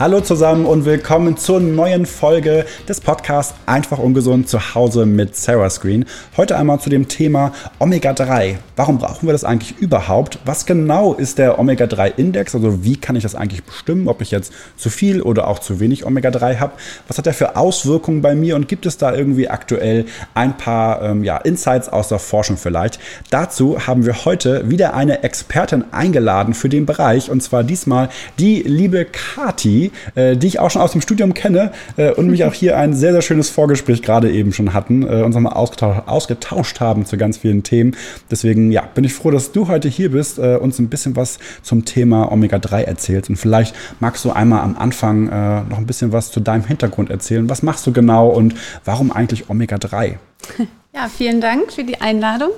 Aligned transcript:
Hallo 0.00 0.22
zusammen 0.22 0.64
und 0.64 0.86
willkommen 0.86 1.36
zur 1.36 1.60
neuen 1.60 2.06
Folge 2.06 2.64
des 2.88 3.02
Podcasts 3.02 3.54
Einfach 3.66 3.98
ungesund 3.98 4.48
zu 4.48 4.74
Hause 4.74 5.04
mit 5.04 5.36
Sarah 5.36 5.68
Screen. 5.68 6.06
Heute 6.38 6.56
einmal 6.56 6.80
zu 6.80 6.88
dem 6.88 7.06
Thema 7.06 7.52
Omega-3. 7.80 8.56
Warum 8.76 8.96
brauchen 8.96 9.28
wir 9.28 9.32
das 9.32 9.44
eigentlich 9.44 9.76
überhaupt? 9.78 10.38
Was 10.46 10.64
genau 10.64 11.12
ist 11.12 11.36
der 11.36 11.58
Omega-3-Index? 11.58 12.54
Also 12.54 12.82
wie 12.82 12.96
kann 12.96 13.14
ich 13.14 13.24
das 13.24 13.34
eigentlich 13.34 13.62
bestimmen, 13.62 14.08
ob 14.08 14.22
ich 14.22 14.30
jetzt 14.30 14.54
zu 14.78 14.88
viel 14.88 15.20
oder 15.20 15.46
auch 15.46 15.58
zu 15.58 15.80
wenig 15.80 16.06
Omega-3 16.06 16.60
habe? 16.60 16.72
Was 17.06 17.18
hat 17.18 17.26
der 17.26 17.34
für 17.34 17.56
Auswirkungen 17.56 18.22
bei 18.22 18.34
mir 18.34 18.56
und 18.56 18.68
gibt 18.68 18.86
es 18.86 18.96
da 18.96 19.14
irgendwie 19.14 19.50
aktuell 19.50 20.06
ein 20.32 20.56
paar 20.56 21.02
ähm, 21.02 21.24
ja, 21.24 21.36
Insights 21.36 21.90
aus 21.90 22.08
der 22.08 22.20
Forschung 22.20 22.56
vielleicht? 22.56 22.98
Dazu 23.28 23.86
haben 23.86 24.06
wir 24.06 24.24
heute 24.24 24.70
wieder 24.70 24.94
eine 24.94 25.24
Expertin 25.24 25.84
eingeladen 25.92 26.54
für 26.54 26.70
den 26.70 26.86
Bereich 26.86 27.30
und 27.30 27.42
zwar 27.42 27.64
diesmal 27.64 28.08
die 28.38 28.62
liebe 28.62 29.04
Kati 29.04 29.89
äh, 30.14 30.36
die 30.36 30.46
ich 30.46 30.58
auch 30.58 30.70
schon 30.70 30.82
aus 30.82 30.92
dem 30.92 31.00
Studium 31.00 31.34
kenne 31.34 31.72
äh, 31.96 32.12
und 32.12 32.28
mich 32.28 32.44
auch 32.44 32.54
hier 32.54 32.76
ein 32.76 32.94
sehr, 32.94 33.12
sehr 33.12 33.22
schönes 33.22 33.50
Vorgespräch 33.50 34.02
gerade 34.02 34.30
eben 34.30 34.52
schon 34.52 34.72
hatten, 34.72 35.02
äh, 35.02 35.22
uns 35.22 35.34
nochmal 35.34 35.54
ausgetauscht, 35.54 36.02
ausgetauscht 36.06 36.80
haben 36.80 37.06
zu 37.06 37.16
ganz 37.16 37.38
vielen 37.38 37.62
Themen. 37.62 37.96
Deswegen, 38.30 38.72
ja, 38.72 38.82
bin 38.82 39.04
ich 39.04 39.14
froh, 39.14 39.30
dass 39.30 39.52
du 39.52 39.68
heute 39.68 39.88
hier 39.88 40.10
bist, 40.12 40.38
äh, 40.38 40.56
uns 40.56 40.78
ein 40.78 40.88
bisschen 40.88 41.16
was 41.16 41.38
zum 41.62 41.84
Thema 41.84 42.30
Omega-3 42.32 42.82
erzählst. 42.82 43.30
Und 43.30 43.36
vielleicht 43.36 43.74
magst 44.00 44.24
du 44.24 44.30
einmal 44.30 44.60
am 44.60 44.76
Anfang 44.76 45.28
äh, 45.28 45.62
noch 45.62 45.78
ein 45.78 45.86
bisschen 45.86 46.12
was 46.12 46.30
zu 46.30 46.40
deinem 46.40 46.64
Hintergrund 46.64 47.10
erzählen. 47.10 47.48
Was 47.48 47.62
machst 47.62 47.86
du 47.86 47.92
genau 47.92 48.28
und 48.28 48.54
warum 48.84 49.12
eigentlich 49.12 49.48
Omega-3? 49.48 50.16
Ja, 50.92 51.08
vielen 51.08 51.40
Dank 51.40 51.72
für 51.72 51.84
die 51.84 52.00
Einladung. 52.00 52.50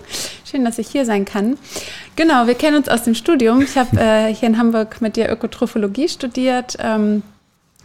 Schön, 0.51 0.65
dass 0.65 0.79
ich 0.79 0.89
hier 0.89 1.05
sein 1.05 1.27
kann. 1.27 1.59
Genau, 2.15 2.47
wir 2.47 2.55
kennen 2.55 2.77
uns 2.77 2.89
aus 2.89 3.05
dem 3.05 3.15
Studium. 3.15 3.63
Ich 3.63 3.79
habe 3.79 3.99
äh, 3.99 4.35
hier 4.35 4.49
in 4.49 4.59
Hamburg 4.59 5.01
mit 5.01 5.17
dir 5.17 5.31
Ökotrophologie 5.31 6.09
studiert. 6.09 6.77
Ähm, 6.79 7.23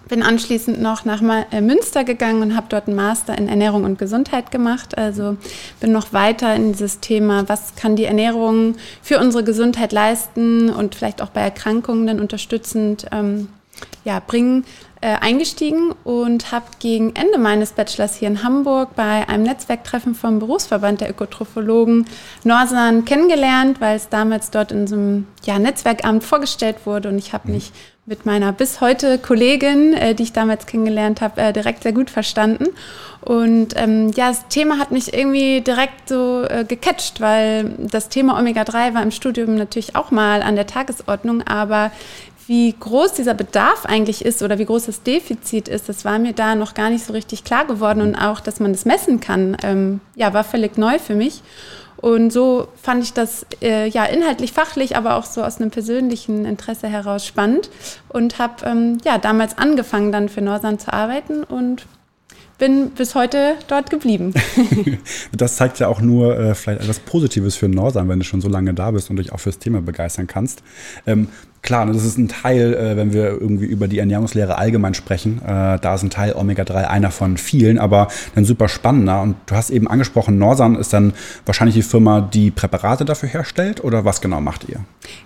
bin 0.10 0.24
anschließend 0.24 0.82
noch 0.82 1.06
nach 1.06 1.22
äh, 1.52 1.62
Münster 1.62 2.04
gegangen 2.04 2.42
und 2.42 2.56
habe 2.56 2.68
dort 2.70 2.88
einen 2.88 2.96
Master 2.96 3.38
in 3.38 3.48
Ernährung 3.48 3.86
und 3.86 3.98
Gesundheit 3.98 4.52
gemacht. 4.52 4.98
Also 4.98 5.38
bin 5.80 5.94
noch 5.94 6.12
weiter 6.12 6.56
in 6.56 6.74
dieses 6.74 7.00
Thema, 7.00 7.48
was 7.48 7.76
kann 7.76 7.96
die 7.96 8.06
Ernährung 8.06 8.76
für 9.02 9.20
unsere 9.20 9.44
Gesundheit 9.46 9.94
leisten 9.94 10.70
und 10.70 10.96
vielleicht 10.96 11.22
auch 11.22 11.30
bei 11.30 11.42
Erkrankungen 11.42 12.08
dann 12.08 12.20
unterstützend 12.20 13.08
ähm, 13.12 13.48
ja, 14.04 14.22
bringen 14.26 14.66
äh, 15.02 15.16
eingestiegen 15.20 15.94
und 16.04 16.52
habe 16.52 16.66
gegen 16.80 17.16
Ende 17.16 17.38
meines 17.38 17.72
Bachelors 17.74 18.16
hier 18.16 18.28
in 18.28 18.44
Hamburg 18.44 18.96
bei 18.96 19.28
einem 19.28 19.44
Netzwerktreffen 19.44 20.16
vom 20.16 20.40
Berufsverband 20.40 21.02
der 21.02 21.10
Ökotrophologen 21.10 22.06
Norsan 22.44 23.06
kennengelernt, 23.06 23.80
weil 23.80 23.96
es 23.96 24.10
damals 24.10 24.52
dort 24.52 24.72
in 24.72 24.88
so 24.88 24.96
einem 24.96 25.28
ja, 25.44 25.60
Netzwerkamt 25.60 26.24
vorgestellt 26.24 26.78
wurde 26.86 27.10
und 27.10 27.18
ich 27.18 27.34
habe 27.34 27.48
mhm. 27.48 27.56
mich 27.56 27.72
mit 28.08 28.26
meiner 28.26 28.54
bis 28.54 28.80
heute 28.80 29.18
Kollegin, 29.18 29.94
äh, 29.94 30.16
die 30.16 30.24
ich 30.24 30.34
damals 30.34 30.66
kennengelernt 30.66 31.20
habe, 31.20 31.42
äh, 31.42 31.54
direkt 31.54 31.84
sehr 31.84 31.92
gut 31.92 32.10
verstanden. 32.10 32.68
Und 33.20 33.76
ähm, 33.76 34.14
ja, 34.16 34.30
das 34.30 34.48
Thema 34.48 34.80
hat 34.80 34.92
mich 34.92 35.14
irgendwie 35.14 35.60
direkt 35.60 36.08
so 36.08 36.44
äh, 36.44 36.64
gecatcht, 36.64 37.20
weil 37.20 37.76
das 37.78 38.08
Thema 38.08 38.40
Omega-3 38.40 38.94
war 38.94 39.04
im 39.04 39.12
Studium 39.12 39.56
natürlich 39.56 39.98
auch 39.98 40.10
mal 40.12 40.42
an 40.42 40.56
der 40.56 40.68
Tagesordnung, 40.68 41.42
aber 41.46 41.92
wie 42.48 42.74
groß 42.80 43.14
dieser 43.14 43.34
Bedarf 43.34 43.86
eigentlich 43.86 44.24
ist 44.24 44.42
oder 44.42 44.58
wie 44.58 44.66
groß 44.66 44.86
das 44.86 45.04
Defizit 45.04 45.68
ist, 45.68 45.90
das 45.90 46.06
war 46.06 46.18
mir 46.18 46.34
da 46.34 46.56
noch 46.56 46.74
gar 46.74 46.90
nicht 46.90 47.06
so 47.06 47.14
richtig 47.14 47.44
klar 47.44 47.66
geworden 47.66 48.02
und 48.02 48.16
auch, 48.16 48.40
dass 48.40 48.60
man 48.60 48.72
das 48.72 48.86
messen 48.86 49.20
kann, 49.20 49.58
ähm, 49.64 50.00
ja, 50.16 50.34
war 50.34 50.46
völlig 50.46 50.78
neu 50.78 50.98
für 50.98 51.16
mich. 51.16 51.44
Und 51.98 52.32
so 52.32 52.68
fand 52.82 53.04
ich 53.04 53.14
das 53.14 53.46
äh, 53.62 53.90
ja 53.90 54.06
inhaltlich, 54.06 54.54
fachlich, 54.54 54.96
aber 54.96 55.16
auch 55.16 55.26
so 55.26 55.44
aus 55.44 55.60
einem 55.60 55.72
persönlichen 55.72 56.46
Interesse 56.46 56.88
heraus 56.88 57.26
spannend 57.26 57.70
und 58.08 58.40
habe 58.40 58.66
ähm, 58.66 59.00
ja 59.04 59.18
damals 59.18 59.58
angefangen, 59.58 60.12
dann 60.12 60.30
für 60.30 60.42
Norsan 60.42 60.80
zu 60.80 60.94
arbeiten 60.94 61.44
und 61.44 61.88
bin 62.60 62.92
bis 62.92 63.16
heute 63.16 63.56
dort 63.68 63.90
geblieben. 63.90 64.34
das 65.32 65.58
zeigt 65.58 65.80
ja 65.80 65.88
auch 65.88 66.02
nur 66.02 66.38
äh, 66.38 66.56
vielleicht 66.56 66.82
etwas 66.82 67.00
Positives 67.00 67.56
für 67.56 67.68
Norsan, 67.68 68.10
wenn 68.10 68.20
du 68.20 68.26
schon 68.26 68.42
so 68.42 68.50
lange 68.50 68.74
da 68.74 68.92
bist 68.92 69.10
und 69.10 69.18
dich 69.18 69.32
auch 69.32 69.40
fürs 69.40 69.60
Thema 69.60 69.82
begeistern 69.82 70.28
kannst. 70.28 70.64
Ähm, 71.06 71.30
klar, 71.68 71.86
ne, 71.86 71.92
das 71.92 72.06
ist 72.06 72.18
ein 72.18 72.30
Teil, 72.30 72.74
äh, 72.74 72.96
wenn 72.96 73.12
wir 73.12 73.26
irgendwie 73.26 73.66
über 73.66 73.90
die 73.90 74.00
Ernährungslehre 74.00 74.58
allgemein 74.58 74.94
sprechen, 74.94 75.42
äh, 75.46 75.78
da 75.78 75.96
ist 75.96 76.02
ein 76.02 76.10
Teil 76.10 76.34
Omega-3 76.34 76.86
einer 76.86 77.12
von 77.12 77.36
vielen, 77.36 77.78
aber 77.78 78.08
ein 78.36 78.46
super 78.46 78.70
spannender. 78.70 79.22
Und 79.22 79.36
du 79.48 79.56
hast 79.56 79.70
eben 79.70 79.88
angesprochen, 79.90 80.38
Norsan 80.38 80.76
ist 80.76 80.94
dann 80.94 81.14
wahrscheinlich 81.46 81.76
die 81.76 81.82
Firma, 81.82 82.22
die 82.22 82.52
Präparate 82.52 83.04
dafür 83.04 83.28
herstellt 83.28 83.84
oder 83.84 84.06
was 84.06 84.22
genau 84.22 84.40
macht 84.40 84.70
ihr? 84.70 84.80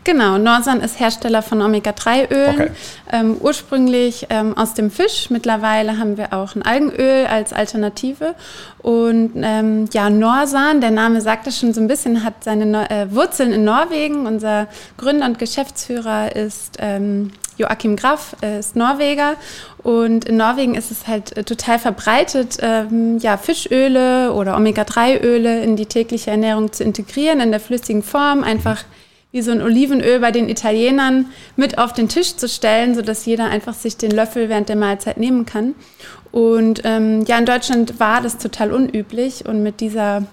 Genau, 0.04 0.40
Norsan 0.40 0.82
ist 0.82 1.00
Hersteller 1.00 1.44
von 1.44 1.62
Omega-3-Ölen, 1.62 2.56
okay. 2.56 2.72
ähm, 3.12 3.38
ursprünglich 3.40 4.26
ähm, 4.32 4.58
aus 4.58 4.74
dem 4.74 4.90
Fisch. 4.90 5.30
Mittlerweile 5.30 6.00
haben 6.00 6.18
wir 6.18 6.34
auch 6.34 6.56
ein 6.56 6.64
Algenöl 6.64 7.28
als 7.28 7.54
Alternative. 7.54 8.34
Und 8.80 9.34
ähm, 9.36 9.88
ja, 9.94 10.10
Norsan, 10.10 10.82
der 10.82 10.90
Name 10.90 11.22
sagt 11.22 11.46
es 11.46 11.60
schon 11.60 11.74
so 11.74 11.82
ein 11.82 11.88
bisschen, 11.88 12.24
hat 12.24 12.44
seine 12.44 12.66
no 12.66 12.82
äh, 12.82 13.12
Wurzeln 13.12 13.52
in 13.52 13.64
Norwegen. 13.64 14.26
Unser 14.26 14.68
Gründer 14.98 15.28
und 15.28 15.38
Geschäftsführer 15.38 16.31
ist 16.32 16.78
ähm, 16.80 17.32
Joachim 17.58 17.96
Graf, 17.96 18.36
ist 18.42 18.76
Norweger. 18.76 19.36
Und 19.84 20.26
in 20.26 20.38
Norwegen 20.38 20.76
ist 20.76 20.92
es 20.92 21.08
halt 21.08 21.36
äh, 21.38 21.44
total 21.44 21.80
verbreitet, 21.80 22.58
ähm, 22.62 23.18
ja, 23.20 23.38
Fischöle 23.38 24.34
oder 24.34 24.56
Omega-3-Öle 24.58 25.64
in 25.64 25.76
die 25.76 25.86
tägliche 25.86 26.32
Ernährung 26.32 26.72
zu 26.72 26.84
integrieren, 26.84 27.40
in 27.40 27.52
der 27.52 27.60
flüssigen 27.60 28.04
Form, 28.04 28.44
einfach 28.44 28.84
wie 29.32 29.42
so 29.42 29.52
ein 29.52 29.62
Olivenöl 29.62 30.20
bei 30.20 30.32
den 30.32 30.50
Italienern 30.50 31.28
mit 31.56 31.78
auf 31.78 31.94
den 31.94 32.10
Tisch 32.10 32.36
zu 32.36 32.50
stellen, 32.50 32.96
sodass 32.96 33.26
jeder 33.26 33.46
einfach 33.46 33.74
sich 33.74 33.98
den 33.98 34.12
Löffel 34.12 34.50
während 34.50 34.70
der 34.70 34.76
Mahlzeit 34.76 35.18
nehmen 35.18 35.46
kann. 35.46 35.74
Und 36.32 36.82
ähm, 36.84 37.24
ja, 37.26 37.38
in 37.38 37.46
Deutschland 37.46 38.00
war 38.00 38.22
das 38.22 38.38
total 38.38 38.72
unüblich 38.72 39.46
und 39.46 39.64
mit 39.64 39.80
dieser 39.80 40.24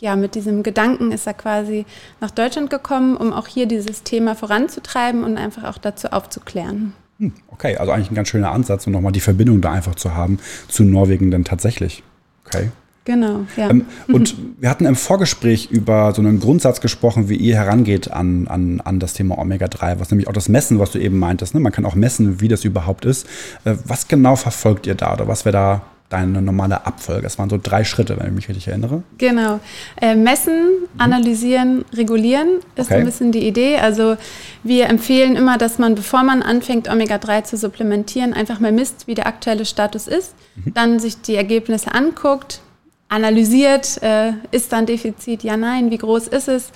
ja, 0.00 0.16
mit 0.16 0.34
diesem 0.34 0.62
Gedanken 0.62 1.12
ist 1.12 1.26
er 1.26 1.34
quasi 1.34 1.86
nach 2.20 2.30
Deutschland 2.30 2.70
gekommen, 2.70 3.16
um 3.16 3.32
auch 3.32 3.46
hier 3.46 3.66
dieses 3.66 4.02
Thema 4.02 4.34
voranzutreiben 4.34 5.24
und 5.24 5.38
einfach 5.38 5.64
auch 5.64 5.78
dazu 5.78 6.08
aufzuklären. 6.08 6.92
Hm, 7.18 7.32
okay, 7.48 7.76
also 7.76 7.92
eigentlich 7.92 8.10
ein 8.10 8.14
ganz 8.14 8.28
schöner 8.28 8.52
Ansatz 8.52 8.86
und 8.86 8.92
nochmal 8.92 9.12
die 9.12 9.20
Verbindung 9.20 9.60
da 9.60 9.72
einfach 9.72 9.94
zu 9.94 10.14
haben 10.14 10.38
zu 10.68 10.84
Norwegen 10.84 11.30
dann 11.30 11.44
tatsächlich. 11.44 12.02
Okay. 12.46 12.70
Genau, 13.06 13.46
ja. 13.56 13.70
Ähm, 13.70 13.86
und 14.08 14.34
wir 14.58 14.68
hatten 14.68 14.84
im 14.84 14.96
Vorgespräch 14.96 15.70
über 15.70 16.12
so 16.12 16.20
einen 16.20 16.40
Grundsatz 16.40 16.80
gesprochen, 16.80 17.28
wie 17.28 17.36
ihr 17.36 17.54
herangeht 17.54 18.10
an, 18.10 18.48
an, 18.48 18.80
an 18.80 18.98
das 18.98 19.12
Thema 19.12 19.38
Omega-3, 19.38 20.00
was 20.00 20.10
nämlich 20.10 20.26
auch 20.26 20.32
das 20.32 20.48
Messen, 20.48 20.80
was 20.80 20.90
du 20.90 20.98
eben 20.98 21.16
meintest. 21.16 21.54
Ne? 21.54 21.60
Man 21.60 21.70
kann 21.70 21.86
auch 21.86 21.94
messen, 21.94 22.40
wie 22.40 22.48
das 22.48 22.64
überhaupt 22.64 23.04
ist. 23.04 23.26
Äh, 23.64 23.76
was 23.84 24.08
genau 24.08 24.34
verfolgt 24.34 24.88
ihr 24.88 24.96
da 24.96 25.14
oder 25.14 25.28
was 25.28 25.44
wäre 25.44 25.52
da 25.52 25.82
deine 26.08 26.42
normale 26.42 26.86
Abfolge? 26.86 27.22
Das 27.22 27.38
waren 27.38 27.50
so 27.50 27.58
drei 27.62 27.84
Schritte, 27.84 28.18
wenn 28.18 28.28
ich 28.28 28.32
mich 28.32 28.48
richtig 28.48 28.68
erinnere. 28.68 29.02
Genau. 29.18 29.60
Äh, 30.00 30.14
messen, 30.14 30.68
analysieren, 30.98 31.84
regulieren 31.92 32.60
ist 32.76 32.86
okay. 32.86 33.00
ein 33.00 33.04
bisschen 33.04 33.32
die 33.32 33.46
Idee. 33.46 33.78
Also 33.78 34.16
wir 34.62 34.88
empfehlen 34.88 35.36
immer, 35.36 35.58
dass 35.58 35.78
man, 35.78 35.94
bevor 35.94 36.22
man 36.22 36.42
anfängt, 36.42 36.88
Omega-3 36.88 37.44
zu 37.44 37.56
supplementieren, 37.56 38.34
einfach 38.34 38.60
mal 38.60 38.72
misst, 38.72 39.06
wie 39.06 39.14
der 39.14 39.26
aktuelle 39.26 39.64
Status 39.64 40.06
ist, 40.06 40.34
mhm. 40.56 40.74
dann 40.74 40.98
sich 41.00 41.20
die 41.20 41.36
Ergebnisse 41.36 41.94
anguckt, 41.94 42.60
analysiert, 43.08 44.02
äh, 44.02 44.32
ist 44.50 44.72
da 44.72 44.78
ein 44.78 44.86
Defizit, 44.86 45.44
ja, 45.44 45.56
nein, 45.56 45.90
wie 45.90 45.98
groß 45.98 46.26
ist 46.28 46.48
es? 46.48 46.72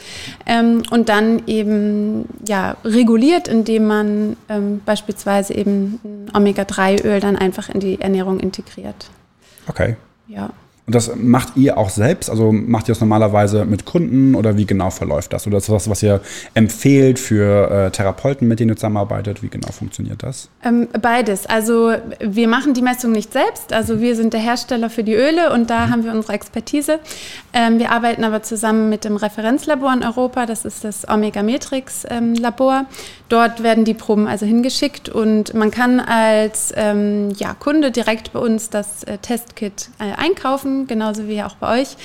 Ähm, 0.46 0.82
und 0.90 1.08
dann 1.08 1.42
eben 1.46 2.26
ja, 2.46 2.76
reguliert, 2.84 3.48
indem 3.48 3.86
man 3.86 4.36
ähm, 4.48 4.80
beispielsweise 4.84 5.54
eben 5.54 6.28
Omega-3-Öl 6.32 7.20
dann 7.20 7.36
einfach 7.36 7.68
in 7.68 7.80
die 7.80 8.00
Ernährung 8.00 8.38
integriert. 8.38 9.10
Okay. 9.68 9.96
Ja. 10.26 10.50
Und 10.90 10.96
das 10.96 11.12
macht 11.14 11.56
ihr 11.56 11.78
auch 11.78 11.88
selbst? 11.88 12.28
Also 12.28 12.50
macht 12.50 12.88
ihr 12.88 12.94
das 12.94 13.00
normalerweise 13.00 13.64
mit 13.64 13.84
Kunden 13.84 14.34
oder 14.34 14.56
wie 14.56 14.66
genau 14.66 14.90
verläuft 14.90 15.32
das? 15.32 15.46
Oder 15.46 15.58
ist 15.58 15.68
das 15.68 15.72
was, 15.72 15.88
was 15.88 16.02
ihr 16.02 16.20
empfehlt 16.54 17.20
für 17.20 17.70
äh, 17.70 17.90
Therapeuten, 17.92 18.48
mit 18.48 18.58
denen 18.58 18.70
ihr 18.70 18.76
zusammenarbeitet? 18.76 19.40
Wie 19.40 19.46
genau 19.46 19.70
funktioniert 19.70 20.24
das? 20.24 20.48
Ähm, 20.64 20.88
beides. 21.00 21.46
Also 21.46 21.92
wir 22.18 22.48
machen 22.48 22.74
die 22.74 22.82
Messung 22.82 23.12
nicht 23.12 23.32
selbst. 23.32 23.72
Also 23.72 24.00
wir 24.00 24.16
sind 24.16 24.32
der 24.32 24.40
Hersteller 24.40 24.90
für 24.90 25.04
die 25.04 25.14
Öle 25.14 25.52
und 25.52 25.70
da 25.70 25.86
mhm. 25.86 25.90
haben 25.92 26.04
wir 26.04 26.10
unsere 26.10 26.32
Expertise. 26.32 26.98
Ähm, 27.52 27.78
wir 27.78 27.92
arbeiten 27.92 28.24
aber 28.24 28.42
zusammen 28.42 28.88
mit 28.88 29.04
dem 29.04 29.14
Referenzlabor 29.14 29.92
in 29.92 30.02
Europa. 30.02 30.44
Das 30.44 30.64
ist 30.64 30.82
das 30.82 31.08
Omega 31.08 31.44
Matrix 31.44 32.04
ähm, 32.10 32.34
Labor. 32.34 32.86
Dort 33.28 33.62
werden 33.62 33.84
die 33.84 33.94
Proben 33.94 34.26
also 34.26 34.44
hingeschickt 34.44 35.08
und 35.08 35.54
man 35.54 35.70
kann 35.70 36.00
als 36.00 36.72
ähm, 36.74 37.30
ja, 37.36 37.54
Kunde 37.54 37.92
direkt 37.92 38.32
bei 38.32 38.40
uns 38.40 38.70
das 38.70 39.04
äh, 39.04 39.18
Testkit 39.18 39.90
äh, 40.00 40.20
einkaufen 40.20 40.79
genauso 40.86 41.28
wie 41.28 41.42
auch 41.42 41.54
bei 41.56 41.80
euch. 41.80 41.96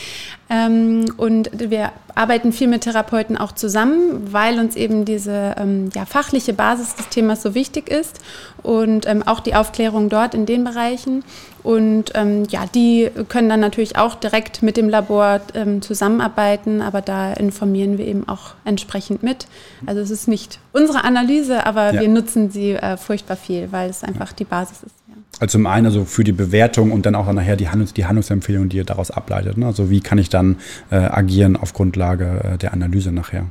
Ähm, 0.49 1.05
und 1.17 1.49
wir 1.53 1.91
arbeiten 2.13 2.53
viel 2.53 2.67
mit 2.67 2.81
Therapeuten 2.81 3.37
auch 3.37 3.51
zusammen, 3.51 4.31
weil 4.31 4.59
uns 4.59 4.75
eben 4.75 5.05
diese 5.05 5.55
ähm, 5.57 5.89
ja, 5.95 6.05
fachliche 6.05 6.53
Basis 6.53 6.95
des 6.95 7.09
Themas 7.09 7.41
so 7.41 7.55
wichtig 7.55 7.89
ist 7.89 8.19
und 8.61 9.07
ähm, 9.07 9.23
auch 9.23 9.39
die 9.39 9.55
Aufklärung 9.55 10.09
dort 10.09 10.35
in 10.35 10.45
den 10.45 10.63
Bereichen. 10.63 11.23
Und 11.63 12.13
ja, 12.13 12.65
die 12.75 13.09
können 13.27 13.49
dann 13.49 13.59
natürlich 13.59 13.97
auch 13.97 14.13
direkt 14.13 14.61
mit 14.61 14.77
dem 14.77 14.87
Labor 14.87 15.41
zusammenarbeiten, 15.81 16.79
aber 16.79 17.01
da 17.01 17.33
informieren 17.33 17.97
wir 17.97 18.05
eben 18.05 18.29
auch 18.29 18.53
entsprechend 18.65 19.23
mit. 19.23 19.47
Also 19.87 19.99
es 19.99 20.11
ist 20.11 20.27
nicht 20.27 20.59
unsere 20.73 21.03
Analyse, 21.03 21.65
aber 21.65 21.91
ja. 21.91 22.01
wir 22.01 22.07
nutzen 22.07 22.51
sie 22.51 22.73
äh, 22.73 22.97
furchtbar 22.97 23.35
viel, 23.35 23.71
weil 23.71 23.89
es 23.89 24.03
einfach 24.03 24.31
die 24.31 24.43
Basis 24.43 24.83
ist. 24.83 24.95
Also 25.39 25.57
zum 25.57 25.67
einen 25.67 25.85
also 25.87 26.05
für 26.05 26.23
die 26.23 26.31
Bewertung 26.31 26.91
und 26.91 27.05
dann 27.05 27.15
auch 27.15 27.31
nachher 27.31 27.55
die, 27.55 27.69
Handlungs 27.69 27.93
die 27.93 28.05
Handlungsempfehlung, 28.05 28.69
die 28.69 28.77
ihr 28.77 28.85
daraus 28.85 29.11
ableitet. 29.11 29.57
Ne? 29.57 29.65
Also 29.65 29.89
wie 29.89 29.99
kann 29.99 30.17
ich 30.17 30.29
dann 30.29 30.57
äh, 30.91 30.95
agieren 30.95 31.57
auf 31.57 31.73
Grundlage 31.73 32.53
äh, 32.53 32.57
der 32.57 32.73
Analyse 32.73 33.11
nachher? 33.11 33.47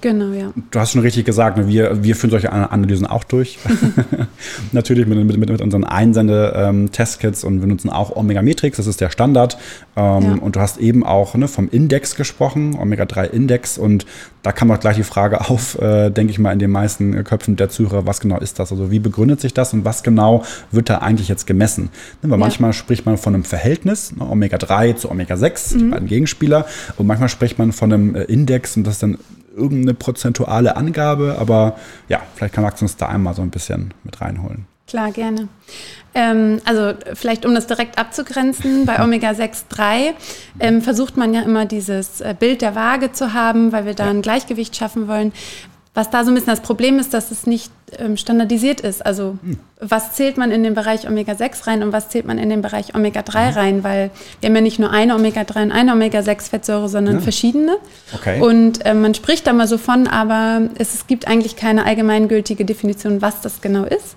Genau, 0.00 0.32
ja. 0.32 0.52
Du 0.70 0.80
hast 0.80 0.92
schon 0.92 1.00
richtig 1.02 1.24
gesagt, 1.24 1.56
ne, 1.56 1.68
wir, 1.68 2.02
wir 2.02 2.16
führen 2.16 2.30
solche 2.30 2.52
Analysen 2.52 3.06
auch 3.06 3.24
durch. 3.24 3.58
Natürlich 4.72 5.06
mit, 5.06 5.24
mit, 5.24 5.50
mit 5.50 5.60
unseren 5.60 5.84
Einsende-Testkits 5.84 7.42
ähm, 7.42 7.48
und 7.48 7.60
wir 7.60 7.68
nutzen 7.68 7.90
auch 7.90 8.14
Omega 8.16 8.42
Matrix, 8.42 8.76
das 8.76 8.86
ist 8.86 9.00
der 9.00 9.10
Standard. 9.10 9.58
Ähm, 9.96 10.22
ja. 10.22 10.34
Und 10.40 10.56
du 10.56 10.60
hast 10.60 10.78
eben 10.78 11.04
auch 11.04 11.34
ne, 11.34 11.48
vom 11.48 11.68
Index 11.68 12.14
gesprochen, 12.14 12.76
Omega-3-Index. 12.78 13.78
Und 13.78 14.06
da 14.42 14.52
kam 14.52 14.70
auch 14.70 14.80
gleich 14.80 14.96
die 14.96 15.02
Frage 15.02 15.48
auf, 15.48 15.80
äh, 15.80 16.10
denke 16.10 16.30
ich 16.32 16.38
mal, 16.38 16.52
in 16.52 16.58
den 16.58 16.70
meisten 16.70 17.22
Köpfen 17.24 17.56
der 17.56 17.68
Zuhörer, 17.68 18.06
was 18.06 18.20
genau 18.20 18.38
ist 18.38 18.58
das? 18.58 18.70
Also 18.70 18.90
wie 18.90 18.98
begründet 18.98 19.40
sich 19.40 19.54
das 19.54 19.72
und 19.72 19.84
was 19.84 20.02
genau 20.02 20.44
wird 20.70 20.88
da 20.88 20.98
eigentlich 20.98 21.28
jetzt 21.28 21.46
gemessen? 21.46 21.90
Ne, 22.22 22.30
weil 22.30 22.38
ja. 22.38 22.44
manchmal 22.44 22.72
spricht 22.72 23.06
man 23.06 23.18
von 23.18 23.34
einem 23.34 23.44
Verhältnis, 23.44 24.14
ne, 24.16 24.24
Omega-3 24.28 24.96
zu 24.96 25.10
Omega-6, 25.10 25.74
mhm. 25.74 25.78
die 25.78 25.84
beiden 25.86 26.08
Gegenspieler. 26.08 26.66
Und 26.96 27.06
manchmal 27.06 27.28
spricht 27.28 27.58
man 27.58 27.72
von 27.72 27.92
einem 27.92 28.14
äh, 28.14 28.22
Index 28.24 28.76
und 28.76 28.86
das 28.86 28.94
ist 28.94 29.02
dann 29.02 29.18
irgendeine 29.54 29.94
prozentuale 29.94 30.76
Angabe, 30.76 31.36
aber 31.38 31.76
ja, 32.08 32.20
vielleicht 32.34 32.54
kann 32.54 32.64
Max 32.64 32.80
uns 32.82 32.96
da 32.96 33.06
einmal 33.06 33.34
so 33.34 33.42
ein 33.42 33.50
bisschen 33.50 33.92
mit 34.04 34.20
reinholen. 34.20 34.66
Klar, 34.86 35.12
gerne. 35.12 35.48
Ähm, 36.14 36.60
also 36.64 36.94
vielleicht 37.14 37.46
um 37.46 37.54
das 37.54 37.68
direkt 37.68 37.96
abzugrenzen, 37.96 38.86
bei 38.86 39.00
Omega-6-3 39.04 40.14
ähm, 40.58 40.82
versucht 40.82 41.16
man 41.16 41.32
ja 41.32 41.42
immer 41.42 41.64
dieses 41.64 42.20
äh, 42.20 42.34
Bild 42.36 42.62
der 42.62 42.74
Waage 42.74 43.12
zu 43.12 43.32
haben, 43.32 43.70
weil 43.70 43.86
wir 43.86 43.94
da 43.94 44.10
ein 44.10 44.22
Gleichgewicht 44.22 44.74
schaffen 44.74 45.06
wollen. 45.06 45.32
Was 46.00 46.08
da 46.08 46.24
so 46.24 46.30
ein 46.30 46.34
bisschen 46.34 46.48
das 46.48 46.62
Problem 46.62 46.98
ist, 46.98 47.12
dass 47.12 47.30
es 47.30 47.46
nicht 47.46 47.70
ähm, 47.98 48.16
standardisiert 48.16 48.80
ist. 48.80 49.04
Also 49.04 49.36
hm. 49.42 49.58
was 49.80 50.14
zählt 50.14 50.38
man 50.38 50.50
in 50.50 50.62
den 50.62 50.72
Bereich 50.72 51.06
Omega-6 51.06 51.66
rein 51.66 51.82
und 51.82 51.92
was 51.92 52.08
zählt 52.08 52.24
man 52.24 52.38
in 52.38 52.48
den 52.48 52.62
Bereich 52.62 52.94
Omega-3 52.94 53.50
mhm. 53.50 53.54
rein? 53.58 53.84
Weil 53.84 54.10
wir 54.40 54.48
haben 54.48 54.56
ja 54.56 54.62
nicht 54.62 54.78
nur 54.78 54.90
eine 54.90 55.14
Omega-3 55.14 55.64
und 55.64 55.72
eine 55.72 55.92
Omega-6-Fettsäure, 55.92 56.88
sondern 56.88 57.16
ja. 57.16 57.20
verschiedene. 57.20 57.76
Okay. 58.14 58.40
Und 58.40 58.82
äh, 58.86 58.94
man 58.94 59.12
spricht 59.12 59.46
da 59.46 59.52
mal 59.52 59.68
so 59.68 59.76
von, 59.76 60.06
aber 60.06 60.70
es, 60.78 60.94
es, 60.94 61.06
gibt 61.06 61.28
eigentlich 61.28 61.56
keine 61.56 61.84
allgemeingültige 61.84 62.64
Definition, 62.64 63.20
was 63.20 63.42
das 63.42 63.60
genau 63.60 63.84
ist. 63.84 64.16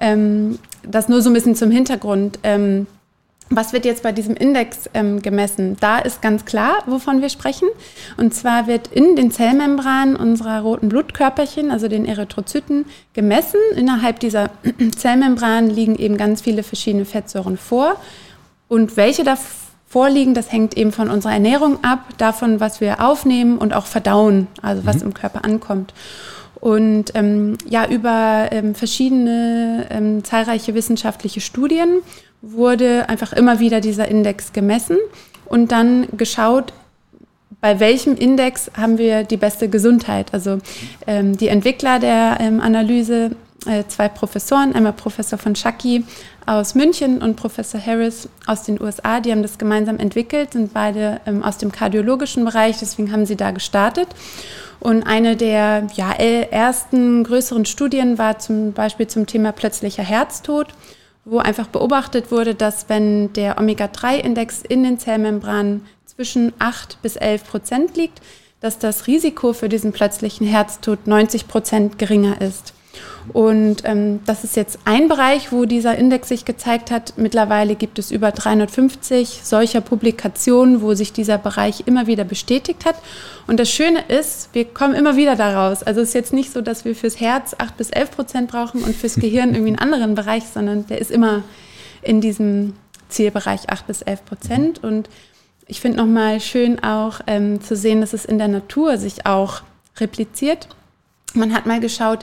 Ähm, 0.00 0.58
das 0.86 1.08
nur 1.08 1.22
so 1.22 1.30
ein 1.30 1.32
bisschen 1.32 1.54
zum 1.54 1.70
Hintergrund. 1.70 2.40
Ähm, 2.42 2.86
was 3.56 3.72
wird 3.72 3.84
jetzt 3.84 4.02
bei 4.02 4.12
diesem 4.12 4.34
Index 4.34 4.90
ähm, 4.94 5.22
gemessen? 5.22 5.76
Da 5.80 5.98
ist 5.98 6.22
ganz 6.22 6.44
klar, 6.44 6.82
wovon 6.86 7.20
wir 7.20 7.28
sprechen. 7.28 7.68
Und 8.16 8.34
zwar 8.34 8.66
wird 8.66 8.88
in 8.88 9.16
den 9.16 9.30
Zellmembranen 9.30 10.16
unserer 10.16 10.60
roten 10.60 10.88
Blutkörperchen, 10.88 11.70
also 11.70 11.88
den 11.88 12.04
Erythrozyten, 12.04 12.86
gemessen. 13.12 13.60
Innerhalb 13.76 14.20
dieser 14.20 14.50
Zellmembranen 14.96 15.70
liegen 15.70 15.96
eben 15.96 16.16
ganz 16.16 16.42
viele 16.42 16.62
verschiedene 16.62 17.04
Fettsäuren 17.04 17.56
vor. 17.56 17.96
Und 18.68 18.96
welche 18.96 19.24
da 19.24 19.36
vorliegen, 19.86 20.32
das 20.32 20.50
hängt 20.50 20.76
eben 20.76 20.90
von 20.90 21.10
unserer 21.10 21.34
Ernährung 21.34 21.84
ab, 21.84 22.00
davon, 22.16 22.60
was 22.60 22.80
wir 22.80 23.04
aufnehmen 23.04 23.58
und 23.58 23.74
auch 23.74 23.84
verdauen, 23.84 24.46
also 24.62 24.86
was 24.86 24.96
mhm. 24.96 25.08
im 25.08 25.14
Körper 25.14 25.44
ankommt. 25.44 25.92
Und 26.54 27.06
ähm, 27.14 27.58
ja, 27.68 27.86
über 27.88 28.48
ähm, 28.52 28.74
verschiedene 28.74 29.86
ähm, 29.90 30.22
zahlreiche 30.22 30.74
wissenschaftliche 30.74 31.40
Studien 31.40 32.02
wurde 32.42 33.08
einfach 33.08 33.32
immer 33.32 33.60
wieder 33.60 33.80
dieser 33.80 34.08
Index 34.08 34.52
gemessen 34.52 34.98
und 35.46 35.72
dann 35.72 36.08
geschaut, 36.16 36.72
bei 37.60 37.78
welchem 37.78 38.16
Index 38.16 38.70
haben 38.76 38.98
wir 38.98 39.22
die 39.22 39.36
beste 39.36 39.68
Gesundheit. 39.68 40.34
Also 40.34 40.58
ähm, 41.06 41.36
die 41.36 41.46
Entwickler 41.46 42.00
der 42.00 42.38
ähm, 42.40 42.60
Analyse, 42.60 43.30
äh, 43.66 43.84
zwei 43.86 44.08
Professoren, 44.08 44.74
einmal 44.74 44.92
Professor 44.92 45.38
von 45.38 45.54
Schacki 45.54 46.04
aus 46.44 46.74
München 46.74 47.22
und 47.22 47.36
Professor 47.36 47.80
Harris 47.80 48.28
aus 48.46 48.64
den 48.64 48.82
USA, 48.82 49.20
die 49.20 49.30
haben 49.30 49.42
das 49.42 49.58
gemeinsam 49.58 49.98
entwickelt, 49.98 50.54
sind 50.54 50.74
beide 50.74 51.20
ähm, 51.24 51.44
aus 51.44 51.58
dem 51.58 51.70
kardiologischen 51.70 52.44
Bereich, 52.44 52.78
deswegen 52.80 53.12
haben 53.12 53.26
sie 53.26 53.36
da 53.36 53.52
gestartet. 53.52 54.08
Und 54.80 55.04
eine 55.04 55.36
der 55.36 55.86
ja, 55.94 56.10
ersten 56.10 57.22
größeren 57.22 57.64
Studien 57.66 58.18
war 58.18 58.40
zum 58.40 58.72
Beispiel 58.72 59.06
zum 59.06 59.28
Thema 59.28 59.52
plötzlicher 59.52 60.02
Herztod 60.02 60.74
wo 61.24 61.38
einfach 61.38 61.68
beobachtet 61.68 62.30
wurde, 62.30 62.54
dass 62.54 62.88
wenn 62.88 63.32
der 63.32 63.58
Omega-3-Index 63.58 64.62
in 64.62 64.82
den 64.82 64.98
Zellmembranen 64.98 65.86
zwischen 66.04 66.52
8 66.58 67.00
bis 67.02 67.16
11 67.16 67.44
Prozent 67.46 67.96
liegt, 67.96 68.20
dass 68.60 68.78
das 68.78 69.06
Risiko 69.06 69.52
für 69.52 69.68
diesen 69.68 69.92
plötzlichen 69.92 70.46
Herztod 70.46 71.06
90 71.06 71.48
Prozent 71.48 71.98
geringer 71.98 72.40
ist. 72.40 72.74
Und 73.32 73.82
ähm, 73.84 74.20
das 74.26 74.44
ist 74.44 74.56
jetzt 74.56 74.80
ein 74.84 75.08
Bereich, 75.08 75.52
wo 75.52 75.64
dieser 75.64 75.96
Index 75.96 76.28
sich 76.28 76.44
gezeigt 76.44 76.90
hat. 76.90 77.14
Mittlerweile 77.16 77.76
gibt 77.76 77.98
es 77.98 78.10
über 78.10 78.32
350 78.32 79.40
solcher 79.44 79.80
Publikationen, 79.80 80.82
wo 80.82 80.94
sich 80.94 81.12
dieser 81.12 81.38
Bereich 81.38 81.84
immer 81.86 82.06
wieder 82.06 82.24
bestätigt 82.24 82.84
hat. 82.84 82.96
Und 83.46 83.60
das 83.60 83.70
Schöne 83.70 84.00
ist, 84.08 84.50
wir 84.52 84.64
kommen 84.64 84.94
immer 84.94 85.16
wieder 85.16 85.36
daraus. 85.36 85.82
Also 85.82 86.00
es 86.00 86.08
ist 86.08 86.14
jetzt 86.14 86.32
nicht 86.32 86.52
so, 86.52 86.60
dass 86.60 86.84
wir 86.84 86.96
fürs 86.96 87.20
Herz 87.20 87.54
8 87.56 87.76
bis 87.76 87.90
11 87.90 88.10
Prozent 88.10 88.50
brauchen 88.50 88.82
und 88.82 88.94
fürs 88.94 89.14
Gehirn 89.14 89.50
irgendwie 89.50 89.76
einen 89.76 89.78
anderen 89.78 90.14
Bereich, 90.14 90.44
sondern 90.52 90.86
der 90.86 91.00
ist 91.00 91.10
immer 91.10 91.42
in 92.02 92.20
diesem 92.20 92.74
Zielbereich 93.08 93.70
8 93.70 93.86
bis 93.86 94.02
11 94.02 94.24
Prozent. 94.24 94.84
Und 94.84 95.08
ich 95.66 95.80
finde 95.80 95.98
nochmal 95.98 96.40
schön 96.40 96.82
auch 96.82 97.20
ähm, 97.26 97.60
zu 97.60 97.76
sehen, 97.76 98.00
dass 98.00 98.12
es 98.12 98.24
in 98.24 98.38
der 98.38 98.48
Natur 98.48 98.98
sich 98.98 99.26
auch 99.26 99.62
repliziert. 99.98 100.68
Man 101.34 101.54
hat 101.54 101.66
mal 101.66 101.80
geschaut, 101.80 102.20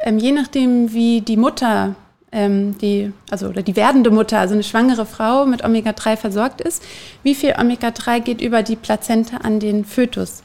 ähm, 0.00 0.18
je 0.18 0.32
nachdem, 0.32 0.92
wie 0.92 1.20
die 1.20 1.36
Mutter, 1.36 1.94
ähm, 2.32 2.76
die, 2.78 3.12
also 3.30 3.48
oder 3.48 3.62
die 3.62 3.76
werdende 3.76 4.10
Mutter, 4.10 4.38
also 4.38 4.54
eine 4.54 4.62
schwangere 4.62 5.06
Frau 5.06 5.46
mit 5.46 5.64
Omega-3 5.64 6.16
versorgt 6.16 6.60
ist, 6.60 6.82
wie 7.22 7.34
viel 7.34 7.54
Omega-3 7.58 8.20
geht 8.20 8.40
über 8.40 8.62
die 8.62 8.76
Plazenta 8.76 9.38
an 9.38 9.60
den 9.60 9.84
Fötus. 9.84 10.42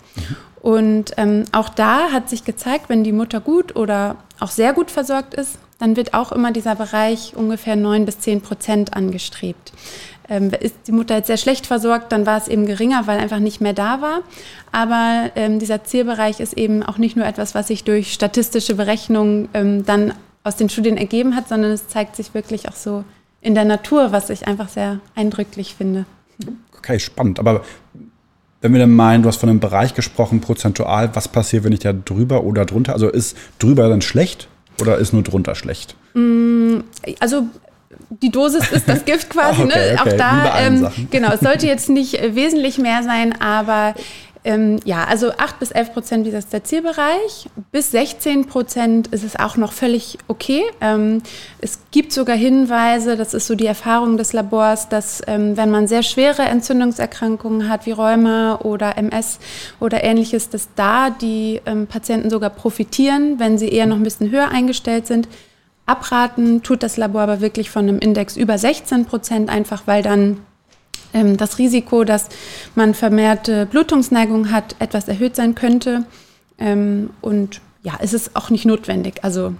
Und 0.62 1.13
ähm, 1.18 1.45
auch 1.51 1.69
da 1.69 2.12
hat 2.12 2.30
sich 2.30 2.44
gezeigt, 2.45 2.88
wenn 2.88 3.03
die 3.03 3.12
Mutter 3.12 3.39
gut 3.39 3.75
oder 3.75 4.18
auch 4.39 4.51
sehr 4.51 4.74
gut 4.74 4.92
versorgt 4.92 5.33
ist, 5.33 5.57
dann 5.80 5.95
wird 5.95 6.13
auch 6.13 6.31
immer 6.31 6.51
dieser 6.51 6.75
Bereich 6.75 7.33
ungefähr 7.36 7.75
9 7.75 8.06
bis 8.06 8.19
10 8.19 8.42
Prozent 8.42 8.94
angestrebt. 8.94 9.74
Ähm, 10.31 10.50
ist 10.57 10.75
die 10.88 10.94
Mutter 10.94 11.18
jetzt 11.18 11.28
sehr 11.28 11.36
schlecht 11.36 11.68
versorgt, 11.68 12.13
dann 12.13 12.25
war 12.25 12.38
es 12.38 12.48
eben 12.48 12.65
geringer, 12.65 13.05
weil 13.05 13.20
einfach 13.20 13.39
nicht 13.39 13.60
mehr 13.60 13.74
da 13.74 14.01
war. 14.01 14.22
Aber 14.72 15.29
ähm, 15.36 15.60
dieser 15.60 15.84
Zielbereich 15.84 16.39
ist 16.39 16.53
eben 16.53 16.84
auch 16.84 16.98
nicht 16.98 17.17
nur 17.17 17.25
etwas, 17.25 17.53
was 17.53 17.67
sich 17.67 17.84
durch 17.84 18.13
statistische 18.13 18.75
Berechnungen 18.75 19.50
ähm, 19.53 19.86
dann 19.86 20.13
aus 20.46 20.55
den 20.55 20.70
Studien 20.70 20.96
ergeben 20.96 21.36
hat, 21.36 21.50
sondern 21.50 21.72
es 21.72 21.89
zeigt 21.89 22.15
sich 22.15 22.34
wirklich 22.34 22.70
auch 22.70 22.75
so 22.75 23.03
in 23.41 23.55
der 23.55 23.65
Natur, 23.65 24.13
was 24.13 24.29
ich 24.29 24.48
einfach 24.48 24.70
sehr 24.70 25.01
eindrücklich 25.15 25.75
finde. 25.75 26.05
Okay, 26.77 26.98
spannend. 26.98 27.38
Aber 27.38 27.65
wenn 28.62 28.72
wir 28.72 28.79
dann 28.79 28.91
meinen, 28.91 29.24
du 29.24 29.27
hast 29.27 29.38
von 29.38 29.50
einem 29.50 29.60
Bereich 29.60 29.96
gesprochen, 29.96 30.39
prozentual, 30.39 31.13
was 31.13 31.27
passiert, 31.27 31.65
wenn 31.65 31.74
ich 31.74 31.79
da 31.79 31.91
drüber 31.91 32.46
oder 32.46 32.63
drunter? 32.63 32.94
Also 32.94 33.10
ist 33.10 33.36
drüber 33.60 33.89
dann 33.89 34.01
schlecht 34.01 34.48
oder 34.79 34.98
ist 34.98 35.12
nur 35.12 35.24
drunter 35.24 35.55
schlecht? 35.55 35.96
Mm, 36.13 36.79
also 37.20 37.48
die 38.10 38.29
Dosis 38.29 38.71
ist 38.71 38.88
das 38.88 39.05
Gift 39.05 39.29
quasi. 39.31 39.63
okay, 39.63 39.93
ne? 39.93 39.98
okay. 40.00 40.12
Auch 40.13 40.17
da, 40.17 40.60
ähm, 40.60 40.88
genau, 41.10 41.31
es 41.33 41.41
sollte 41.41 41.67
jetzt 41.67 41.89
nicht 41.89 42.21
äh, 42.21 42.36
wesentlich 42.36 42.77
mehr 42.77 43.03
sein, 43.03 43.39
aber 43.41 43.93
ähm, 44.43 44.79
ja, 44.86 45.03
also 45.03 45.31
8 45.38 45.60
bis 45.60 45.69
11 45.69 45.93
Prozent 45.93 46.27
ist 46.27 46.51
der 46.51 46.63
Zielbereich. 46.63 47.48
Bis 47.71 47.91
16 47.91 48.48
Prozent 48.48 49.07
ist 49.07 49.24
es 49.24 49.36
auch 49.36 49.55
noch 49.55 49.71
völlig 49.71 50.17
okay. 50.27 50.63
Ähm, 50.81 51.21
es 51.60 51.79
gibt 51.91 52.12
sogar 52.12 52.36
Hinweise, 52.36 53.17
das 53.17 53.36
ist 53.36 53.45
so 53.45 53.53
die 53.53 53.67
Erfahrung 53.67 54.17
des 54.17 54.33
Labors, 54.33 54.89
dass 54.89 55.21
ähm, 55.27 55.57
wenn 55.57 55.69
man 55.69 55.88
sehr 55.88 56.01
schwere 56.01 56.41
Entzündungserkrankungen 56.41 57.69
hat, 57.69 57.86
wie 57.86 57.91
Rheuma 57.91 58.55
oder 58.63 58.98
MS 58.98 59.38
oder 59.79 60.03
ähnliches, 60.03 60.50
dass 60.50 60.69
da 60.75 61.12
die 61.12 61.62
ähm, 61.67 61.86
Patienten 61.86 62.31
sogar 62.31 62.50
profitieren, 62.50 63.38
wenn 63.38 63.60
sie 63.60 63.69
eher 63.69 63.86
noch 63.86 63.98
ein 63.98 64.03
bisschen 64.03 64.31
höher 64.31 64.50
eingestellt 64.50 65.05
sind. 65.05 65.27
Abraten 65.85 66.63
tut 66.63 66.83
das 66.83 66.97
Labor 66.97 67.21
aber 67.21 67.41
wirklich 67.41 67.69
von 67.69 67.88
einem 67.88 68.00
Index 68.00 68.38
über 68.38 68.57
16 68.57 69.05
Prozent, 69.05 69.50
einfach 69.50 69.83
weil 69.85 70.03
dann 70.03 70.38
ähm, 71.13 71.38
das 71.38 71.57
Risiko, 71.57 72.03
dass 72.03 72.29
man 72.75 72.93
vermehrte 72.93 73.65
Blutungsneigung 73.65 74.51
hat, 74.51 74.75
etwas 74.79 75.07
erhöht 75.07 75.35
sein 75.35 75.55
könnte. 75.55 76.05
Ähm, 76.57 77.09
und 77.21 77.61
ja, 77.83 77.93
es 78.00 78.13
ist 78.13 78.35
auch 78.35 78.50
nicht 78.50 78.65
notwendig. 78.65 79.23
Also 79.23 79.55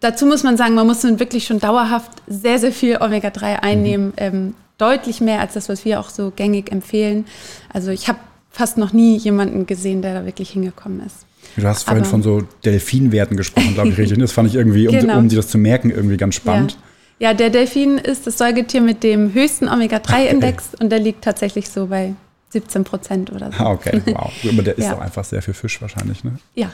dazu 0.00 0.26
muss 0.26 0.42
man 0.42 0.56
sagen, 0.56 0.74
man 0.74 0.86
muss 0.86 1.00
dann 1.00 1.20
wirklich 1.20 1.46
schon 1.46 1.58
dauerhaft 1.58 2.10
sehr, 2.26 2.58
sehr 2.58 2.72
viel 2.72 2.96
Omega-3 3.00 3.60
einnehmen. 3.62 4.06
Mhm. 4.08 4.12
Ähm, 4.16 4.54
deutlich 4.78 5.20
mehr 5.20 5.40
als 5.40 5.54
das, 5.54 5.68
was 5.68 5.84
wir 5.84 6.00
auch 6.00 6.08
so 6.08 6.32
gängig 6.34 6.72
empfehlen. 6.72 7.26
Also 7.72 7.90
ich 7.90 8.08
habe 8.08 8.18
fast 8.50 8.78
noch 8.78 8.92
nie 8.92 9.16
jemanden 9.16 9.66
gesehen, 9.66 10.02
der 10.02 10.14
da 10.14 10.26
wirklich 10.26 10.50
hingekommen 10.50 11.00
ist. 11.06 11.26
Du 11.56 11.66
hast 11.66 11.84
vorhin 11.84 12.02
Aber, 12.02 12.10
von 12.10 12.22
so 12.22 12.42
Delfinwerten 12.64 13.36
gesprochen, 13.36 13.74
glaube 13.74 13.90
ich, 13.90 13.98
richtig. 13.98 14.18
Das 14.18 14.32
fand 14.32 14.48
ich 14.48 14.54
irgendwie, 14.54 14.88
um, 14.88 14.98
genau. 14.98 15.18
um 15.18 15.28
dir 15.28 15.36
das 15.36 15.48
zu 15.48 15.58
merken, 15.58 15.90
irgendwie 15.90 16.16
ganz 16.16 16.34
spannend. 16.34 16.76
Ja. 17.18 17.30
ja. 17.30 17.34
der 17.34 17.50
Delfin 17.50 17.98
ist 17.98 18.26
das 18.26 18.38
Säugetier 18.38 18.80
mit 18.80 19.02
dem 19.02 19.32
höchsten 19.32 19.68
Omega-3-Index 19.68 20.70
okay. 20.74 20.82
und 20.84 20.90
der 20.90 20.98
liegt 20.98 21.24
tatsächlich 21.24 21.68
so 21.68 21.86
bei 21.86 22.14
17 22.50 22.82
Prozent 22.82 23.30
oder 23.30 23.52
so. 23.52 23.64
Ah, 23.64 23.70
okay, 23.70 24.02
wow. 24.06 24.32
Aber 24.48 24.62
der 24.62 24.76
isst 24.76 24.88
ja. 24.88 24.96
auch 24.96 25.00
einfach 25.00 25.24
sehr 25.24 25.40
viel 25.40 25.54
Fisch 25.54 25.80
wahrscheinlich, 25.80 26.24
ne? 26.24 26.38
Ja, 26.54 26.70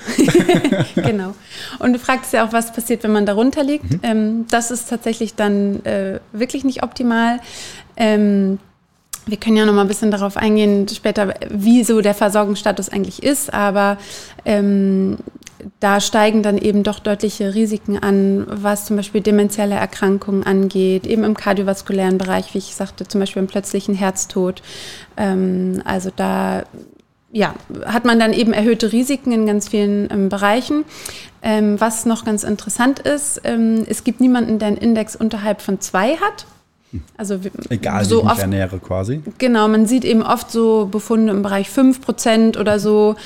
genau. 0.94 1.34
Und 1.78 1.92
du 1.92 1.98
fragst 1.98 2.32
ja 2.32 2.46
auch, 2.46 2.52
was 2.52 2.72
passiert, 2.72 3.04
wenn 3.04 3.12
man 3.12 3.26
darunter 3.26 3.62
liegt. 3.62 3.90
Mhm. 3.90 4.00
Ähm, 4.02 4.46
das 4.50 4.70
ist 4.70 4.88
tatsächlich 4.88 5.34
dann 5.34 5.84
äh, 5.84 6.20
wirklich 6.32 6.64
nicht 6.64 6.82
optimal. 6.82 7.40
Ähm, 7.96 8.58
wir 9.26 9.36
können 9.36 9.56
ja 9.56 9.66
noch 9.66 9.72
mal 9.74 9.82
ein 9.82 9.88
bisschen 9.88 10.10
darauf 10.10 10.36
eingehen 10.36 10.86
später, 10.88 11.34
wie 11.50 11.82
so 11.84 12.00
der 12.00 12.14
Versorgungsstatus 12.14 12.88
eigentlich 12.88 13.22
ist, 13.22 13.52
aber 13.52 13.98
ähm, 14.44 15.18
da 15.80 16.00
steigen 16.00 16.42
dann 16.42 16.58
eben 16.58 16.84
doch 16.84 17.00
deutliche 17.00 17.54
Risiken 17.54 17.98
an, 17.98 18.46
was 18.48 18.86
zum 18.86 18.96
Beispiel 18.96 19.20
demenzielle 19.20 19.74
Erkrankungen 19.74 20.44
angeht, 20.44 21.06
eben 21.06 21.24
im 21.24 21.34
kardiovaskulären 21.34 22.18
Bereich, 22.18 22.54
wie 22.54 22.58
ich 22.58 22.74
sagte, 22.74 23.08
zum 23.08 23.20
Beispiel 23.20 23.42
im 23.42 23.48
plötzlichen 23.48 23.94
Herztod. 23.94 24.62
Ähm, 25.16 25.82
also 25.84 26.10
da 26.14 26.64
ja, 27.32 27.54
hat 27.84 28.04
man 28.04 28.18
dann 28.18 28.32
eben 28.32 28.52
erhöhte 28.52 28.92
Risiken 28.92 29.32
in 29.32 29.46
ganz 29.46 29.68
vielen 29.68 30.08
ähm, 30.10 30.28
Bereichen. 30.28 30.84
Ähm, 31.42 31.80
was 31.80 32.06
noch 32.06 32.24
ganz 32.24 32.44
interessant 32.44 33.00
ist, 33.00 33.40
ähm, 33.44 33.84
es 33.88 34.04
gibt 34.04 34.20
niemanden, 34.20 34.58
der 34.58 34.68
einen 34.68 34.76
Index 34.76 35.16
unterhalb 35.16 35.60
von 35.60 35.80
zwei 35.80 36.16
hat. 36.16 36.46
Also 37.16 37.38
Egal, 37.68 38.04
so 38.04 38.22
wie 38.22 38.26
ich 38.26 38.32
mich 38.32 38.38
ernähre 38.38 38.78
quasi. 38.78 39.20
Genau, 39.38 39.68
man 39.68 39.86
sieht 39.86 40.04
eben 40.04 40.22
oft 40.22 40.50
so 40.50 40.86
Befunde 40.86 41.32
im 41.32 41.42
Bereich 41.42 41.68
5% 41.68 42.58
oder 42.58 42.78
so, 42.78 43.16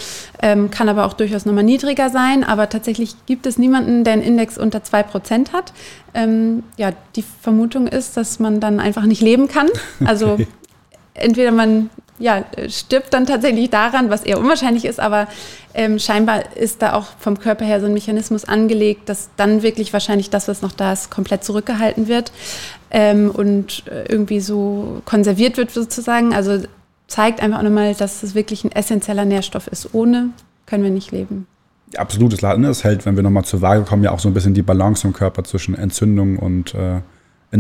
ähm, 0.42 0.70
kann 0.70 0.88
aber 0.88 1.04
auch 1.04 1.12
durchaus 1.12 1.44
nochmal 1.46 1.64
niedriger 1.64 2.10
sein. 2.10 2.42
Aber 2.44 2.68
tatsächlich 2.68 3.14
gibt 3.26 3.46
es 3.46 3.58
niemanden, 3.58 4.04
der 4.04 4.14
einen 4.14 4.22
Index 4.22 4.58
unter 4.58 4.78
2% 4.80 5.52
hat. 5.52 5.72
Ähm, 6.14 6.62
ja, 6.76 6.92
die 7.16 7.22
Vermutung 7.22 7.86
ist, 7.86 8.16
dass 8.16 8.38
man 8.38 8.60
dann 8.60 8.80
einfach 8.80 9.04
nicht 9.04 9.22
leben 9.22 9.48
kann. 9.48 9.68
Also 10.04 10.32
okay. 10.32 10.46
entweder 11.14 11.52
man 11.52 11.90
ja, 12.20 12.44
stirbt 12.68 13.12
dann 13.12 13.26
tatsächlich 13.26 13.70
daran, 13.70 14.10
was 14.10 14.22
eher 14.22 14.38
unwahrscheinlich 14.38 14.84
ist, 14.84 15.00
aber 15.00 15.26
ähm, 15.74 15.98
scheinbar 15.98 16.56
ist 16.56 16.82
da 16.82 16.92
auch 16.92 17.06
vom 17.18 17.38
Körper 17.40 17.64
her 17.64 17.80
so 17.80 17.86
ein 17.86 17.94
Mechanismus 17.94 18.44
angelegt, 18.44 19.08
dass 19.08 19.30
dann 19.36 19.62
wirklich 19.62 19.92
wahrscheinlich 19.92 20.30
das, 20.30 20.46
was 20.46 20.62
noch 20.62 20.72
da 20.72 20.92
ist, 20.92 21.10
komplett 21.10 21.44
zurückgehalten 21.44 22.08
wird 22.08 22.30
ähm, 22.90 23.30
und 23.30 23.84
äh, 23.86 24.04
irgendwie 24.08 24.40
so 24.40 25.00
konserviert 25.06 25.56
wird 25.56 25.70
sozusagen. 25.70 26.34
Also 26.34 26.62
zeigt 27.06 27.42
einfach 27.42 27.62
nochmal, 27.62 27.94
dass 27.94 28.22
es 28.22 28.34
wirklich 28.34 28.64
ein 28.64 28.72
essentieller 28.72 29.24
Nährstoff 29.24 29.66
ist. 29.66 29.94
Ohne 29.94 30.30
können 30.66 30.84
wir 30.84 30.90
nicht 30.90 31.12
leben. 31.12 31.46
Absolutes 31.96 32.40
Laden. 32.42 32.64
Es 32.64 32.84
hält, 32.84 33.06
wenn 33.06 33.16
wir 33.16 33.22
nochmal 33.22 33.44
zur 33.44 33.62
Waage 33.62 33.82
kommen, 33.82 34.04
ja 34.04 34.12
auch 34.12 34.20
so 34.20 34.28
ein 34.28 34.34
bisschen 34.34 34.54
die 34.54 34.62
Balance 34.62 35.06
im 35.06 35.12
Körper 35.12 35.42
zwischen 35.42 35.74
Entzündung 35.74 36.38
und 36.38 36.74
äh, 36.74 37.00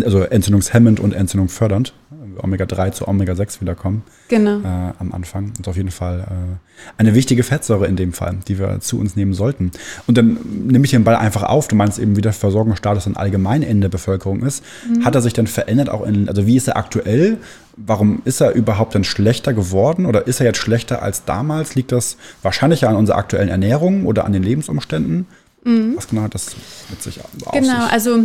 also 0.04 0.20
entzündungshemmend 0.20 1.00
und 1.00 1.14
entzündungfördernd. 1.14 1.94
Omega-3 2.44 2.92
zu 2.92 3.08
Omega-6 3.08 3.60
wiederkommen. 3.60 4.02
Genau. 4.28 4.60
Äh, 4.60 4.92
am 4.98 5.12
Anfang. 5.12 5.52
Und 5.56 5.66
auf 5.68 5.76
jeden 5.76 5.90
Fall 5.90 6.20
äh, 6.20 6.94
eine 6.98 7.14
wichtige 7.14 7.42
Fettsäure 7.42 7.86
in 7.86 7.96
dem 7.96 8.12
Fall, 8.12 8.38
die 8.48 8.58
wir 8.58 8.80
zu 8.80 8.98
uns 8.98 9.16
nehmen 9.16 9.34
sollten. 9.34 9.70
Und 10.06 10.16
dann 10.18 10.38
nehme 10.66 10.84
ich 10.84 10.90
den 10.90 11.04
Ball 11.04 11.16
einfach 11.16 11.42
auf. 11.42 11.68
Du 11.68 11.76
meinst 11.76 11.98
eben, 11.98 12.16
wie 12.16 12.20
der 12.20 12.32
Versorgungsstatus 12.32 13.04
dann 13.04 13.16
allgemein 13.16 13.62
in 13.62 13.80
der 13.80 13.88
Bevölkerung 13.88 14.42
ist. 14.42 14.64
Mhm. 14.88 15.04
Hat 15.04 15.14
er 15.14 15.20
sich 15.20 15.32
dann 15.32 15.46
verändert 15.46 15.88
auch 15.90 16.04
in, 16.06 16.28
also 16.28 16.46
wie 16.46 16.56
ist 16.56 16.68
er 16.68 16.76
aktuell? 16.76 17.38
Warum 17.76 18.22
ist 18.24 18.40
er 18.40 18.52
überhaupt 18.52 18.94
dann 18.94 19.04
schlechter 19.04 19.52
geworden 19.52 20.06
oder 20.06 20.26
ist 20.26 20.40
er 20.40 20.46
jetzt 20.46 20.58
schlechter 20.58 21.02
als 21.02 21.24
damals? 21.24 21.74
Liegt 21.74 21.92
das 21.92 22.16
wahrscheinlich 22.42 22.86
an 22.86 22.96
unserer 22.96 23.16
aktuellen 23.18 23.48
Ernährung 23.48 24.06
oder 24.06 24.24
an 24.24 24.32
den 24.32 24.42
Lebensumständen? 24.42 25.26
Mhm. 25.64 25.92
Was 25.96 26.08
genau 26.08 26.22
hat 26.22 26.34
das 26.34 26.54
mit 26.90 27.02
sich 27.02 27.20
auf 27.20 27.30
Genau, 27.52 27.82
sich? 27.84 27.92
also 27.92 28.18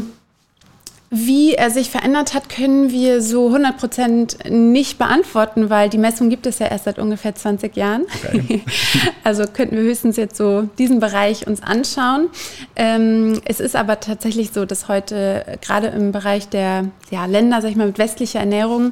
wie 1.16 1.54
er 1.54 1.70
sich 1.70 1.90
verändert 1.90 2.34
hat, 2.34 2.50
können 2.50 2.92
wir 2.92 3.22
so 3.22 3.48
100 3.48 3.78
Prozent 3.78 4.38
nicht 4.50 4.98
beantworten, 4.98 5.70
weil 5.70 5.90
die 5.90 5.98
Messung 5.98 6.30
gibt 6.30 6.46
es 6.46 6.60
ja 6.60 6.68
erst 6.68 6.86
seit 6.86 7.00
ungefähr 7.00 7.34
20 7.34 7.76
Jahren. 7.78 8.06
Okay. 8.28 8.62
also 9.24 9.46
könnten 9.46 9.78
wir 9.78 9.84
höchstens 9.84 10.18
jetzt 10.18 10.36
so 10.36 10.64
diesen 10.78 11.00
Bereich 11.00 11.48
uns 11.48 11.64
anschauen. 11.64 12.28
Ähm, 12.76 13.40
es 13.46 13.62
ist 13.62 13.78
aber 13.78 14.02
tatsächlich 14.02 14.52
so, 14.52 14.66
dass 14.66 14.90
heute 14.90 15.58
gerade 15.62 15.88
im 15.88 16.12
Bereich 16.12 16.50
der 16.50 16.90
ja, 17.12 17.26
Länder, 17.28 17.62
sag 17.62 17.72
ich 17.72 17.78
mal, 17.78 17.88
mit 17.88 17.98
westlicher 17.98 18.40
Ernährung 18.40 18.92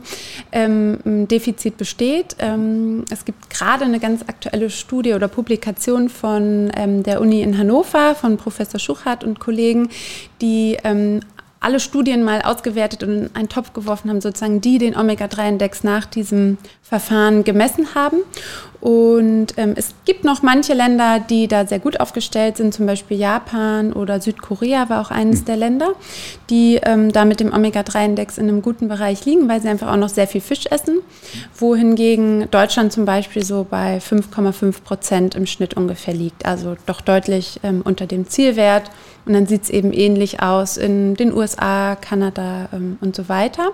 ähm, 0.53 1.00
ein 1.06 1.27
Defizit 1.27 1.77
besteht. 1.77 2.38
Ähm, 2.39 3.03
es 3.12 3.25
gibt 3.25 3.50
gerade 3.50 3.84
eine 3.84 4.00
ganz 4.00 4.22
aktuelle 4.22 4.70
Studie 4.70 5.13
oder 5.13 5.27
Publikation 5.27 6.08
von 6.08 6.72
der 7.03 7.22
Uni 7.22 7.42
in 7.42 7.58
Hannover 7.58 8.15
von 8.15 8.38
Professor 8.38 8.80
Schuchert 8.80 9.24
und 9.24 9.39
Kollegen, 9.39 9.89
die 10.42 10.77
alle 11.63 11.79
Studien 11.79 12.24
mal 12.24 12.41
ausgewertet 12.41 13.03
und 13.03 13.10
in 13.10 13.36
einen 13.36 13.50
Topf 13.50 13.74
geworfen 13.74 14.10
haben, 14.10 14.22
sozusagen, 14.22 14.62
die 14.62 14.77
den 14.77 14.96
Omega-3-Index 14.96 15.84
nach 15.84 16.05
diesem 16.05 16.58
Verfahren 16.82 17.43
gemessen 17.43 17.96
haben. 17.96 18.17
Und 18.84 19.53
ähm, 19.55 19.75
es 19.77 19.96
gibt 20.03 20.25
noch 20.25 20.41
manche 20.41 20.74
Länder, 20.74 21.22
die 21.22 21.48
da 21.48 21.65
sehr 21.65 21.79
gut 21.79 22.01
aufgestellt 22.01 22.58
sind, 22.58 22.74
zum 22.74 22.86
Beispiel 22.86 23.17
Japan 23.17 23.93
oder 23.93 24.20
Südkorea 24.20 24.89
war 24.89 25.00
auch 25.00 25.10
eines 25.10 25.39
mhm. 25.39 25.46
der 25.46 25.55
Länder, 25.55 25.88
die 26.50 26.82
ähm, 26.84 27.13
da 27.13 27.24
mit 27.24 27.39
dem 27.39 27.53
Omega-3-Index 27.53 28.38
in 28.38 28.50
einem 28.50 28.62
guten 28.62 28.89
Bereich 28.89 29.24
liegen, 29.24 29.48
weil 29.48 29.62
sie 29.62 29.70
einfach 29.70 29.89
auch 29.89 29.96
noch 29.96 30.10
sehr 30.10 30.27
viel 30.27 30.41
Fisch 30.41 30.65
essen. 30.70 31.00
Wohingegen 31.55 32.51
Deutschland 32.51 32.91
zum 32.91 33.05
Beispiel 33.05 33.46
so 33.46 33.65
bei 33.70 34.00
5,5 34.00 34.82
Prozent 34.84 35.36
im 35.36 35.46
Schnitt 35.46 35.75
ungefähr 35.75 36.13
liegt, 36.13 36.46
also 36.46 36.75
doch 36.86 37.00
deutlich 37.00 37.62
ähm, 37.63 37.84
unter 37.86 38.05
dem 38.05 38.27
Zielwert. 38.27 38.91
Und 39.25 39.34
dann 39.34 39.48
sieht 39.48 39.63
es 39.63 39.70
eben 39.70 39.94
ähnlich 39.94 40.42
aus 40.42 40.77
in 40.77 41.15
den 41.15 41.34
USA, 41.34 41.96
Kanada 41.96 42.70
ähm, 42.74 42.98
und 43.01 43.15
so 43.15 43.30
weiter. 43.30 43.72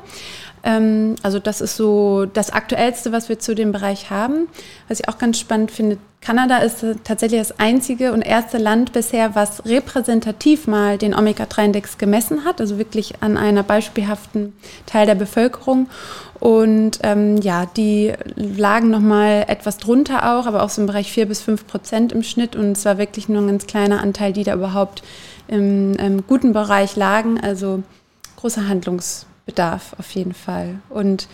Ähm, 0.64 1.16
also 1.24 1.40
das 1.40 1.62
ist 1.62 1.76
so 1.76 2.26
das 2.26 2.52
Aktuellste, 2.52 3.12
was 3.12 3.30
wir 3.30 3.40
zu 3.40 3.56
dem 3.56 3.72
Bereich 3.72 4.10
haben. 4.10 4.48
Was 4.88 5.00
ich 5.00 5.08
auch 5.08 5.18
ganz 5.18 5.40
spannend 5.40 5.72
finde, 5.72 5.98
Kanada 6.22 6.58
ist 6.58 6.86
tatsächlich 7.06 7.40
das 7.40 7.60
einzige 7.60 8.12
und 8.12 8.22
erste 8.22 8.58
Land 8.58 8.92
bisher, 8.92 9.36
was 9.36 9.66
repräsentativ 9.66 10.68
mal 10.68 10.98
den 10.98 11.16
Omega-3-Index 11.16 11.98
gemessen 11.98 12.44
hat, 12.44 12.60
also 12.60 12.78
wirklich 12.78 13.14
an 13.22 13.38
einer 13.38 13.64
beispielhaften 13.64 14.54
Teil 14.86 15.06
der 15.06 15.16
Bevölkerung. 15.16 15.88
Und 16.42 17.00
ähm, 17.04 17.38
ja, 17.38 17.66
die 17.66 18.14
lagen 18.36 18.90
nochmal 18.90 19.46
etwas 19.48 19.78
drunter 19.78 20.34
auch, 20.34 20.46
aber 20.46 20.64
auch 20.64 20.70
so 20.70 20.82
im 20.82 20.88
Bereich 20.88 21.12
4 21.12 21.26
bis 21.26 21.42
5 21.42 21.68
Prozent 21.68 22.12
im 22.12 22.24
Schnitt. 22.24 22.56
Und 22.56 22.74
es 22.74 22.84
war 22.84 22.98
wirklich 22.98 23.30
nur 23.30 23.42
ein 23.42 23.48
ganz 23.48 23.66
kleiner 23.66 24.02
Anteil, 24.02 24.34
die 24.34 24.44
da 24.44 24.54
überhaupt 24.54 25.04
im, 25.50 25.96
im 25.96 26.26
guten 26.26 26.54
Bereich 26.54 26.96
lagen. 26.96 27.40
Also 27.40 27.84
großer 28.38 28.68
Handlungs 28.68 29.26
Bedarf 29.46 29.96
auf 29.98 30.12
jeden 30.12 30.34
Fall. 30.34 30.76
Und 30.90 31.28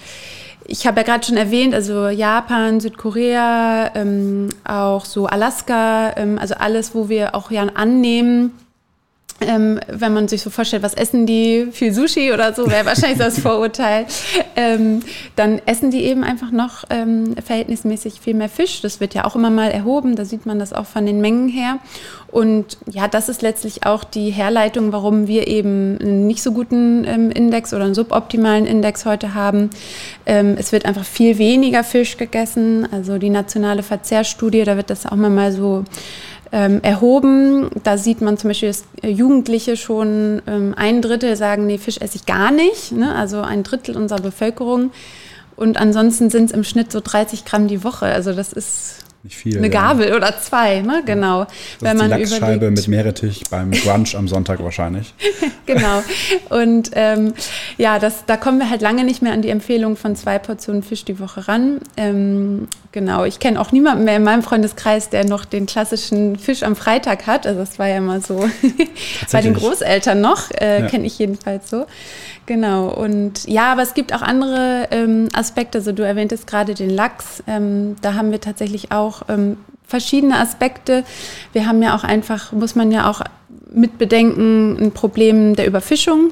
ich 0.65 0.87
habe 0.87 1.01
ja 1.01 1.03
gerade 1.03 1.25
schon 1.25 1.37
erwähnt, 1.37 1.73
also 1.73 2.07
Japan, 2.07 2.79
Südkorea, 2.79 3.91
ähm, 3.93 4.49
auch 4.63 5.03
so 5.03 5.27
Alaska, 5.27 6.15
ähm, 6.15 6.39
also 6.39 6.55
alles, 6.55 6.95
wo 6.95 7.09
wir 7.09 7.35
auch 7.35 7.51
ja 7.51 7.63
annehmen, 7.75 8.53
ähm, 9.41 9.79
wenn 9.87 10.13
man 10.13 10.29
sich 10.29 10.41
so 10.41 10.49
vorstellt, 10.49 10.81
was 10.81 10.93
essen 10.93 11.25
die, 11.25 11.67
viel 11.71 11.93
Sushi 11.93 12.31
oder 12.31 12.53
so, 12.53 12.69
wäre 12.69 12.85
wahrscheinlich 12.85 13.19
das 13.19 13.39
Vorurteil, 13.41 14.05
ähm, 14.55 15.01
dann 15.35 15.59
essen 15.65 15.91
die 15.91 16.03
eben 16.05 16.23
einfach 16.23 16.51
noch 16.51 16.85
ähm, 16.89 17.35
verhältnismäßig 17.45 18.21
viel 18.21 18.33
mehr 18.33 18.47
Fisch. 18.47 18.81
Das 18.81 19.01
wird 19.01 19.13
ja 19.13 19.25
auch 19.25 19.35
immer 19.35 19.49
mal 19.49 19.71
erhoben, 19.71 20.15
da 20.15 20.23
sieht 20.23 20.45
man 20.45 20.57
das 20.57 20.71
auch 20.71 20.85
von 20.85 21.05
den 21.05 21.19
Mengen 21.19 21.49
her. 21.49 21.79
Und 22.31 22.77
ja, 22.89 23.07
das 23.07 23.29
ist 23.29 23.41
letztlich 23.41 23.85
auch 23.85 24.03
die 24.03 24.29
Herleitung, 24.29 24.91
warum 24.91 25.27
wir 25.27 25.47
eben 25.47 25.97
einen 26.01 26.27
nicht 26.27 26.41
so 26.41 26.51
guten 26.51 27.05
ähm, 27.05 27.31
Index 27.31 27.73
oder 27.73 27.85
einen 27.85 27.95
suboptimalen 27.95 28.65
Index 28.65 29.05
heute 29.05 29.33
haben. 29.33 29.69
Ähm, 30.25 30.55
es 30.57 30.71
wird 30.71 30.85
einfach 30.85 31.05
viel 31.05 31.37
weniger 31.37 31.83
Fisch 31.83 32.17
gegessen. 32.17 32.87
Also 32.91 33.17
die 33.17 33.29
nationale 33.29 33.83
Verzehrstudie, 33.83 34.63
da 34.63 34.75
wird 34.75 34.89
das 34.89 35.05
auch 35.05 35.15
mal 35.15 35.51
so 35.51 35.83
ähm, 36.55 36.81
erhoben. 36.83 37.69
Da 37.83 37.97
sieht 37.97 38.21
man 38.21 38.37
zum 38.37 38.49
Beispiel, 38.49 38.69
dass 38.69 38.85
Jugendliche 39.03 39.75
schon 39.75 40.41
ähm, 40.47 40.73
ein 40.77 41.01
Drittel 41.01 41.35
sagen, 41.35 41.67
nee, 41.67 41.77
Fisch 41.77 41.97
esse 41.99 42.15
ich 42.15 42.25
gar 42.25 42.49
nicht. 42.51 42.93
Ne? 42.93 43.13
Also 43.13 43.41
ein 43.41 43.63
Drittel 43.63 43.97
unserer 43.97 44.21
Bevölkerung. 44.21 44.91
Und 45.57 45.77
ansonsten 45.77 46.29
sind 46.29 46.45
es 46.45 46.51
im 46.51 46.63
Schnitt 46.63 46.93
so 46.93 47.01
30 47.03 47.43
Gramm 47.43 47.67
die 47.67 47.83
Woche. 47.83 48.05
Also 48.05 48.31
das 48.31 48.53
ist 48.53 49.04
nicht 49.25 49.35
viel. 49.35 49.57
Eine 49.57 49.71
Gabel 49.71 50.09
ja. 50.09 50.15
oder 50.15 50.39
zwei, 50.39 50.81
ne? 50.81 51.01
Genau. 51.05 51.45
Das 51.45 51.53
Wenn 51.81 51.97
ist 51.97 52.03
die 52.03 52.09
man 52.09 52.19
Lachsscheibe 52.19 52.71
mit 52.71 52.87
Meerrettich 52.87 53.43
beim 53.49 53.71
Brunch 53.71 54.15
am 54.15 54.27
Sonntag 54.27 54.63
wahrscheinlich. 54.63 55.13
genau. 55.65 56.03
Und 56.49 56.91
ähm, 56.93 57.33
ja, 57.77 57.97
das, 57.97 58.25
da 58.27 58.37
kommen 58.37 58.59
wir 58.59 58.69
halt 58.69 58.81
lange 58.81 59.03
nicht 59.03 59.23
mehr 59.23 59.33
an 59.33 59.41
die 59.41 59.49
Empfehlung 59.49 59.97
von 59.97 60.15
zwei 60.15 60.37
Portionen 60.37 60.83
Fisch 60.83 61.05
die 61.05 61.19
Woche 61.19 61.47
ran. 61.47 61.79
Ähm, 61.97 62.67
genau. 62.91 63.25
Ich 63.25 63.39
kenne 63.39 63.59
auch 63.59 63.71
niemanden 63.71 64.05
mehr 64.05 64.17
in 64.17 64.23
meinem 64.23 64.43
Freundeskreis, 64.43 65.09
der 65.09 65.25
noch 65.25 65.43
den 65.43 65.65
klassischen 65.65 66.37
Fisch 66.37 66.61
am 66.61 66.75
Freitag 66.75 67.25
hat. 67.25 67.47
Also 67.47 67.59
das 67.59 67.79
war 67.79 67.87
ja 67.87 67.97
immer 67.97 68.21
so 68.21 68.47
bei 69.31 69.41
den 69.41 69.55
Großeltern 69.55 70.21
noch, 70.21 70.51
äh, 70.51 70.81
ja. 70.81 70.87
kenne 70.87 71.07
ich 71.07 71.17
jedenfalls 71.17 71.69
so. 71.69 71.87
Genau, 72.45 72.89
und 72.89 73.47
ja, 73.47 73.71
aber 73.71 73.81
es 73.81 73.95
gibt 73.95 74.13
auch 74.13 74.21
andere 74.21 74.87
ähm, 74.91 75.29
Aspekte. 75.33 75.79
Also 75.79 75.91
du 75.91 76.05
erwähntest 76.05 76.45
gerade 76.45 76.75
den 76.75 76.91
Lachs. 76.91 77.43
Ähm, 77.47 77.95
da 78.01 78.13
haben 78.13 78.31
wir 78.31 78.39
tatsächlich 78.39 78.91
auch 78.91 79.23
ähm, 79.29 79.57
verschiedene 79.83 80.37
Aspekte. 80.37 81.03
Wir 81.53 81.67
haben 81.67 81.81
ja 81.81 81.95
auch 81.95 82.03
einfach, 82.03 82.51
muss 82.51 82.75
man 82.75 82.91
ja 82.91 83.09
auch 83.09 83.21
mit 83.71 83.97
bedenken, 83.97 84.77
ein 84.79 84.91
Problem 84.91 85.55
der 85.55 85.65
Überfischung. 85.65 86.31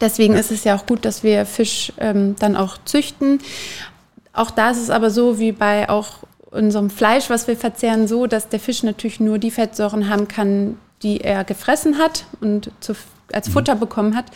Deswegen 0.00 0.34
ja. 0.34 0.40
ist 0.40 0.52
es 0.52 0.64
ja 0.64 0.76
auch 0.76 0.86
gut, 0.86 1.04
dass 1.04 1.22
wir 1.22 1.44
Fisch 1.44 1.92
ähm, 1.98 2.36
dann 2.38 2.56
auch 2.56 2.78
züchten. 2.84 3.40
Auch 4.32 4.50
da 4.50 4.70
ist 4.70 4.80
es 4.80 4.90
aber 4.90 5.10
so 5.10 5.38
wie 5.38 5.52
bei 5.52 5.88
auch 5.88 6.18
unserem 6.50 6.90
Fleisch, 6.90 7.30
was 7.30 7.48
wir 7.48 7.56
verzehren, 7.56 8.06
so, 8.06 8.26
dass 8.26 8.48
der 8.48 8.60
Fisch 8.60 8.82
natürlich 8.82 9.20
nur 9.20 9.38
die 9.38 9.50
Fettsäuren 9.50 10.08
haben 10.08 10.28
kann, 10.28 10.76
die 11.02 11.20
er 11.20 11.44
gefressen 11.44 11.98
hat 11.98 12.24
und 12.40 12.70
zu, 12.80 12.94
als. 13.32 13.48
Futter 13.48 13.74
mhm. 13.74 13.80
bekommen 13.80 14.16
hat. 14.16 14.26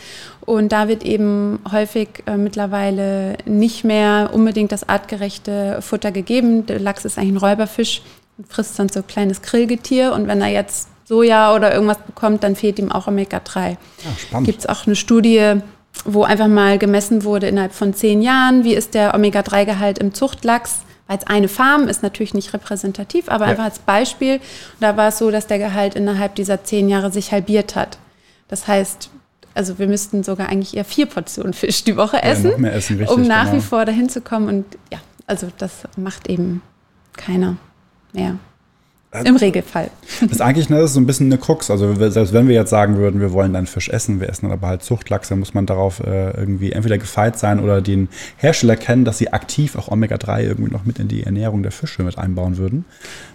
Und 0.41 0.71
da 0.71 0.87
wird 0.87 1.03
eben 1.03 1.59
häufig 1.71 2.09
äh, 2.25 2.37
mittlerweile 2.37 3.37
nicht 3.45 3.83
mehr 3.83 4.31
unbedingt 4.33 4.71
das 4.71 4.87
artgerechte 4.87 5.81
Futter 5.81 6.11
gegeben. 6.11 6.65
Der 6.65 6.79
Lachs 6.79 7.05
ist 7.05 7.17
eigentlich 7.17 7.33
ein 7.33 7.37
Räuberfisch 7.37 8.01
und 8.37 8.51
frisst 8.51 8.77
dann 8.79 8.89
so 8.89 8.99
ein 8.99 9.07
kleines 9.07 9.41
Krillgetier. 9.41 10.13
Und 10.13 10.27
wenn 10.27 10.41
er 10.41 10.49
jetzt 10.49 10.89
Soja 11.05 11.53
oder 11.55 11.73
irgendwas 11.73 11.99
bekommt, 11.99 12.43
dann 12.43 12.55
fehlt 12.55 12.79
ihm 12.79 12.91
auch 12.91 13.07
Omega-3. 13.07 13.77
Ja, 14.31 14.39
Gibt 14.41 14.59
es 14.59 14.69
auch 14.69 14.85
eine 14.85 14.95
Studie, 14.95 15.55
wo 16.05 16.23
einfach 16.23 16.47
mal 16.47 16.77
gemessen 16.77 17.23
wurde 17.23 17.47
innerhalb 17.47 17.73
von 17.73 17.93
zehn 17.93 18.21
Jahren, 18.21 18.63
wie 18.63 18.73
ist 18.73 18.93
der 18.93 19.13
Omega-3-Gehalt 19.13 19.99
im 19.99 20.13
Zuchtlachs 20.13 20.79
als 21.11 21.27
eine 21.27 21.49
Farm 21.49 21.89
ist 21.89 22.03
natürlich 22.03 22.33
nicht 22.33 22.53
repräsentativ, 22.53 23.27
aber 23.27 23.43
ja. 23.43 23.51
einfach 23.51 23.65
als 23.65 23.79
Beispiel. 23.79 24.39
Da 24.79 24.95
war 24.95 25.09
es 25.09 25.17
so, 25.17 25.29
dass 25.29 25.45
der 25.45 25.59
Gehalt 25.59 25.95
innerhalb 25.95 26.35
dieser 26.35 26.63
zehn 26.63 26.87
Jahre 26.87 27.11
sich 27.11 27.33
halbiert 27.33 27.75
hat. 27.75 27.97
Das 28.51 28.67
heißt, 28.67 29.09
also 29.55 29.79
wir 29.79 29.87
müssten 29.87 30.23
sogar 30.23 30.49
eigentlich 30.49 30.77
eher 30.77 30.85
vier 30.85 31.07
Portionen 31.07 31.53
Fisch 31.53 31.83
die 31.83 31.97
Woche 31.97 32.21
essen, 32.21 32.63
ja, 32.63 32.69
essen 32.69 32.97
richtig, 32.97 33.17
um 33.17 33.23
nach 33.23 33.45
genau. 33.45 33.57
wie 33.57 33.61
vor 33.61 33.85
dahin 33.85 34.09
zu 34.09 34.21
kommen. 34.21 34.47
Und 34.47 34.65
ja, 34.91 34.99
also 35.25 35.47
das 35.57 35.83
macht 35.97 36.29
eben 36.29 36.61
keiner 37.17 37.57
mehr. 38.13 38.35
Äh, 39.13 39.27
Im 39.27 39.35
Regelfall. 39.35 39.89
Das 40.21 40.31
ist 40.31 40.41
eigentlich 40.41 40.69
ne, 40.69 40.77
das 40.77 40.91
ist 40.91 40.93
so 40.93 41.01
ein 41.01 41.05
bisschen 41.05 41.25
eine 41.25 41.37
Krux. 41.37 41.69
Also 41.69 41.93
selbst 41.95 42.31
wenn 42.31 42.47
wir 42.47 42.55
jetzt 42.55 42.69
sagen 42.69 42.95
würden, 42.95 43.19
wir 43.19 43.33
wollen 43.33 43.51
dann 43.51 43.67
Fisch 43.67 43.89
essen, 43.89 44.21
wir 44.21 44.29
essen 44.29 44.45
dann 44.45 44.53
aber 44.53 44.67
halt 44.67 44.83
Zuchtlachs, 44.83 45.27
dann 45.27 45.39
muss 45.39 45.53
man 45.53 45.65
darauf 45.65 45.99
äh, 45.99 46.31
irgendwie 46.31 46.71
entweder 46.71 46.97
gefeit 46.97 47.37
sein 47.37 47.59
oder 47.59 47.81
den 47.81 48.07
Hersteller 48.37 48.77
kennen, 48.77 49.03
dass 49.03 49.17
sie 49.17 49.33
aktiv 49.33 49.75
auch 49.75 49.89
Omega-3 49.89 50.43
irgendwie 50.43 50.71
noch 50.71 50.85
mit 50.85 50.97
in 50.99 51.09
die 51.09 51.23
Ernährung 51.23 51.61
der 51.61 51.73
Fische 51.73 52.03
mit 52.03 52.17
einbauen 52.17 52.55
würden. 52.57 52.85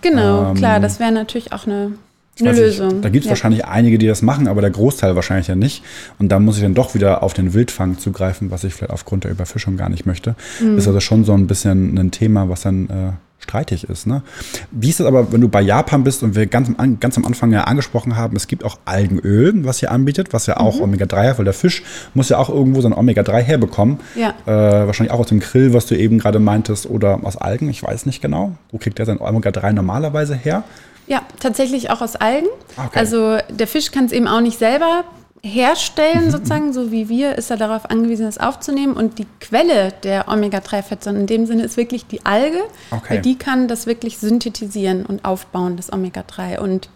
Genau, 0.00 0.50
ähm, 0.50 0.54
klar, 0.54 0.80
das 0.80 0.98
wäre 0.98 1.12
natürlich 1.12 1.52
auch 1.52 1.66
eine 1.66 1.92
eine 2.40 2.52
Lösung. 2.52 2.88
Nicht, 2.88 3.04
da 3.04 3.08
gibt 3.08 3.24
es 3.24 3.26
ja. 3.26 3.30
wahrscheinlich 3.30 3.64
einige, 3.64 3.98
die 3.98 4.06
das 4.06 4.22
machen, 4.22 4.48
aber 4.48 4.60
der 4.60 4.70
Großteil 4.70 5.16
wahrscheinlich 5.16 5.48
ja 5.48 5.54
nicht. 5.54 5.82
Und 6.18 6.30
da 6.30 6.38
muss 6.38 6.56
ich 6.56 6.62
dann 6.62 6.74
doch 6.74 6.94
wieder 6.94 7.22
auf 7.22 7.34
den 7.34 7.54
Wildfang 7.54 7.98
zugreifen, 7.98 8.50
was 8.50 8.64
ich 8.64 8.74
vielleicht 8.74 8.92
aufgrund 8.92 9.24
der 9.24 9.30
Überfischung 9.30 9.76
gar 9.76 9.88
nicht 9.88 10.06
möchte. 10.06 10.34
Mhm. 10.60 10.78
Ist 10.78 10.86
also 10.86 11.00
schon 11.00 11.24
so 11.24 11.32
ein 11.32 11.46
bisschen 11.46 11.96
ein 11.98 12.10
Thema, 12.10 12.48
was 12.48 12.62
dann 12.62 12.90
äh, 12.90 13.12
streitig 13.38 13.84
ist. 13.84 14.06
Ne? 14.06 14.22
Wie 14.70 14.88
ist 14.88 15.00
es 15.00 15.06
aber, 15.06 15.32
wenn 15.32 15.40
du 15.40 15.48
bei 15.48 15.60
Japan 15.60 16.04
bist 16.04 16.22
und 16.22 16.34
wir 16.34 16.46
ganz, 16.46 16.68
ganz 17.00 17.16
am 17.16 17.24
Anfang 17.24 17.52
ja 17.52 17.64
angesprochen 17.64 18.16
haben, 18.16 18.36
es 18.36 18.48
gibt 18.48 18.64
auch 18.64 18.78
Algenöl, 18.84 19.64
was 19.64 19.82
ihr 19.82 19.92
anbietet, 19.92 20.32
was 20.32 20.46
ja 20.46 20.56
auch 20.56 20.76
mhm. 20.76 20.82
Omega-3 20.82 21.28
hat, 21.28 21.38
weil 21.38 21.44
der 21.44 21.54
Fisch 21.54 21.82
muss 22.14 22.28
ja 22.28 22.38
auch 22.38 22.48
irgendwo 22.48 22.80
sein 22.80 22.92
Omega-3 22.92 23.40
herbekommen. 23.40 24.00
Ja. 24.14 24.34
Äh, 24.46 24.86
wahrscheinlich 24.86 25.12
auch 25.12 25.20
aus 25.20 25.28
dem 25.28 25.40
Grill, 25.40 25.72
was 25.72 25.86
du 25.86 25.96
eben 25.96 26.18
gerade 26.18 26.38
meintest, 26.38 26.88
oder 26.88 27.20
aus 27.22 27.36
Algen, 27.36 27.68
ich 27.68 27.82
weiß 27.82 28.06
nicht 28.06 28.20
genau. 28.20 28.56
Wo 28.72 28.78
kriegt 28.78 28.98
der 28.98 29.06
sein 29.06 29.20
Omega-3 29.20 29.72
normalerweise 29.72 30.34
her? 30.34 30.64
Ja, 31.06 31.22
tatsächlich 31.40 31.90
auch 31.90 32.00
aus 32.00 32.16
Algen. 32.16 32.48
Okay. 32.76 32.98
Also 32.98 33.38
der 33.48 33.66
Fisch 33.66 33.90
kann 33.90 34.06
es 34.06 34.12
eben 34.12 34.26
auch 34.26 34.40
nicht 34.40 34.58
selber 34.58 35.04
herstellen, 35.42 36.30
sozusagen, 36.30 36.72
so 36.72 36.90
wie 36.90 37.08
wir, 37.08 37.36
ist 37.36 37.50
er 37.50 37.56
darauf 37.56 37.88
angewiesen, 37.90 38.26
das 38.26 38.38
aufzunehmen. 38.38 38.94
Und 38.94 39.18
die 39.18 39.26
Quelle 39.40 39.92
der 40.02 40.28
Omega-3-Fettsäuren 40.28 41.20
in 41.20 41.26
dem 41.26 41.46
Sinne 41.46 41.64
ist 41.64 41.76
wirklich 41.76 42.06
die 42.06 42.24
Alge, 42.26 42.60
okay. 42.90 43.14
weil 43.14 43.22
die 43.22 43.36
kann 43.36 43.68
das 43.68 43.86
wirklich 43.86 44.18
synthetisieren 44.18 45.06
und 45.06 45.24
aufbauen, 45.24 45.76
das 45.76 45.92
Omega-3. 45.92 46.58
Und 46.58 46.88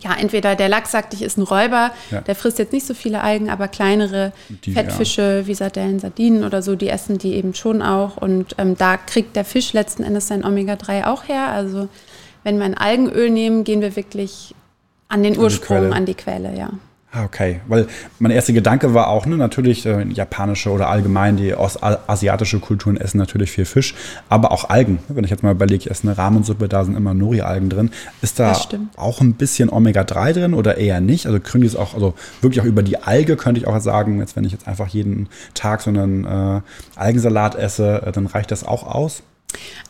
ja, 0.00 0.14
entweder 0.14 0.54
der 0.54 0.68
Lachs, 0.68 0.90
sagte 0.90 1.16
ich, 1.16 1.22
ist 1.22 1.38
ein 1.38 1.42
Räuber, 1.42 1.92
ja. 2.10 2.20
der 2.20 2.34
frisst 2.34 2.58
jetzt 2.58 2.72
nicht 2.72 2.86
so 2.86 2.94
viele 2.94 3.22
Algen, 3.22 3.48
aber 3.48 3.68
kleinere 3.68 4.32
die, 4.64 4.72
Fettfische 4.72 5.40
ja. 5.40 5.46
wie 5.46 5.54
Sardellen, 5.54 5.98
Sardinen 5.98 6.44
oder 6.44 6.62
so, 6.62 6.74
die 6.74 6.88
essen 6.88 7.16
die 7.16 7.34
eben 7.34 7.54
schon 7.54 7.80
auch. 7.80 8.16
Und 8.16 8.54
ähm, 8.58 8.76
da 8.76 8.96
kriegt 8.96 9.36
der 9.36 9.44
Fisch 9.44 9.72
letzten 9.72 10.02
Endes 10.02 10.28
sein 10.28 10.44
Omega-3 10.44 11.06
auch 11.06 11.28
her. 11.28 11.48
Also 11.48 11.88
wenn 12.44 12.58
wir 12.58 12.64
ein 12.64 12.76
Algenöl 12.76 13.30
nehmen, 13.30 13.64
gehen 13.64 13.80
wir 13.80 13.96
wirklich 13.96 14.54
an 15.08 15.22
den 15.22 15.36
Ursprung, 15.36 15.92
an 15.92 16.06
die 16.06 16.14
Quelle, 16.14 16.56
ja. 16.56 16.70
Ah, 17.16 17.22
okay, 17.22 17.60
weil 17.68 17.86
mein 18.18 18.32
erster 18.32 18.52
Gedanke 18.52 18.92
war 18.92 19.06
auch, 19.06 19.24
ne, 19.24 19.36
natürlich 19.36 19.86
äh, 19.86 20.02
japanische 20.02 20.70
oder 20.70 20.88
allgemein 20.88 21.36
die 21.36 21.54
ostasiatische 21.54 22.58
Kulturen 22.58 22.96
essen 22.96 23.18
natürlich 23.18 23.52
viel 23.52 23.66
Fisch, 23.66 23.94
aber 24.28 24.50
auch 24.50 24.68
Algen. 24.68 24.98
Wenn 25.06 25.22
ich 25.22 25.30
jetzt 25.30 25.44
mal 25.44 25.52
überlege, 25.52 25.84
ich 25.84 25.90
esse 25.92 26.08
eine 26.08 26.18
Rahmensuppe, 26.18 26.66
da 26.66 26.84
sind 26.84 26.96
immer 26.96 27.14
Nori-Algen 27.14 27.70
drin. 27.70 27.90
Ist 28.20 28.40
da 28.40 28.58
auch 28.96 29.20
ein 29.20 29.34
bisschen 29.34 29.70
Omega-3 29.70 30.32
drin 30.32 30.54
oder 30.54 30.76
eher 30.76 31.00
nicht? 31.00 31.26
Also 31.26 31.38
können 31.38 31.62
die 31.62 31.68
es 31.68 31.76
auch, 31.76 31.94
also 31.94 32.14
wirklich 32.40 32.60
auch 32.62 32.66
über 32.66 32.82
die 32.82 32.98
Alge 32.98 33.36
könnte 33.36 33.60
ich 33.60 33.68
auch 33.68 33.80
sagen, 33.80 34.18
jetzt 34.18 34.34
wenn 34.34 34.42
ich 34.42 34.50
jetzt 34.50 34.66
einfach 34.66 34.88
jeden 34.88 35.28
Tag 35.54 35.82
so 35.82 35.90
einen 35.90 36.24
äh, 36.24 36.62
Algensalat 36.96 37.54
esse, 37.54 38.02
äh, 38.02 38.10
dann 38.10 38.26
reicht 38.26 38.50
das 38.50 38.64
auch 38.64 38.92
aus? 38.92 39.22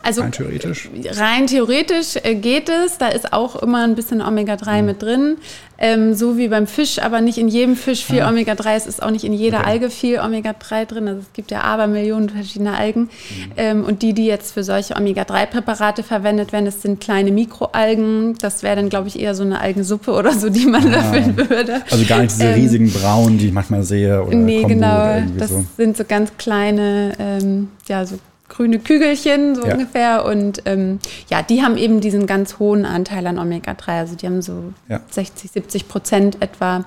Also 0.03 0.21
rein 0.21 0.31
theoretisch, 0.31 0.89
rein 1.11 1.47
theoretisch 1.47 2.15
äh, 2.21 2.35
geht 2.35 2.69
es. 2.69 2.99
Da 2.99 3.07
ist 3.07 3.33
auch 3.33 3.55
immer 3.55 3.83
ein 3.83 3.95
bisschen 3.95 4.21
Omega-3 4.21 4.81
mhm. 4.81 4.85
mit 4.85 5.01
drin. 5.01 5.37
Ähm, 5.77 6.13
so 6.13 6.37
wie 6.37 6.47
beim 6.47 6.67
Fisch, 6.67 6.99
aber 6.99 7.19
nicht 7.21 7.37
in 7.37 7.47
jedem 7.49 7.75
Fisch 7.75 8.05
viel 8.05 8.21
ah. 8.21 8.29
Omega-3. 8.29 8.75
Es 8.75 8.87
ist 8.87 9.03
auch 9.03 9.09
nicht 9.09 9.25
in 9.25 9.33
jeder 9.33 9.59
okay. 9.59 9.69
Alge 9.71 9.89
viel 9.89 10.19
Omega-3 10.19 10.85
drin. 10.85 11.07
Also 11.07 11.21
es 11.21 11.33
gibt 11.33 11.51
ja 11.51 11.61
aber 11.61 11.87
Millionen 11.87 12.29
verschiedene 12.29 12.77
Algen. 12.77 13.01
Mhm. 13.01 13.09
Ähm, 13.57 13.83
und 13.83 14.01
die, 14.01 14.13
die 14.13 14.25
jetzt 14.25 14.53
für 14.53 14.63
solche 14.63 14.95
Omega-3-Präparate 14.95 16.03
verwendet 16.03 16.53
werden, 16.53 16.65
das 16.65 16.81
sind 16.81 17.01
kleine 17.01 17.31
Mikroalgen. 17.31 18.35
Das 18.39 18.63
wäre 18.63 18.75
dann, 18.75 18.89
glaube 18.89 19.07
ich, 19.07 19.19
eher 19.19 19.35
so 19.35 19.43
eine 19.43 19.59
Algensuppe 19.59 20.11
oder 20.11 20.31
so, 20.33 20.49
die 20.49 20.65
man 20.65 20.85
ah. 20.93 20.97
löffeln 20.97 21.35
würde. 21.35 21.81
Also 21.89 22.05
gar 22.05 22.21
nicht 22.21 22.35
diese 22.35 22.45
ähm, 22.45 22.53
riesigen 22.53 22.91
Braunen, 22.91 23.37
die 23.37 23.47
ich 23.47 23.53
manchmal 23.53 23.83
sehe. 23.83 24.23
Oder 24.23 24.35
nee, 24.35 24.61
Kombo 24.61 24.75
genau. 24.75 25.23
das 25.37 25.49
so. 25.49 25.65
sind 25.77 25.97
so 25.97 26.03
ganz 26.07 26.31
kleine, 26.37 27.13
ähm, 27.19 27.69
ja, 27.87 28.05
so 28.05 28.17
grüne 28.49 28.79
Kügelchen, 28.79 29.55
so 29.55 29.65
ja. 29.65 29.73
ungefähr. 29.73 30.25
Und 30.25 30.61
ähm, 30.65 30.99
ja, 31.29 31.41
die 31.41 31.61
haben 31.61 31.77
eben 31.77 32.01
diesen 32.01 32.27
ganz 32.27 32.59
hohen 32.59 32.85
Anteil 32.85 33.27
an 33.27 33.39
Omega-3. 33.39 33.87
Also 33.99 34.15
die 34.15 34.25
haben 34.27 34.41
so 34.41 34.73
ja. 34.87 35.01
60, 35.09 35.51
70 35.51 35.87
Prozent 35.87 36.41
etwa 36.41 36.85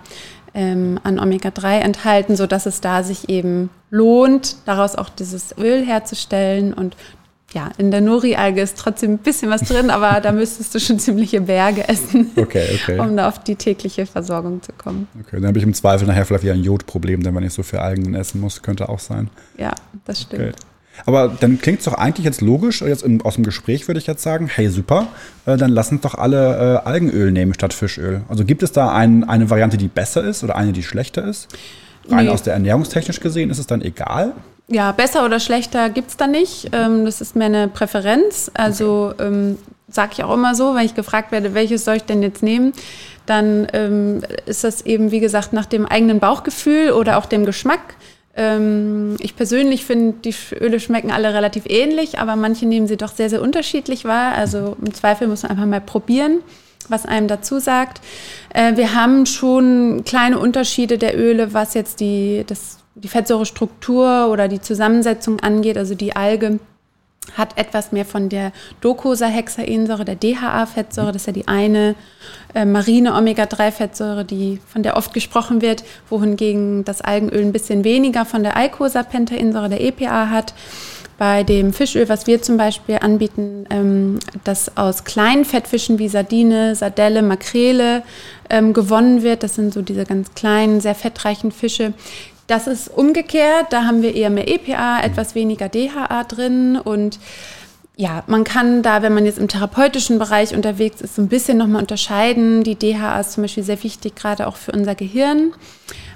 ähm, 0.55 0.99
an 1.03 1.19
Omega-3 1.19 1.81
enthalten, 1.81 2.37
sodass 2.37 2.67
es 2.67 2.81
da 2.81 3.03
sich 3.03 3.29
eben 3.29 3.71
lohnt, 3.91 4.57
daraus 4.67 4.97
auch 4.97 5.09
dieses 5.09 5.57
Öl 5.59 5.85
herzustellen. 5.85 6.73
Und 6.73 6.97
ja, 7.53 7.71
in 7.79 7.91
der 7.91 8.03
Nori-Alge 8.03 8.61
ist 8.61 8.77
trotzdem 8.77 9.13
ein 9.13 9.19
bisschen 9.19 9.51
was 9.51 9.63
drin, 9.63 9.89
aber 9.91 10.21
da 10.21 10.33
müsstest 10.33 10.75
du 10.75 10.81
schon 10.81 10.99
ziemliche 10.99 11.41
Berge 11.41 11.89
essen, 11.89 12.31
okay, 12.37 12.67
okay. 12.75 12.99
um 12.99 13.17
da 13.17 13.29
auf 13.29 13.43
die 13.43 13.57
tägliche 13.57 14.05
Versorgung 14.05 14.63
zu 14.63 14.73
kommen. 14.73 15.09
Okay, 15.21 15.37
dann 15.37 15.47
habe 15.47 15.59
ich 15.59 15.65
im 15.65 15.73
Zweifel 15.73 16.07
nachher 16.07 16.27
vielleicht 16.27 16.45
wieder 16.45 16.55
ein 16.55 16.63
Jodproblem, 16.63 17.23
denn 17.23 17.35
wenn 17.35 17.45
ich 17.45 17.55
so 17.55 17.63
viel 17.63 17.79
Algen 17.79 18.15
essen 18.15 18.41
muss, 18.41 18.61
könnte 18.61 18.89
auch 18.89 18.99
sein. 18.99 19.31
Ja, 19.57 19.73
das 20.05 20.23
stimmt. 20.23 20.43
Okay. 20.43 20.53
Aber 21.07 21.29
dann 21.29 21.61
klingt 21.61 21.81
es 21.81 21.85
doch 21.85 21.95
eigentlich 21.95 22.25
jetzt 22.25 22.41
logisch, 22.41 22.83
jetzt 22.83 23.03
in, 23.03 23.23
aus 23.23 23.35
dem 23.35 23.45
Gespräch 23.45 23.89
würde 23.89 23.99
ich 23.99 24.07
jetzt 24.07 24.23
sagen, 24.23 24.49
hey 24.53 24.69
super, 24.69 25.09
äh, 25.47 25.57
dann 25.57 25.71
lass 25.71 25.91
uns 25.91 26.01
doch 26.01 26.15
alle 26.15 26.83
äh, 26.85 26.89
Algenöl 26.89 27.33
nehmen 27.33 27.55
statt 27.55 27.73
Fischöl. 27.73 28.23
Also 28.29 28.45
gibt 28.45 28.63
es 28.63 28.73
da 28.73 28.93
ein, 28.93 29.25
eine 29.25 29.51
Variante, 29.51 29.77
die 29.77 29.89
besser 29.89 30.25
ist 30.25 30.45
oder 30.45 30.57
eine, 30.57 30.73
die 30.73 30.83
schlechter 30.83 31.25
ist? 31.25 31.49
Rein 32.09 32.27
nee. 32.27 32.31
aus 32.31 32.43
der 32.43 32.55
ernährungstechnisch 32.55 33.21
gesehen 33.21 33.51
ist 33.51 33.59
es 33.59 33.67
dann 33.67 33.83
egal? 33.83 34.33
Ja, 34.69 34.93
besser 34.93 35.25
oder 35.25 35.41
schlechter 35.41 35.89
gibt 35.89 36.11
es 36.11 36.17
da 36.17 36.27
nicht. 36.27 36.71
Ähm, 36.73 37.05
das 37.05 37.21
ist 37.21 37.37
mehr 37.37 37.47
eine 37.47 37.69
Präferenz. 37.69 38.51
Also 38.55 39.13
okay. 39.15 39.27
ähm, 39.27 39.59
sage 39.89 40.13
ich 40.13 40.25
auch 40.25 40.35
immer 40.35 40.55
so, 40.55 40.75
wenn 40.75 40.85
ich 40.85 40.95
gefragt 40.95 41.33
werde, 41.33 41.55
welches 41.55 41.85
soll 41.85 41.97
ich 41.97 42.05
denn 42.05 42.23
jetzt 42.23 42.43
nehmen, 42.43 42.73
dann 43.27 43.67
ähm, 43.73 44.23
ist 44.47 44.65
das 44.65 44.83
eben, 44.83 45.11
wie 45.11 45.21
gesagt, 45.21 45.53
nach 45.53 45.67
dem 45.67 45.87
eigenen 45.87 46.19
Bauchgefühl 46.19 46.93
oder 46.93 47.19
auch 47.19 47.27
dem 47.27 47.45
Geschmack. 47.45 47.81
Ähm, 48.39 49.17
ich 49.19 49.35
persönlich 49.35 49.85
finde, 49.85 50.19
die 50.25 50.35
Öle 50.61 50.79
schmecken 50.79 51.11
alle 51.11 51.35
relativ 51.35 51.65
ähnlich, 51.67 52.21
aber 52.21 52.37
manche 52.37 52.67
nehmen 52.67 52.87
sie 52.87 52.97
doch 52.97 53.13
sehr, 53.13 53.29
sehr 53.29 53.43
unterschiedlich 53.43 54.05
wahr. 54.05 54.35
Also 54.35 54.77
im 54.81 54.95
Zweifel 54.95 55.27
muss 55.27 55.43
man 55.43 55.51
einfach 55.51 55.67
mal 55.67 55.81
probieren, 55.81 56.39
was 56.89 57.05
einem 57.05 57.27
dazu 57.27 57.59
sagt. 57.59 58.01
Äh, 58.55 58.77
wir 58.77 58.95
haben 58.95 59.27
schon 59.27 60.05
kleine 60.05 60.39
Unterschiede 60.39 60.99
der 60.99 61.19
Öle, 61.19 61.53
was 61.53 61.75
jetzt 61.75 61.99
die, 61.99 62.45
das, 62.47 62.79
die 62.95 63.09
Fettsäurestruktur 63.09 64.29
oder 64.31 64.47
die 64.47 64.61
Zusammensetzung 64.61 65.41
angeht. 65.41 65.77
Also 65.77 65.97
die 65.97 66.15
Alge 66.15 66.61
hat 67.37 67.59
etwas 67.59 67.93
mehr 67.93 68.05
von 68.05 68.29
der 68.29 68.53
Docosahexaensäure, 68.81 70.05
der 70.05 70.17
DHA-Fettsäure, 70.17 71.13
das 71.13 71.23
ist 71.23 71.27
ja 71.27 71.33
die 71.33 71.49
eine 71.49 71.95
äh, 72.55 72.65
marine 72.65 73.15
Omega-3-Fettsäure, 73.15 74.25
die, 74.25 74.61
von 74.67 74.83
der 74.83 74.97
oft 74.97 75.13
gesprochen 75.13 75.63
wird, 75.63 75.85
wohingegen 76.09 76.85
das 76.85 77.01
Algenöl 77.01 77.43
ein 77.43 77.53
bisschen 77.53 77.85
weniger 77.85 78.25
von 78.25 78.43
der 78.43 78.57
Eicosapentaensäure, 78.57 79.69
der 79.69 79.81
EPA 79.81 80.31
hat. 80.31 80.55
Bei 81.19 81.43
dem 81.43 81.73
Fischöl, 81.73 82.09
was 82.09 82.29
wir 82.29 82.43
zum 82.43 82.57
Beispiel 82.57 82.99
anbieten, 83.01 83.67
ähm, 83.71 84.21
das 84.45 84.77
aus 84.77 85.03
kleinen 85.03 85.45
Fettfischen 85.45 85.99
wie 85.99 86.09
Sardine, 86.09 86.77
Sardelle, 86.77 87.23
Makrele 87.23 88.05
ähm, 88.49 88.73
gewonnen 88.73 89.25
wird, 89.25 89.43
das 89.43 89.57
sind 89.57 89.75
so 89.75 89.83
diese 89.83 90.05
ganz 90.05 90.33
kleinen, 90.35 90.81
sehr 90.81 90.95
fettreichen 90.95 91.51
Fische, 91.51 91.93
Das 92.49 92.67
ist 92.67 92.89
umgekehrt, 92.89 93.67
da 93.71 93.85
haben 93.85 94.01
wir 94.01 94.15
eher 94.15 94.31
mehr 94.31 94.49
EPA, 94.49 95.01
etwas 95.03 95.35
weniger 95.35 95.69
DHA 95.69 96.25
drin 96.25 96.77
und 96.83 97.21
ja, 97.95 98.23
man 98.27 98.45
kann 98.45 98.83
da, 98.83 99.03
wenn 99.03 99.13
man 99.13 99.27
jetzt 99.27 99.39
im 99.39 99.49
therapeutischen 99.49 100.19
Bereich 100.19 100.55
unterwegs 100.55 101.01
ist, 101.03 101.17
so 101.17 101.23
ein 101.23 101.29
bisschen 101.29 101.59
nochmal 101.59 101.83
unterscheiden. 101.83 102.63
Die 102.63 102.77
DHA 102.77 103.21
ist 103.21 103.33
zum 103.33 103.43
Beispiel 103.43 103.65
sehr 103.65 103.83
wichtig, 103.83 104.15
gerade 104.15 104.47
auch 104.47 104.57
für 104.57 104.71
unser 104.71 104.95
Gehirn. 104.95 105.53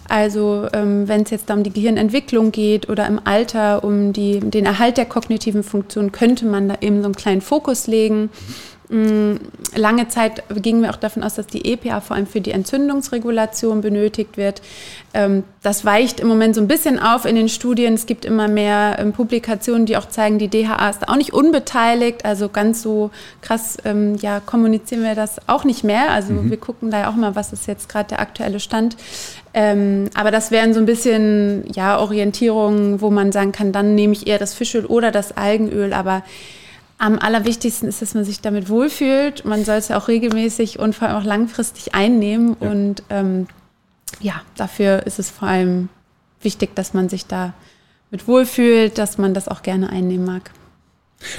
Also 0.08 0.68
ähm, 0.72 1.08
wenn 1.08 1.22
es 1.22 1.30
jetzt 1.30 1.50
da 1.50 1.54
um 1.54 1.64
die 1.64 1.72
Gehirnentwicklung 1.72 2.52
geht 2.52 2.88
oder 2.88 3.06
im 3.06 3.20
Alter 3.24 3.82
um 3.82 4.12
die, 4.12 4.38
den 4.38 4.64
Erhalt 4.64 4.96
der 4.96 5.06
kognitiven 5.06 5.64
Funktion, 5.64 6.12
könnte 6.12 6.46
man 6.46 6.68
da 6.68 6.76
eben 6.80 7.00
so 7.00 7.06
einen 7.06 7.16
kleinen 7.16 7.40
Fokus 7.40 7.88
legen. 7.88 8.30
Lange 9.74 10.09
Zeit 10.09 10.42
gingen 10.62 10.83
wir 10.83 10.90
auch 10.90 10.96
davon 10.96 11.22
aus, 11.22 11.37
dass 11.37 11.46
die 11.46 11.72
EPA 11.72 12.02
vor 12.02 12.14
allem 12.14 12.26
für 12.26 12.42
die 12.42 12.50
Entzündungsregulation 12.50 13.81
benötigt 13.81 14.37
wird. 14.37 14.61
Ähm, 15.14 15.44
das 15.62 15.87
weicht 15.87 16.20
im 16.20 16.28
Moment 16.28 16.55
so 16.55 16.61
ein 16.61 16.68
bisschen 16.68 16.98
auf 16.98 17.24
in 17.24 17.35
den 17.35 17.48
Studien. 17.48 17.94
Es 17.94 18.05
gibt 18.05 18.26
immer 18.26 18.48
mehr 18.48 18.96
ähm, 18.98 19.14
Publikationen, 19.14 19.87
die 19.87 19.96
auch 19.96 20.09
zeigen, 20.09 20.38
die 20.38 20.48
DHA 20.48 20.90
ist 20.90 21.09
auch 21.09 21.16
nicht 21.16 21.33
unbeteiligt. 21.33 22.26
Also 22.26 22.50
ganz 22.50 22.83
so 22.83 23.11
krass 23.40 23.78
ähm, 23.87 24.16
ja, 24.16 24.40
kommunizieren 24.40 25.02
wir 25.02 25.14
das 25.14 25.37
auch 25.48 25.64
nicht 25.64 25.85
mehr. 25.85 26.11
Also 26.11 26.35
mhm. 26.35 26.50
wir 26.50 26.59
gucken 26.59 26.90
da 26.90 27.00
ja 27.00 27.11
auch 27.11 27.16
mal, 27.16 27.35
was 27.35 27.55
ist 27.55 27.66
jetzt 27.66 27.88
gerade 27.88 28.11
der 28.11 28.20
aktuelle 28.20 28.61
Stand. 28.61 28.96
aber 29.55 30.31
das 30.31 30.50
wären 30.50 30.72
so 30.74 30.81
ein 30.81 30.87
bisschen 30.87 31.64
ja, 31.74 31.98
Orientierungen, 31.98 33.00
wo 33.00 33.11
man 33.11 33.33
sagen 33.33 33.52
kann, 33.52 33.72
dann 33.72 33.94
nehme 33.94 34.12
ich 34.12 34.26
eher 34.26 34.38
das 34.38 34.55
Fischöl 34.55 34.87
oder 34.87 35.11
das 35.11 35.37
Algenöl. 35.37 35.92
Aber 35.92 36.22
am 37.02 37.18
allerwichtigsten 37.18 37.88
ist, 37.88 38.00
dass 38.00 38.14
man 38.14 38.24
sich 38.24 38.42
damit 38.42 38.68
wohlfühlt. 38.68 39.44
Man 39.44 39.64
soll 39.64 39.74
es 39.74 39.88
ja 39.88 39.98
auch 39.98 40.06
regelmäßig 40.06 40.78
und 40.78 40.94
vor 40.94 41.08
allem 41.08 41.16
auch 41.16 41.24
langfristig 41.24 41.96
einnehmen. 41.96 42.56
Ja. 42.60 42.70
Und 42.70 43.02
ähm, 43.10 43.48
ja, 44.20 44.40
dafür 44.56 45.04
ist 45.04 45.18
es 45.18 45.28
vor 45.28 45.48
allem 45.48 45.88
wichtig, 46.42 46.76
dass 46.76 46.94
man 46.94 47.08
sich 47.08 47.26
da 47.26 47.54
mit 48.12 48.28
wohlfühlt, 48.28 48.98
dass 48.98 49.18
man 49.18 49.34
das 49.34 49.48
auch 49.48 49.62
gerne 49.62 49.90
einnehmen 49.90 50.24
mag. 50.24 50.52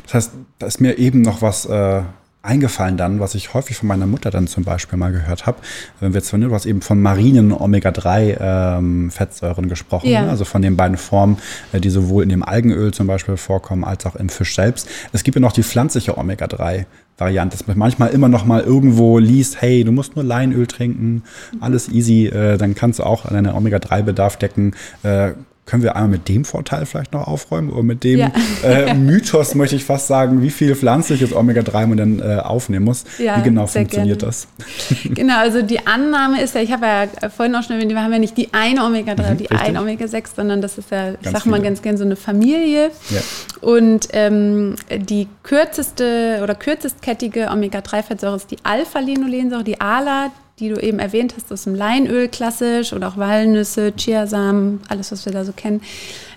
Das 0.04 0.14
heißt, 0.14 0.32
da 0.60 0.68
ist 0.68 0.82
mir 0.82 0.98
eben 0.98 1.22
noch 1.22 1.42
was 1.42 1.66
äh, 1.66 2.04
eingefallen 2.44 2.98
dann, 2.98 3.22
was 3.22 3.36
ich 3.36 3.54
häufig 3.54 3.78
von 3.78 3.88
meiner 3.88 4.06
Mutter 4.06 4.30
dann 4.30 4.48
zum 4.48 4.66
Beispiel 4.66 5.00
mal 5.00 5.14
gehört 5.14 5.46
habe. 5.46 5.60
Wenn 6.02 6.14
wir 6.14 6.22
zwar 6.22 6.42
du 6.42 6.54
hast 6.54 6.66
eben 6.66 6.82
von 6.82 7.02
marinen 7.02 7.54
Omega-3-Fettsäuren 7.54 9.64
ähm, 9.64 9.70
gesprochen, 9.70 10.10
ja. 10.10 10.24
ne? 10.24 10.30
also 10.30 10.44
von 10.44 10.62
den 10.62 10.76
beiden 10.76 10.98
Formen, 10.98 11.38
äh, 11.72 11.80
die 11.80 11.90
sowohl 11.90 12.24
in 12.24 12.30
dem 12.30 12.44
Algenöl 12.44 12.94
zum 12.94 13.08
Beispiel 13.08 13.38
vorkommen, 13.38 13.86
als 13.86 14.06
auch 14.06 14.18
im 14.18 14.28
Fisch 14.28 14.56
selbst. 14.56 14.90
Es 15.14 15.24
gibt 15.24 15.36
ja 15.36 15.42
noch 15.42 15.54
die 15.54 15.64
pflanzliche 15.64 16.18
Omega-3. 16.18 16.86
Variante, 17.16 17.56
dass 17.56 17.68
man 17.68 17.78
manchmal 17.78 18.10
immer 18.10 18.28
noch 18.28 18.44
mal 18.44 18.62
irgendwo 18.62 19.20
liest, 19.20 19.62
hey, 19.62 19.84
du 19.84 19.92
musst 19.92 20.16
nur 20.16 20.26
Leinöl 20.26 20.66
trinken, 20.66 21.22
alles 21.60 21.88
easy, 21.88 22.26
äh, 22.26 22.58
dann 22.58 22.74
kannst 22.74 22.98
du 22.98 23.04
auch 23.04 23.28
deinen 23.28 23.54
Omega-3-Bedarf 23.54 24.38
decken. 24.38 24.74
Äh, 25.04 25.34
können 25.66 25.82
wir 25.82 25.96
einmal 25.96 26.10
mit 26.10 26.28
dem 26.28 26.44
Vorteil 26.44 26.86
vielleicht 26.86 27.14
noch 27.14 27.28
aufräumen 27.28 27.70
oder 27.70 27.84
mit 27.84 28.04
dem 28.04 28.20
ja. 28.20 28.32
äh, 28.64 28.94
Mythos, 28.94 29.56
möchte 29.56 29.76
ich 29.76 29.86
fast 29.86 30.08
sagen, 30.08 30.42
wie 30.42 30.50
viel 30.50 30.76
pflanzliches 30.76 31.34
Omega-3 31.34 31.88
man 31.88 31.98
dann 31.98 32.20
äh, 32.20 32.42
aufnehmen 32.42 32.86
muss? 32.86 33.06
Ja, 33.18 33.38
wie 33.38 33.44
genau 33.44 33.68
funktioniert 33.68 34.20
gerne. 34.20 34.32
das? 34.32 34.48
Genau, 35.04 35.40
also 35.40 35.62
die 35.62 35.86
Annahme 35.86 36.42
ist 36.42 36.56
ja, 36.56 36.62
ich 36.62 36.72
habe 36.72 36.86
ja 36.86 37.30
vorhin 37.30 37.56
auch 37.56 37.64
schon 37.64 37.76
erwähnt, 37.76 37.92
wir 37.92 38.02
haben 38.02 38.12
ja 38.12 38.20
nicht 38.20 38.38
die 38.38 38.54
eine 38.54 38.84
Omega-3, 38.84 39.32
mhm, 39.32 39.38
die 39.38 39.46
richtig. 39.46 39.62
eine 39.62 39.82
Omega-6, 39.82 40.36
sondern 40.36 40.62
das 40.62 40.78
ist 40.78 40.92
ja, 40.92 41.14
ich 41.14 41.30
sage 41.30 41.50
mal 41.50 41.62
ganz 41.62 41.82
gerne 41.82 41.98
so 41.98 42.04
eine 42.04 42.16
Familie. 42.16 42.92
Ja. 43.10 43.22
Und 43.62 44.10
ähm, 44.12 44.76
die 44.92 45.28
kürzeste 45.44 46.40
oder 46.44 46.56
kürzestkettige 46.56 47.48
Omega-3-Fettsäure 47.50 48.36
ist 48.36 48.52
die 48.52 48.58
Alpha-Linolensäure, 48.64 49.64
die 49.64 49.80
ALA 49.80 50.32
die 50.60 50.70
du 50.70 50.80
eben 50.80 51.00
erwähnt 51.00 51.34
hast, 51.36 51.52
aus 51.52 51.64
dem 51.64 51.76
Leinöl 51.76 52.28
klassisch 52.28 52.94
oder 52.94 53.08
auch 53.08 53.18
Walnüsse, 53.18 53.94
Chiasamen, 53.96 54.82
alles, 54.88 55.12
was 55.12 55.26
wir 55.26 55.34
da 55.34 55.44
so 55.46 55.52
kennen. 55.52 55.82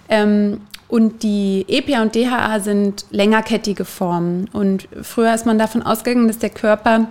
Ähm, 0.08 0.60
und 0.88 1.22
die 1.22 1.64
EPA 1.68 2.02
und 2.02 2.14
DHA 2.14 2.60
sind 2.60 3.06
längerkettige 3.10 3.84
Formen. 3.84 4.48
Und 4.52 4.88
früher 5.02 5.34
ist 5.34 5.44
man 5.44 5.58
davon 5.58 5.82
ausgegangen, 5.82 6.28
dass 6.28 6.38
der 6.38 6.50
Körper 6.50 7.08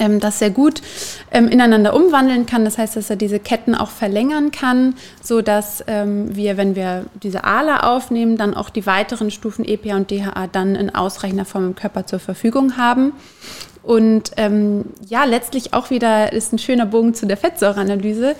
ähm, 0.00 0.20
das 0.20 0.38
sehr 0.38 0.50
gut 0.50 0.82
ähm, 1.30 1.48
ineinander 1.48 1.94
umwandeln 1.94 2.46
kann. 2.46 2.64
Das 2.64 2.78
heißt, 2.78 2.96
dass 2.96 3.10
er 3.10 3.16
diese 3.16 3.38
Ketten 3.38 3.74
auch 3.74 3.90
verlängern 3.90 4.50
kann, 4.50 4.94
sodass 5.22 5.84
ähm, 5.86 6.34
wir, 6.34 6.56
wenn 6.56 6.74
wir 6.74 7.06
diese 7.22 7.44
ALA 7.44 7.94
aufnehmen, 7.94 8.36
dann 8.36 8.54
auch 8.54 8.70
die 8.70 8.86
weiteren 8.86 9.30
Stufen 9.30 9.64
EPA 9.64 9.96
und 9.96 10.10
DHA 10.10 10.46
dann 10.48 10.74
in 10.74 10.94
ausreichender 10.94 11.44
Form 11.44 11.66
im 11.66 11.74
Körper 11.74 12.06
zur 12.06 12.18
Verfügung 12.18 12.76
haben. 12.76 13.12
Und 13.86 14.32
ähm, 14.36 14.86
ja, 15.08 15.22
letztlich 15.22 15.72
auch 15.72 15.90
wieder 15.90 16.32
ist 16.32 16.52
ein 16.52 16.58
schöner 16.58 16.86
Bogen 16.86 17.14
zu 17.14 17.24
der 17.24 17.36
Fettsäureanalyse. 17.36 18.34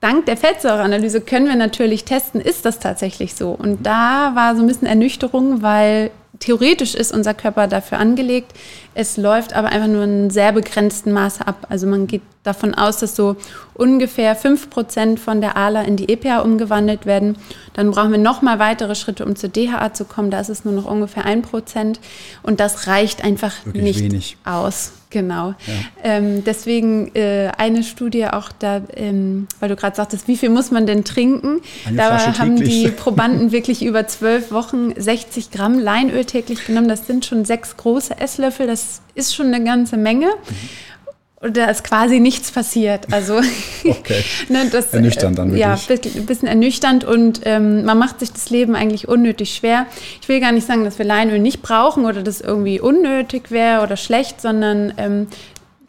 Dank 0.00 0.26
der 0.26 0.36
Fettsäureanalyse 0.36 1.22
können 1.22 1.46
wir 1.46 1.56
natürlich 1.56 2.04
testen, 2.04 2.42
ist 2.42 2.66
das 2.66 2.78
tatsächlich 2.78 3.34
so. 3.34 3.52
Und 3.52 3.86
da 3.86 4.32
war 4.34 4.54
so 4.54 4.60
ein 4.60 4.66
bisschen 4.66 4.86
Ernüchterung, 4.86 5.62
weil 5.62 6.10
theoretisch 6.42 6.94
ist 6.94 7.12
unser 7.12 7.34
Körper 7.34 7.68
dafür 7.68 7.98
angelegt. 7.98 8.52
Es 8.94 9.16
läuft 9.16 9.54
aber 9.54 9.68
einfach 9.68 9.88
nur 9.88 10.02
in 10.04 10.28
sehr 10.30 10.52
begrenzten 10.52 11.12
Maße 11.12 11.46
ab. 11.46 11.66
Also 11.70 11.86
man 11.86 12.06
geht 12.08 12.22
davon 12.42 12.74
aus, 12.74 12.98
dass 12.98 13.14
so 13.14 13.36
ungefähr 13.74 14.36
5% 14.36 15.18
von 15.18 15.40
der 15.40 15.56
ALA 15.56 15.82
in 15.82 15.96
die 15.96 16.08
EPA 16.08 16.40
umgewandelt 16.40 17.06
werden. 17.06 17.38
Dann 17.74 17.92
brauchen 17.92 18.10
wir 18.10 18.18
nochmal 18.18 18.58
weitere 18.58 18.94
Schritte, 18.96 19.24
um 19.24 19.36
zur 19.36 19.50
DHA 19.50 19.94
zu 19.94 20.04
kommen. 20.04 20.30
Da 20.30 20.40
ist 20.40 20.48
es 20.48 20.64
nur 20.64 20.74
noch 20.74 20.84
ungefähr 20.84 21.24
1%. 21.24 21.96
Und 22.42 22.58
das 22.60 22.86
reicht 22.88 23.22
einfach 23.24 23.52
Wirklich 23.64 23.82
nicht 23.82 24.00
wenig. 24.00 24.36
aus. 24.44 24.92
Genau. 25.12 25.48
Ja. 25.48 25.54
Ähm, 26.02 26.42
deswegen 26.42 27.14
äh, 27.14 27.52
eine 27.56 27.84
Studie 27.84 28.26
auch 28.26 28.50
da, 28.58 28.80
ähm, 28.96 29.46
weil 29.60 29.68
du 29.68 29.76
gerade 29.76 29.94
sagtest, 29.94 30.26
wie 30.26 30.36
viel 30.36 30.48
muss 30.48 30.70
man 30.70 30.86
denn 30.86 31.04
trinken? 31.04 31.60
Eine 31.86 31.96
da 31.98 32.38
haben 32.38 32.56
die 32.56 32.88
Probanden 32.96 33.52
wirklich 33.52 33.84
über 33.84 34.06
zwölf 34.06 34.50
Wochen 34.50 34.92
60 34.96 35.50
Gramm 35.50 35.78
Leinöl 35.78 36.24
täglich 36.24 36.66
genommen. 36.66 36.88
Das 36.88 37.06
sind 37.06 37.26
schon 37.26 37.44
sechs 37.44 37.76
große 37.76 38.18
Esslöffel. 38.18 38.66
Das 38.66 39.02
ist 39.14 39.34
schon 39.34 39.52
eine 39.52 39.62
ganze 39.62 39.96
Menge. 39.96 40.26
Mhm 40.26 40.91
und 41.42 41.56
da 41.56 41.66
ist 41.66 41.82
quasi 41.82 42.20
nichts 42.20 42.52
passiert. 42.52 43.12
Also 43.12 43.40
okay. 43.84 44.24
ne, 44.48 44.68
das, 44.70 44.94
ernüchternd 44.94 45.38
dann 45.38 45.52
wirklich. 45.52 45.60
Ja, 45.60 46.20
ein 46.20 46.26
bisschen 46.26 46.48
ernüchternd 46.48 47.04
und 47.04 47.40
ähm, 47.44 47.84
man 47.84 47.98
macht 47.98 48.20
sich 48.20 48.32
das 48.32 48.48
Leben 48.50 48.76
eigentlich 48.76 49.08
unnötig 49.08 49.54
schwer. 49.54 49.86
Ich 50.20 50.28
will 50.28 50.40
gar 50.40 50.52
nicht 50.52 50.66
sagen, 50.66 50.84
dass 50.84 50.98
wir 50.98 51.04
Leinöl 51.04 51.40
nicht 51.40 51.60
brauchen 51.60 52.04
oder 52.04 52.22
das 52.22 52.40
irgendwie 52.40 52.80
unnötig 52.80 53.50
wäre 53.50 53.82
oder 53.82 53.96
schlecht, 53.96 54.40
sondern 54.40 54.94
ähm, 54.96 55.26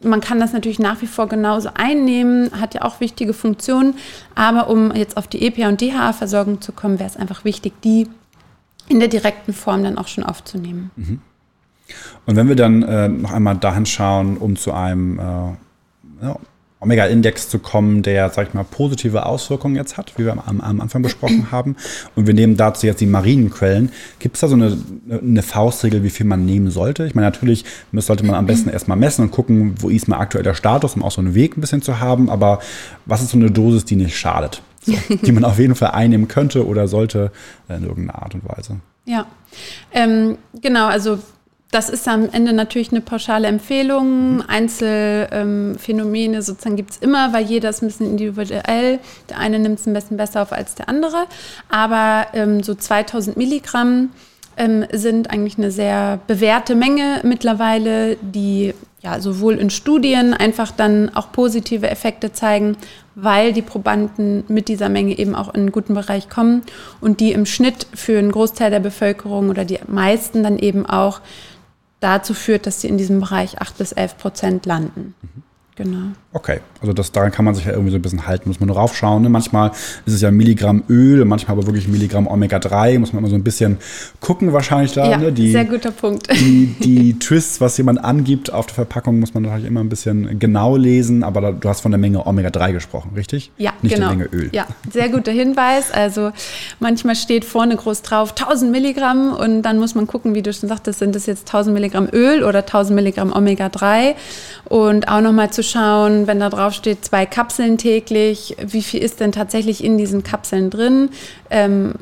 man 0.01 0.21
kann 0.21 0.39
das 0.39 0.51
natürlich 0.51 0.79
nach 0.79 1.01
wie 1.01 1.07
vor 1.07 1.29
genauso 1.29 1.69
einnehmen, 1.75 2.51
hat 2.59 2.73
ja 2.73 2.81
auch 2.81 2.99
wichtige 2.99 3.33
Funktionen. 3.33 3.95
Aber 4.35 4.69
um 4.69 4.93
jetzt 4.93 5.17
auf 5.17 5.27
die 5.27 5.45
EPA 5.45 5.69
und 5.69 5.79
DHA-Versorgung 5.79 6.61
zu 6.61 6.73
kommen, 6.73 6.99
wäre 6.99 7.09
es 7.09 7.15
einfach 7.15 7.45
wichtig, 7.45 7.73
die 7.83 8.07
in 8.89 8.99
der 8.99 9.07
direkten 9.07 9.53
Form 9.53 9.83
dann 9.83 9.97
auch 9.97 10.07
schon 10.07 10.25
aufzunehmen. 10.25 10.91
Mhm. 10.95 11.21
Und 12.25 12.35
wenn 12.35 12.47
wir 12.47 12.55
dann 12.55 12.83
äh, 12.83 13.07
noch 13.07 13.31
einmal 13.31 13.55
dahin 13.55 13.85
schauen, 13.85 14.37
um 14.37 14.55
zu 14.55 14.73
einem 14.73 15.19
äh, 15.19 15.21
ja, 16.23 16.37
Omega-Index 16.83 17.49
zu 17.49 17.59
kommen, 17.59 18.03
der, 18.03 18.29
sag 18.29 18.49
ich 18.49 18.53
mal, 18.53 18.63
positive 18.63 19.25
Auswirkungen 19.25 19.75
jetzt 19.75 19.97
hat, 19.97 20.13
wie 20.17 20.25
wir 20.25 20.33
am, 20.45 20.61
am 20.61 20.81
Anfang 20.81 21.01
besprochen 21.01 21.51
haben. 21.51 21.75
Und 22.15 22.27
wir 22.27 22.33
nehmen 22.33 22.57
dazu 22.57 22.85
jetzt 22.85 22.99
die 23.01 23.05
marinen 23.05 23.49
Quellen. 23.49 23.91
Gibt 24.19 24.35
es 24.35 24.41
da 24.41 24.47
so 24.47 24.55
eine, 24.55 24.77
eine 25.09 25.41
Faustregel, 25.41 26.03
wie 26.03 26.09
viel 26.09 26.25
man 26.25 26.45
nehmen 26.45 26.69
sollte? 26.69 27.05
Ich 27.05 27.15
meine, 27.15 27.27
natürlich 27.27 27.63
sollte 27.93 28.25
man 28.25 28.35
am 28.35 28.45
besten 28.45 28.69
erstmal 28.69 28.97
messen 28.97 29.23
und 29.23 29.31
gucken, 29.31 29.75
wo 29.79 29.89
ist 29.89 30.07
mal 30.07 30.19
aktuell 30.19 30.43
der 30.43 30.53
Status, 30.53 30.95
um 30.95 31.03
auch 31.03 31.11
so 31.11 31.21
einen 31.21 31.33
Weg 31.33 31.57
ein 31.57 31.61
bisschen 31.61 31.81
zu 31.81 31.99
haben. 31.99 32.29
Aber 32.29 32.59
was 33.05 33.21
ist 33.21 33.31
so 33.31 33.37
eine 33.37 33.49
Dosis, 33.49 33.85
die 33.85 33.95
nicht 33.95 34.17
schadet? 34.17 34.61
So, 34.81 34.93
die 35.23 35.31
man 35.31 35.45
auf 35.45 35.59
jeden 35.59 35.75
Fall 35.75 35.91
einnehmen 35.91 36.27
könnte 36.27 36.67
oder 36.67 36.87
sollte 36.87 37.31
in 37.69 37.83
irgendeiner 37.83 38.21
Art 38.21 38.35
und 38.35 38.43
Weise. 38.45 38.79
Ja, 39.05 39.25
ähm, 39.93 40.37
genau. 40.61 40.87
Also 40.87 41.19
das 41.73 41.89
ist 41.89 42.07
am 42.07 42.29
Ende 42.31 42.53
natürlich 42.53 42.91
eine 42.91 43.01
pauschale 43.01 43.47
Empfehlung. 43.47 44.35
Mhm. 44.35 44.43
Einzelphänomene 44.47 46.37
ähm, 46.37 46.41
sozusagen 46.41 46.75
gibt 46.75 46.91
es 46.91 46.97
immer, 46.97 47.33
weil 47.33 47.45
jeder 47.45 47.69
ist 47.69 47.81
ein 47.81 47.87
bisschen 47.87 48.11
individuell. 48.11 48.99
Der 49.29 49.39
eine 49.39 49.57
nimmt 49.57 49.79
es 49.79 49.87
ein 49.87 49.93
bisschen 49.93 50.17
besser 50.17 50.43
auf 50.43 50.51
als 50.51 50.75
der 50.75 50.87
andere. 50.87 51.25
Aber 51.69 52.27
ähm, 52.33 52.61
so 52.61 52.75
2000 52.75 53.37
Milligramm 53.37 54.11
ähm, 54.55 54.85
sind 54.91 55.31
eigentlich 55.31 55.57
eine 55.57 55.71
sehr 55.71 56.19
bewährte 56.27 56.75
Menge 56.75 57.21
mittlerweile, 57.23 58.17
die 58.21 58.75
ja 59.01 59.19
sowohl 59.19 59.55
in 59.55 59.69
Studien 59.69 60.33
einfach 60.33 60.71
dann 60.71 61.09
auch 61.13 61.31
positive 61.31 61.89
Effekte 61.89 62.31
zeigen, 62.31 62.77
weil 63.15 63.51
die 63.51 63.61
Probanden 63.61 64.43
mit 64.47 64.69
dieser 64.69 64.89
Menge 64.89 65.17
eben 65.17 65.35
auch 65.35 65.49
in 65.49 65.61
einen 65.61 65.71
guten 65.71 65.93
Bereich 65.93 66.29
kommen 66.29 66.61
und 67.01 67.19
die 67.19 67.33
im 67.33 67.45
Schnitt 67.45 67.87
für 67.93 68.17
einen 68.17 68.31
Großteil 68.31 68.71
der 68.71 68.79
Bevölkerung 68.79 69.49
oder 69.49 69.65
die 69.65 69.79
meisten 69.87 70.43
dann 70.43 70.57
eben 70.57 70.85
auch 70.85 71.19
dazu 72.03 72.33
führt, 72.33 72.65
dass 72.67 72.81
sie 72.81 72.87
in 72.87 72.97
diesem 72.97 73.19
Bereich 73.19 73.59
8 73.59 73.77
bis 73.77 73.91
11 73.91 74.17
Prozent 74.17 74.65
landen. 74.65 75.15
Genau. 75.75 76.11
Okay, 76.35 76.61
also 76.81 76.93
das, 76.93 77.11
daran 77.11 77.31
kann 77.31 77.45
man 77.45 77.53
sich 77.53 77.65
ja 77.65 77.71
irgendwie 77.71 77.91
so 77.91 77.97
ein 77.97 78.01
bisschen 78.01 78.25
halten, 78.25 78.49
muss 78.49 78.59
man 78.59 78.65
nur 78.65 78.75
raufschauen. 78.75 79.21
Ne? 79.21 79.29
Manchmal 79.29 79.69
ist 80.07 80.13
es 80.13 80.21
ja 80.21 80.31
Milligramm 80.31 80.83
Öl, 80.89 81.23
manchmal 81.25 81.57
aber 81.57 81.67
wirklich 81.67 81.87
Milligramm 81.87 82.25
Omega-3, 82.25 82.97
muss 82.97 83.13
man 83.13 83.21
immer 83.21 83.29
so 83.29 83.35
ein 83.35 83.43
bisschen 83.43 83.77
gucken 84.19 84.51
wahrscheinlich 84.51 84.93
da. 84.93 85.11
Ja, 85.11 85.17
ne? 85.17 85.31
die, 85.31 85.51
sehr 85.51 85.65
guter 85.65 85.91
Punkt. 85.91 86.27
Die, 86.31 86.75
die 86.79 87.19
Twists, 87.19 87.61
was 87.61 87.77
jemand 87.77 88.03
angibt 88.03 88.51
auf 88.51 88.65
der 88.65 88.73
Verpackung, 88.73 89.19
muss 89.19 89.35
man 89.35 89.43
natürlich 89.43 89.67
immer 89.67 89.81
ein 89.81 89.89
bisschen 89.89 90.39
genau 90.39 90.75
lesen, 90.75 91.23
aber 91.23 91.39
da, 91.39 91.51
du 91.51 91.69
hast 91.69 91.81
von 91.81 91.91
der 91.91 91.99
Menge 91.99 92.25
Omega-3 92.25 92.73
gesprochen, 92.73 93.11
richtig? 93.15 93.51
Ja, 93.57 93.73
Nicht 93.83 93.93
genau. 93.95 94.07
der 94.07 94.17
Menge 94.17 94.29
Öl. 94.33 94.49
Ja, 94.53 94.65
sehr 94.91 95.09
guter 95.09 95.31
Hinweis. 95.31 95.91
Also 95.91 96.31
manchmal 96.79 97.15
steht 97.15 97.45
vorne 97.45 97.75
groß 97.75 98.01
drauf 98.01 98.31
1000 98.31 98.71
Milligramm 98.71 99.33
und 99.33 99.61
dann 99.61 99.77
muss 99.77 99.93
man 99.93 100.07
gucken, 100.07 100.33
wie 100.33 100.41
du 100.41 100.51
schon 100.51 100.67
sagtest, 100.67 100.97
sind 100.97 101.15
das 101.15 101.27
jetzt 101.27 101.47
1000 101.47 101.75
Milligramm 101.75 102.07
Öl 102.11 102.43
oder 102.43 102.59
1000 102.59 102.95
Milligramm 102.95 103.31
Omega-3 103.31 104.15
und 104.65 105.07
auch 105.07 105.21
nochmal 105.21 105.51
zu 105.51 105.61
schauen, 105.61 106.22
wenn 106.27 106.39
da 106.39 106.49
drauf 106.49 106.73
steht, 106.73 107.05
zwei 107.05 107.25
Kapseln 107.25 107.77
täglich, 107.77 108.55
wie 108.61 108.81
viel 108.81 109.01
ist 109.01 109.19
denn 109.19 109.31
tatsächlich 109.31 109.83
in 109.83 109.97
diesen 109.97 110.23
Kapseln 110.23 110.69
drin? 110.69 111.09
Ähm, 111.49 111.93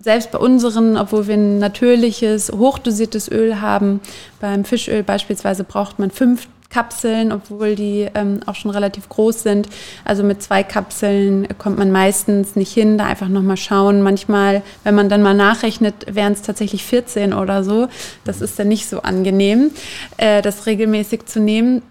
selbst 0.00 0.30
bei 0.30 0.38
unseren, 0.38 0.96
obwohl 0.96 1.26
wir 1.26 1.34
ein 1.34 1.58
natürliches, 1.58 2.52
hochdosiertes 2.52 3.30
Öl 3.30 3.60
haben, 3.60 4.00
beim 4.40 4.64
Fischöl 4.64 5.02
beispielsweise 5.02 5.64
braucht 5.64 5.98
man 5.98 6.12
fünf 6.12 6.46
Kapseln, 6.70 7.32
obwohl 7.32 7.74
die 7.74 8.08
ähm, 8.14 8.40
auch 8.46 8.54
schon 8.54 8.70
relativ 8.70 9.08
groß 9.08 9.42
sind. 9.42 9.68
Also 10.04 10.22
mit 10.22 10.42
zwei 10.42 10.62
Kapseln 10.62 11.48
kommt 11.58 11.78
man 11.78 11.90
meistens 11.90 12.56
nicht 12.56 12.72
hin. 12.72 12.98
Da 12.98 13.06
einfach 13.06 13.28
nochmal 13.28 13.56
schauen. 13.56 14.02
Manchmal, 14.02 14.62
wenn 14.84 14.94
man 14.94 15.08
dann 15.08 15.22
mal 15.22 15.34
nachrechnet, 15.34 15.94
wären 16.08 16.32
es 16.32 16.42
tatsächlich 16.42 16.84
14 16.84 17.32
oder 17.32 17.64
so. 17.64 17.88
Das 18.24 18.40
ist 18.40 18.58
dann 18.58 18.68
nicht 18.68 18.88
so 18.88 19.02
angenehm, 19.02 19.70
äh, 20.16 20.42
das 20.42 20.66
regelmäßig 20.66 21.26
zu 21.26 21.40
nehmen. 21.40 21.82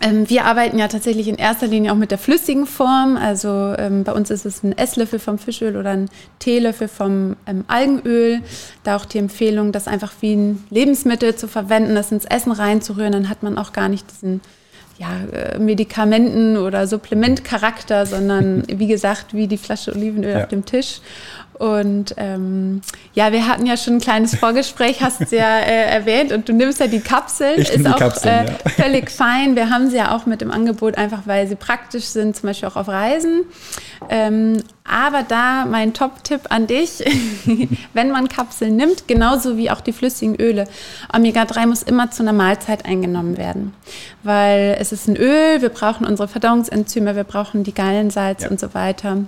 Ähm, 0.00 0.30
wir 0.30 0.44
arbeiten 0.44 0.78
ja 0.78 0.86
tatsächlich 0.86 1.26
in 1.26 1.34
erster 1.34 1.66
Linie 1.66 1.92
auch 1.92 1.96
mit 1.96 2.12
der 2.12 2.18
flüssigen 2.18 2.66
Form. 2.66 3.16
Also 3.16 3.74
ähm, 3.76 4.04
bei 4.04 4.12
uns 4.12 4.30
ist 4.30 4.46
es 4.46 4.62
ein 4.62 4.76
Esslöffel 4.76 5.18
vom 5.18 5.38
Fischöl 5.38 5.76
oder 5.76 5.90
ein 5.90 6.08
Teelöffel 6.38 6.86
vom 6.86 7.36
ähm, 7.46 7.64
Algenöl. 7.66 8.40
Da 8.84 8.96
auch 8.96 9.04
die 9.04 9.18
Empfehlung, 9.18 9.72
das 9.72 9.88
einfach 9.88 10.12
wie 10.20 10.34
ein 10.36 10.64
Lebensmittel 10.70 11.34
zu 11.34 11.48
verwenden, 11.48 11.96
das 11.96 12.12
ins 12.12 12.24
Essen 12.24 12.52
reinzurühren. 12.52 13.12
Dann 13.12 13.28
hat 13.28 13.42
man 13.42 13.58
auch 13.58 13.72
gar 13.72 13.88
nicht 13.88 14.06
diesen 14.12 14.40
ja, 15.00 15.08
äh, 15.32 15.58
Medikamenten- 15.58 16.56
oder 16.56 16.86
Supplementcharakter, 16.86 18.06
sondern 18.06 18.62
wie 18.68 18.86
gesagt, 18.86 19.34
wie 19.34 19.48
die 19.48 19.56
Flasche 19.56 19.92
Olivenöl 19.92 20.36
ja. 20.36 20.42
auf 20.42 20.48
dem 20.48 20.64
Tisch. 20.66 21.00
Und 21.60 22.14
ähm, 22.16 22.80
ja, 23.12 23.32
wir 23.32 23.46
hatten 23.46 23.66
ja 23.66 23.76
schon 23.76 23.96
ein 23.96 24.00
kleines 24.00 24.34
Vorgespräch, 24.34 25.02
hast 25.02 25.30
du 25.30 25.36
ja 25.36 25.58
äh, 25.58 25.90
erwähnt, 25.90 26.32
und 26.32 26.48
du 26.48 26.54
nimmst 26.54 26.80
ja 26.80 26.86
die 26.86 27.00
Kapseln. 27.00 27.60
Ich 27.60 27.68
ist 27.68 27.84
die 27.84 27.86
auch 27.86 27.98
Kapseln, 27.98 28.46
äh, 28.46 28.50
ja. 28.50 28.70
völlig 28.82 29.10
fein. 29.10 29.56
Wir 29.56 29.68
haben 29.68 29.90
sie 29.90 29.98
ja 29.98 30.16
auch 30.16 30.24
mit 30.24 30.40
im 30.40 30.50
Angebot, 30.52 30.96
einfach 30.96 31.26
weil 31.26 31.46
sie 31.46 31.56
praktisch 31.56 32.06
sind, 32.06 32.34
zum 32.34 32.46
Beispiel 32.48 32.66
auch 32.66 32.76
auf 32.76 32.88
Reisen. 32.88 33.42
Ähm, 34.08 34.62
aber 34.84 35.22
da 35.22 35.66
mein 35.66 35.92
Top-Tipp 35.92 36.40
an 36.48 36.66
dich, 36.66 37.04
wenn 37.92 38.10
man 38.10 38.30
Kapseln 38.30 38.76
nimmt, 38.76 39.06
genauso 39.06 39.58
wie 39.58 39.70
auch 39.70 39.82
die 39.82 39.92
flüssigen 39.92 40.36
Öle, 40.36 40.64
Omega-3 41.14 41.66
muss 41.66 41.82
immer 41.82 42.10
zu 42.10 42.22
einer 42.22 42.32
Mahlzeit 42.32 42.86
eingenommen 42.86 43.36
werden. 43.36 43.74
Weil 44.22 44.78
es 44.80 44.92
ist 44.92 45.08
ein 45.08 45.16
Öl, 45.16 45.60
wir 45.60 45.68
brauchen 45.68 46.06
unsere 46.06 46.26
Verdauungsenzyme, 46.26 47.16
wir 47.16 47.24
brauchen 47.24 47.64
die 47.64 47.74
Gallensalze 47.74 48.46
Ja. 48.46 48.50
und 48.50 48.58
so 48.58 48.72
weiter. 48.72 49.18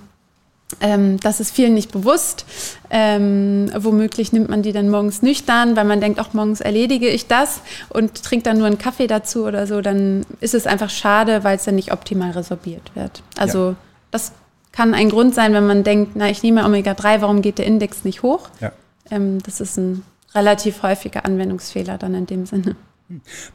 Ähm, 0.81 1.19
das 1.21 1.41
ist 1.41 1.55
vielen 1.55 1.75
nicht 1.75 1.93
bewusst. 1.93 2.45
Ähm, 2.91 3.71
womöglich 3.77 4.33
nimmt 4.33 4.49
man 4.49 4.63
die 4.63 4.73
dann 4.73 4.89
morgens 4.89 5.23
nüchtern, 5.23 5.77
weil 5.77 5.85
man 5.85 6.01
denkt, 6.01 6.21
auch 6.21 6.33
morgens 6.35 6.61
erledige 6.61 7.09
ich 7.09 7.27
das 7.27 7.61
und 7.89 8.23
trinkt 8.23 8.47
dann 8.47 8.59
nur 8.59 8.67
einen 8.67 8.79
Kaffee 8.79 9.07
dazu 9.07 9.45
oder 9.45 9.67
so. 9.67 9.81
Dann 9.81 10.25
ist 10.41 10.55
es 10.55 10.67
einfach 10.67 10.91
schade, 10.91 11.45
weil 11.45 11.57
es 11.57 11.65
dann 11.65 11.75
nicht 11.77 11.93
optimal 11.93 12.31
resorbiert 12.33 12.91
wird. 12.95 13.23
Also 13.39 13.71
Ja. 13.71 13.77
das 14.11 14.33
kann 14.73 14.95
ein 14.95 15.11
Grund 15.11 15.35
sein, 15.35 15.53
wenn 15.55 15.67
man 15.67 15.85
denkt, 15.85 16.13
na, 16.15 16.31
ich 16.31 16.43
nehme 16.43 16.65
Omega-3, 16.65 17.21
warum 17.21 17.43
geht 17.43 17.59
der 17.59 17.67
Index 17.67 18.05
nicht 18.05 18.23
hoch? 18.23 18.49
Ja. 18.61 18.73
Ähm, 19.11 19.43
das 19.43 19.61
ist 19.61 19.77
ein 19.77 20.03
relativ 20.35 20.83
häufiger 20.83 21.25
Anwendungsfehler 21.27 21.99
dann 21.99 22.15
in 22.15 22.27
dem 22.27 22.47
Sinne. 22.47 22.77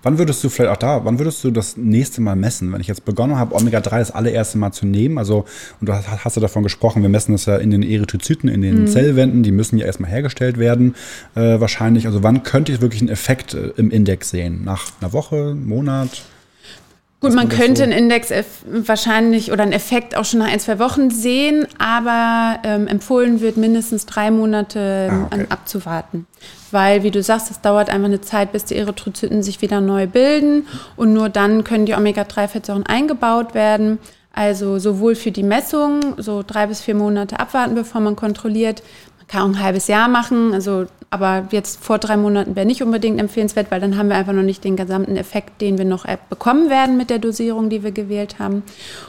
Wann 0.03 0.17
würdest 0.17 0.43
du 0.43 0.49
vielleicht 0.49 0.71
auch 0.71 0.77
da, 0.77 1.05
wann 1.05 1.19
würdest 1.19 1.43
du 1.43 1.51
das 1.51 1.77
nächste 1.77 2.21
Mal 2.21 2.35
messen? 2.35 2.71
Wenn 2.71 2.81
ich 2.81 2.87
jetzt 2.87 3.05
begonnen 3.05 3.37
habe, 3.37 3.55
Omega-3 3.55 3.99
das 3.99 4.11
allererste 4.11 4.57
Mal 4.57 4.71
zu 4.71 4.85
nehmen, 4.85 5.17
also, 5.17 5.45
und 5.79 5.89
du 5.89 5.93
hast, 5.93 6.23
hast 6.23 6.35
ja 6.35 6.41
davon 6.41 6.63
gesprochen, 6.63 7.01
wir 7.01 7.09
messen 7.09 7.31
das 7.31 7.45
ja 7.45 7.57
in 7.57 7.71
den 7.71 7.83
Erythrozyten, 7.83 8.49
in 8.49 8.61
den 8.61 8.87
Zellwänden, 8.87 9.43
die 9.43 9.51
müssen 9.51 9.77
ja 9.77 9.85
erstmal 9.85 10.11
hergestellt 10.11 10.57
werden, 10.57 10.95
äh, 11.35 11.59
wahrscheinlich. 11.59 12.05
Also 12.05 12.23
wann 12.23 12.43
könnte 12.43 12.71
ich 12.71 12.81
wirklich 12.81 13.01
einen 13.01 13.09
Effekt 13.09 13.53
äh, 13.53 13.71
im 13.77 13.89
Index 13.89 14.29
sehen? 14.29 14.63
Nach 14.63 14.91
einer 15.01 15.13
Woche, 15.13 15.55
Monat? 15.55 16.23
Gut, 17.19 17.33
man 17.33 17.47
man 17.47 17.49
könnte 17.57 17.77
so- 17.77 17.83
einen 17.83 17.93
Index 17.93 18.31
wahrscheinlich 18.67 19.51
oder 19.51 19.63
einen 19.63 19.71
Effekt 19.71 20.15
auch 20.15 20.23
schon 20.25 20.39
nach 20.39 20.47
ein, 20.51 20.59
zwei 20.59 20.77
Wochen 20.77 21.09
sehen, 21.09 21.65
aber 21.79 22.59
ähm, 22.63 22.85
empfohlen 22.87 23.41
wird 23.41 23.57
mindestens 23.57 24.05
drei 24.05 24.29
Monate 24.29 25.07
ähm, 25.09 25.23
Ah, 25.23 25.25
okay. 25.25 25.41
an, 25.41 25.47
abzuwarten. 25.49 26.27
Weil, 26.69 27.01
wie 27.03 27.11
du 27.11 27.23
sagst, 27.23 27.49
es 27.49 27.61
dauert 27.61 27.89
einfach 27.89 28.05
eine 28.07 28.21
Zeit, 28.21 28.51
bis 28.51 28.65
die 28.65 28.75
Erythrozyten 28.75 29.41
sich 29.41 29.61
wieder 29.61 29.81
neu 29.81 30.05
bilden 30.05 30.67
und 30.95 31.13
nur 31.13 31.29
dann 31.29 31.63
können 31.63 31.85
die 31.87 31.93
Omega-3-Fettsäuren 31.95 32.85
eingebaut 32.85 33.53
werden. 33.55 33.97
Also 34.33 34.77
sowohl 34.77 35.15
für 35.15 35.31
die 35.31 35.41
Messung, 35.43 35.99
so 36.17 36.43
drei 36.45 36.67
bis 36.67 36.81
vier 36.81 36.93
Monate 36.93 37.39
abwarten, 37.39 37.73
bevor 37.73 38.01
man 38.01 38.15
kontrolliert. 38.15 38.83
Man 39.17 39.27
kann 39.27 39.41
auch 39.41 39.55
ein 39.57 39.63
halbes 39.63 39.87
Jahr 39.87 40.07
machen, 40.07 40.53
also 40.53 40.85
aber 41.09 41.47
jetzt 41.51 41.83
vor 41.83 41.99
drei 41.99 42.17
Monaten 42.17 42.55
wäre 42.55 42.65
nicht 42.65 42.83
unbedingt 42.83 43.19
empfehlenswert, 43.19 43.71
weil 43.71 43.79
dann 43.79 43.97
haben 43.97 44.09
wir 44.09 44.17
einfach 44.17 44.33
noch 44.33 44.43
nicht 44.43 44.63
den 44.65 44.75
gesamten 44.75 45.15
Effekt, 45.15 45.61
den 45.61 45.77
wir 45.77 45.85
noch 45.85 46.03
äh, 46.03 46.17
bekommen 46.29 46.69
werden 46.69 46.97
mit 46.97 47.09
der 47.09 47.19
Dosierung, 47.19 47.69
die 47.69 47.81
wir 47.81 47.91
gewählt 47.91 48.39
haben. 48.39 48.63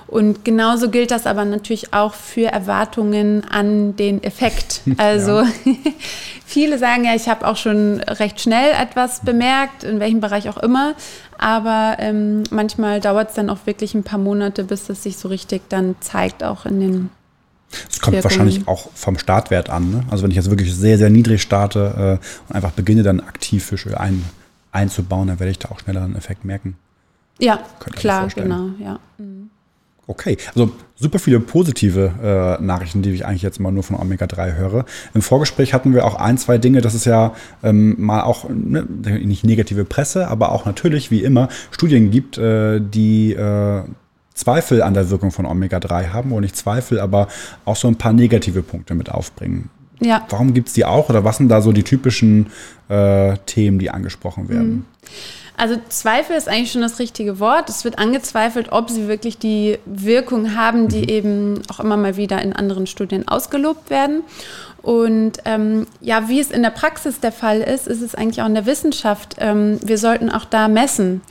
Und 0.06 0.44
genauso 0.44 0.90
gilt 0.90 1.10
das 1.10 1.26
aber 1.26 1.44
natürlich 1.44 1.92
auch 1.92 2.14
für 2.14 2.46
Erwartungen 2.46 3.44
an 3.50 3.96
den 3.96 4.22
Effekt. 4.22 4.82
Also 4.96 5.44
viele 6.46 6.78
sagen 6.78 7.04
ja, 7.04 7.14
ich 7.14 7.28
habe 7.28 7.46
auch 7.46 7.56
schon 7.56 8.00
recht 8.00 8.40
schnell 8.40 8.72
etwas 8.72 9.20
bemerkt, 9.20 9.84
in 9.84 10.00
welchem 10.00 10.20
Bereich 10.20 10.48
auch 10.48 10.56
immer. 10.56 10.94
Aber 11.38 11.96
ähm, 12.00 12.42
manchmal 12.50 13.00
dauert 13.00 13.28
es 13.30 13.34
dann 13.36 13.48
auch 13.48 13.58
wirklich 13.64 13.94
ein 13.94 14.02
paar 14.02 14.18
Monate, 14.18 14.64
bis 14.64 14.86
das 14.86 15.02
sich 15.04 15.16
so 15.18 15.28
richtig 15.28 15.62
dann 15.68 15.94
zeigt, 16.00 16.42
auch 16.42 16.66
in 16.66 16.80
den 16.80 17.10
Es 17.90 18.00
kommt 18.00 18.22
wahrscheinlich 18.22 18.66
auch 18.66 18.88
vom 18.94 19.18
Startwert 19.18 19.70
an. 19.70 19.90
Ne? 19.90 20.04
Also 20.10 20.22
wenn 20.22 20.30
ich 20.30 20.36
jetzt 20.36 20.50
wirklich 20.50 20.74
sehr, 20.74 20.98
sehr 20.98 21.10
niedrig 21.10 21.42
starte 21.42 22.18
äh, 22.20 22.48
und 22.48 22.56
einfach 22.56 22.72
beginne, 22.72 23.02
dann 23.02 23.20
aktiv 23.20 23.64
Fische 23.64 23.98
ein, 23.98 24.24
einzubauen, 24.72 25.28
dann 25.28 25.40
werde 25.40 25.50
ich 25.50 25.58
da 25.58 25.70
auch 25.70 25.80
schneller 25.80 26.02
einen 26.02 26.16
Effekt 26.16 26.44
merken. 26.44 26.76
Ja, 27.38 27.60
klar, 27.94 28.28
genau, 28.34 28.70
ja. 28.80 28.98
Okay, 30.08 30.38
also 30.54 30.72
super 30.96 31.18
viele 31.18 31.38
positive 31.38 32.58
äh, 32.58 32.62
Nachrichten, 32.62 33.02
die 33.02 33.10
ich 33.10 33.26
eigentlich 33.26 33.42
jetzt 33.42 33.60
mal 33.60 33.70
nur 33.70 33.82
von 33.82 33.94
Omega-3 33.94 34.56
höre. 34.56 34.86
Im 35.12 35.20
Vorgespräch 35.20 35.74
hatten 35.74 35.92
wir 35.92 36.06
auch 36.06 36.14
ein, 36.14 36.38
zwei 36.38 36.56
Dinge, 36.56 36.80
das 36.80 36.94
ist 36.94 37.04
ja 37.04 37.34
ähm, 37.62 37.94
mal 37.98 38.22
auch 38.22 38.48
ne, 38.48 38.84
nicht 38.84 39.44
negative 39.44 39.84
Presse, 39.84 40.28
aber 40.28 40.52
auch 40.52 40.64
natürlich, 40.64 41.10
wie 41.10 41.22
immer, 41.22 41.50
Studien 41.70 42.10
gibt, 42.10 42.38
äh, 42.38 42.80
die 42.80 43.34
äh, 43.34 43.82
Zweifel 44.38 44.82
an 44.82 44.94
der 44.94 45.10
Wirkung 45.10 45.32
von 45.32 45.46
Omega-3 45.46 46.12
haben, 46.12 46.32
oder 46.32 46.42
nicht 46.42 46.56
Zweifel, 46.56 47.00
aber 47.00 47.28
auch 47.64 47.76
so 47.76 47.88
ein 47.88 47.96
paar 47.96 48.12
negative 48.12 48.62
Punkte 48.62 48.94
mit 48.94 49.10
aufbringen. 49.10 49.68
Ja, 50.00 50.24
Warum 50.28 50.54
gibt 50.54 50.68
es 50.68 50.74
die 50.74 50.84
auch 50.84 51.08
oder 51.08 51.24
was 51.24 51.38
sind 51.38 51.48
da 51.48 51.60
so 51.60 51.72
die 51.72 51.82
typischen 51.82 52.46
äh, 52.88 53.36
Themen, 53.46 53.80
die 53.80 53.90
angesprochen 53.90 54.48
werden? 54.48 54.86
Also 55.58 55.76
Zweifel 55.88 56.36
ist 56.36 56.48
eigentlich 56.48 56.70
schon 56.70 56.82
das 56.82 57.00
richtige 57.00 57.40
Wort. 57.40 57.68
Es 57.68 57.84
wird 57.84 57.98
angezweifelt, 57.98 58.68
ob 58.70 58.90
sie 58.90 59.08
wirklich 59.08 59.38
die 59.38 59.78
Wirkung 59.86 60.54
haben, 60.54 60.86
die 60.86 61.10
eben 61.10 61.62
auch 61.68 61.80
immer 61.80 61.96
mal 61.96 62.16
wieder 62.16 62.40
in 62.40 62.52
anderen 62.52 62.86
Studien 62.86 63.26
ausgelobt 63.26 63.90
werden. 63.90 64.22
Und 64.82 65.32
ähm, 65.44 65.88
ja, 66.00 66.28
wie 66.28 66.38
es 66.38 66.52
in 66.52 66.62
der 66.62 66.70
Praxis 66.70 67.18
der 67.18 67.32
Fall 67.32 67.60
ist, 67.60 67.88
ist 67.88 68.02
es 68.02 68.14
eigentlich 68.14 68.40
auch 68.40 68.46
in 68.46 68.54
der 68.54 68.66
Wissenschaft. 68.66 69.34
Ähm, 69.38 69.80
wir 69.82 69.98
sollten 69.98 70.30
auch 70.30 70.44
da 70.44 70.68
messen, 70.68 71.22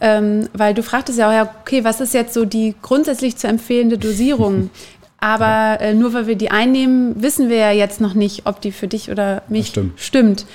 ähm, 0.00 0.48
weil 0.54 0.72
du 0.72 0.82
fragtest 0.82 1.18
ja 1.18 1.28
auch, 1.28 1.32
ja, 1.32 1.54
okay, 1.60 1.84
was 1.84 2.00
ist 2.00 2.14
jetzt 2.14 2.32
so 2.32 2.46
die 2.46 2.74
grundsätzlich 2.80 3.36
zu 3.36 3.46
empfehlende 3.46 3.98
Dosierung? 3.98 4.70
Aber 5.18 5.80
äh, 5.80 5.94
nur 5.94 6.12
weil 6.12 6.26
wir 6.26 6.36
die 6.36 6.50
einnehmen, 6.50 7.20
wissen 7.22 7.48
wir 7.48 7.56
ja 7.56 7.72
jetzt 7.72 8.00
noch 8.00 8.14
nicht, 8.14 8.46
ob 8.46 8.60
die 8.60 8.70
für 8.70 8.86
dich 8.86 9.10
oder 9.10 9.42
mich 9.48 9.68
stimmt. 9.68 10.00
stimmt. 10.00 10.46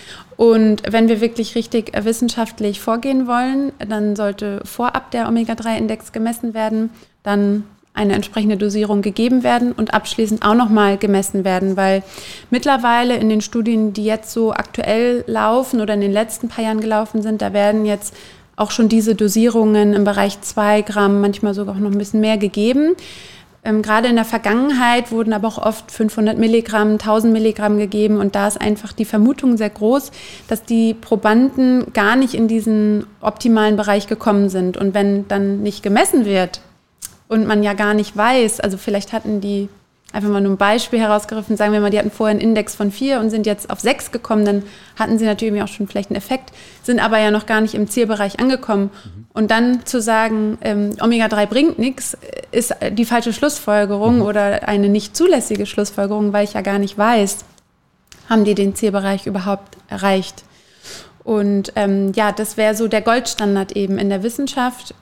Und 0.42 0.82
wenn 0.92 1.08
wir 1.08 1.22
wirklich 1.22 1.54
richtig 1.54 1.96
äh, 1.96 2.04
wissenschaftlich 2.04 2.82
vorgehen 2.82 3.28
wollen, 3.28 3.74
dann 3.78 4.16
sollte 4.16 4.60
vorab 4.66 5.12
der 5.12 5.28
Omega-3-Index 5.28 6.14
gemessen 6.14 6.56
werden, 6.56 6.90
dann 7.22 7.64
eine 7.94 8.16
entsprechende 8.16 8.58
Dosierung 8.58 9.04
gegeben 9.04 9.44
werden 9.44 9.72
und 9.72 9.94
abschließend 9.94 10.44
auch 10.44 10.56
nochmal 10.56 10.98
gemessen 10.98 11.46
werden, 11.46 11.78
weil 11.78 12.02
mittlerweile 12.50 13.18
in 13.18 13.30
den 13.30 13.42
Studien, 13.42 13.94
die 13.94 14.04
jetzt 14.04 14.32
so 14.32 14.52
aktuell 14.52 15.24
laufen 15.28 15.80
oder 15.80 15.94
in 15.94 16.02
den 16.02 16.12
letzten 16.12 16.48
paar 16.48 16.64
Jahren 16.64 16.82
gelaufen 16.82 17.22
sind, 17.22 17.44
da 17.44 17.54
werden 17.54 17.86
jetzt 17.86 18.16
auch 18.56 18.72
schon 18.72 18.90
diese 18.90 19.14
Dosierungen 19.14 19.94
im 19.94 20.06
Bereich 20.06 20.42
2 20.42 20.82
Gramm, 20.82 21.22
manchmal 21.22 21.54
sogar 21.54 21.76
auch 21.76 21.80
noch 21.80 21.92
ein 21.92 22.00
bisschen 22.00 22.20
mehr 22.20 22.40
gegeben. 22.40 22.96
Ähm, 23.64 23.82
Gerade 23.82 24.08
in 24.08 24.16
der 24.16 24.26
Vergangenheit 24.26 25.12
wurden 25.12 25.34
aber 25.34 25.48
auch 25.48 25.60
oft 25.60 25.92
500 25.92 26.38
Milligramm, 26.38 26.94
1000 26.94 27.32
Milligramm 27.32 27.78
gegeben 27.78 28.18
und 28.18 28.36
da 28.36 28.48
ist 28.48 28.60
einfach 28.60 28.92
die 28.92 29.06
Vermutung 29.06 29.56
sehr 29.58 29.70
groß, 29.70 30.12
dass 30.48 30.64
die 30.64 30.96
Probanden 30.96 31.94
gar 31.94 32.16
nicht 32.16 32.34
in 32.34 32.48
diesen 32.48 33.06
optimalen 33.22 33.78
Bereich 33.78 34.08
gekommen 34.08 34.50
sind. 34.50 34.78
Und 34.78 34.94
wenn 34.94 35.28
dann 35.28 35.62
nicht 35.62 35.84
gemessen 35.84 36.26
wird 36.26 36.62
und 37.28 37.46
man 37.46 37.62
ja 37.62 37.74
gar 37.74 37.94
nicht 37.94 38.18
weiß, 38.18 38.62
also 38.62 38.78
vielleicht 38.78 39.14
hatten 39.14 39.42
die 39.42 39.70
einfach 40.14 40.30
mal 40.30 40.42
nur 40.42 40.54
ein 40.54 40.58
Beispiel 40.58 41.00
herausgegriffen, 41.00 41.58
sagen 41.58 41.74
wir 41.74 41.80
mal, 41.80 41.90
die 41.90 42.00
hatten 42.00 42.12
vorher 42.12 42.32
einen 42.32 42.42
Index 42.42 42.76
von 42.76 42.92
vier 42.92 43.20
und 43.20 43.30
sind 43.30 43.46
jetzt 43.46 43.70
auf 43.70 43.80
sechs 43.80 44.12
gekommen, 44.12 44.46
dann 44.46 44.64
hatten 44.98 45.18
sie 45.18 45.26
natürlich 45.26 45.62
auch 45.62 45.68
schon 45.68 45.88
vielleicht 45.88 46.10
einen 46.10 46.18
Effekt, 46.18 46.52
sind 46.84 47.00
aber 47.00 47.20
ja 47.20 47.32
noch 47.32 47.46
gar 47.46 47.62
nicht 47.62 47.74
im 47.74 47.88
Zielbereich 47.88 48.40
angekommen. 48.40 48.92
Mhm. 48.92 49.26
Und 49.34 49.52
dann 49.52 49.86
zu 49.86 50.02
sagen, 50.02 50.58
ähm, 50.62 50.92
Omega-3 51.00 51.46
bringt 51.46 51.80
nichts, 51.80 52.18
ist 52.52 52.76
die 52.92 53.06
falsche 53.06 53.32
Schlussfolgerung 53.32 54.18
mhm. 54.18 54.22
oder 54.24 54.68
eine 54.68 54.90
nicht 54.90 55.16
zulässige 55.16 55.66
Schlussfolgerung, 55.66 56.34
weil 56.34 56.44
ich 56.44 56.54
ja 56.54 56.62
gar 56.62 56.80
nicht 56.80 56.98
weiß, 56.98 57.46
haben 58.30 58.44
die 58.44 58.56
den 58.56 58.76
Zielbereich 58.76 59.28
überhaupt 59.28 59.78
erreicht. 59.90 60.44
Und 61.24 61.74
ähm, 61.76 62.12
ja, 62.16 62.32
das 62.32 62.58
wäre 62.58 62.76
so 62.76 62.88
der 62.88 63.02
Goldstandard 63.02 63.74
eben 63.74 63.98
in 63.98 64.10
der 64.10 64.24
Wissenschaft, 64.24 64.96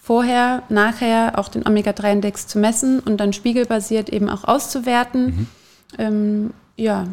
vorher, 0.00 0.62
nachher 0.70 1.38
auch 1.38 1.48
den 1.48 1.66
Omega-3-Index 1.66 2.46
zu 2.46 2.58
messen 2.58 3.00
und 3.00 3.18
dann 3.18 3.32
spiegelbasiert 3.32 4.08
eben 4.08 4.28
auch 4.28 4.44
auszuwerten. 4.44 5.26
Mhm. 5.26 5.46
Ähm, 5.98 6.50
ja. 6.76 7.06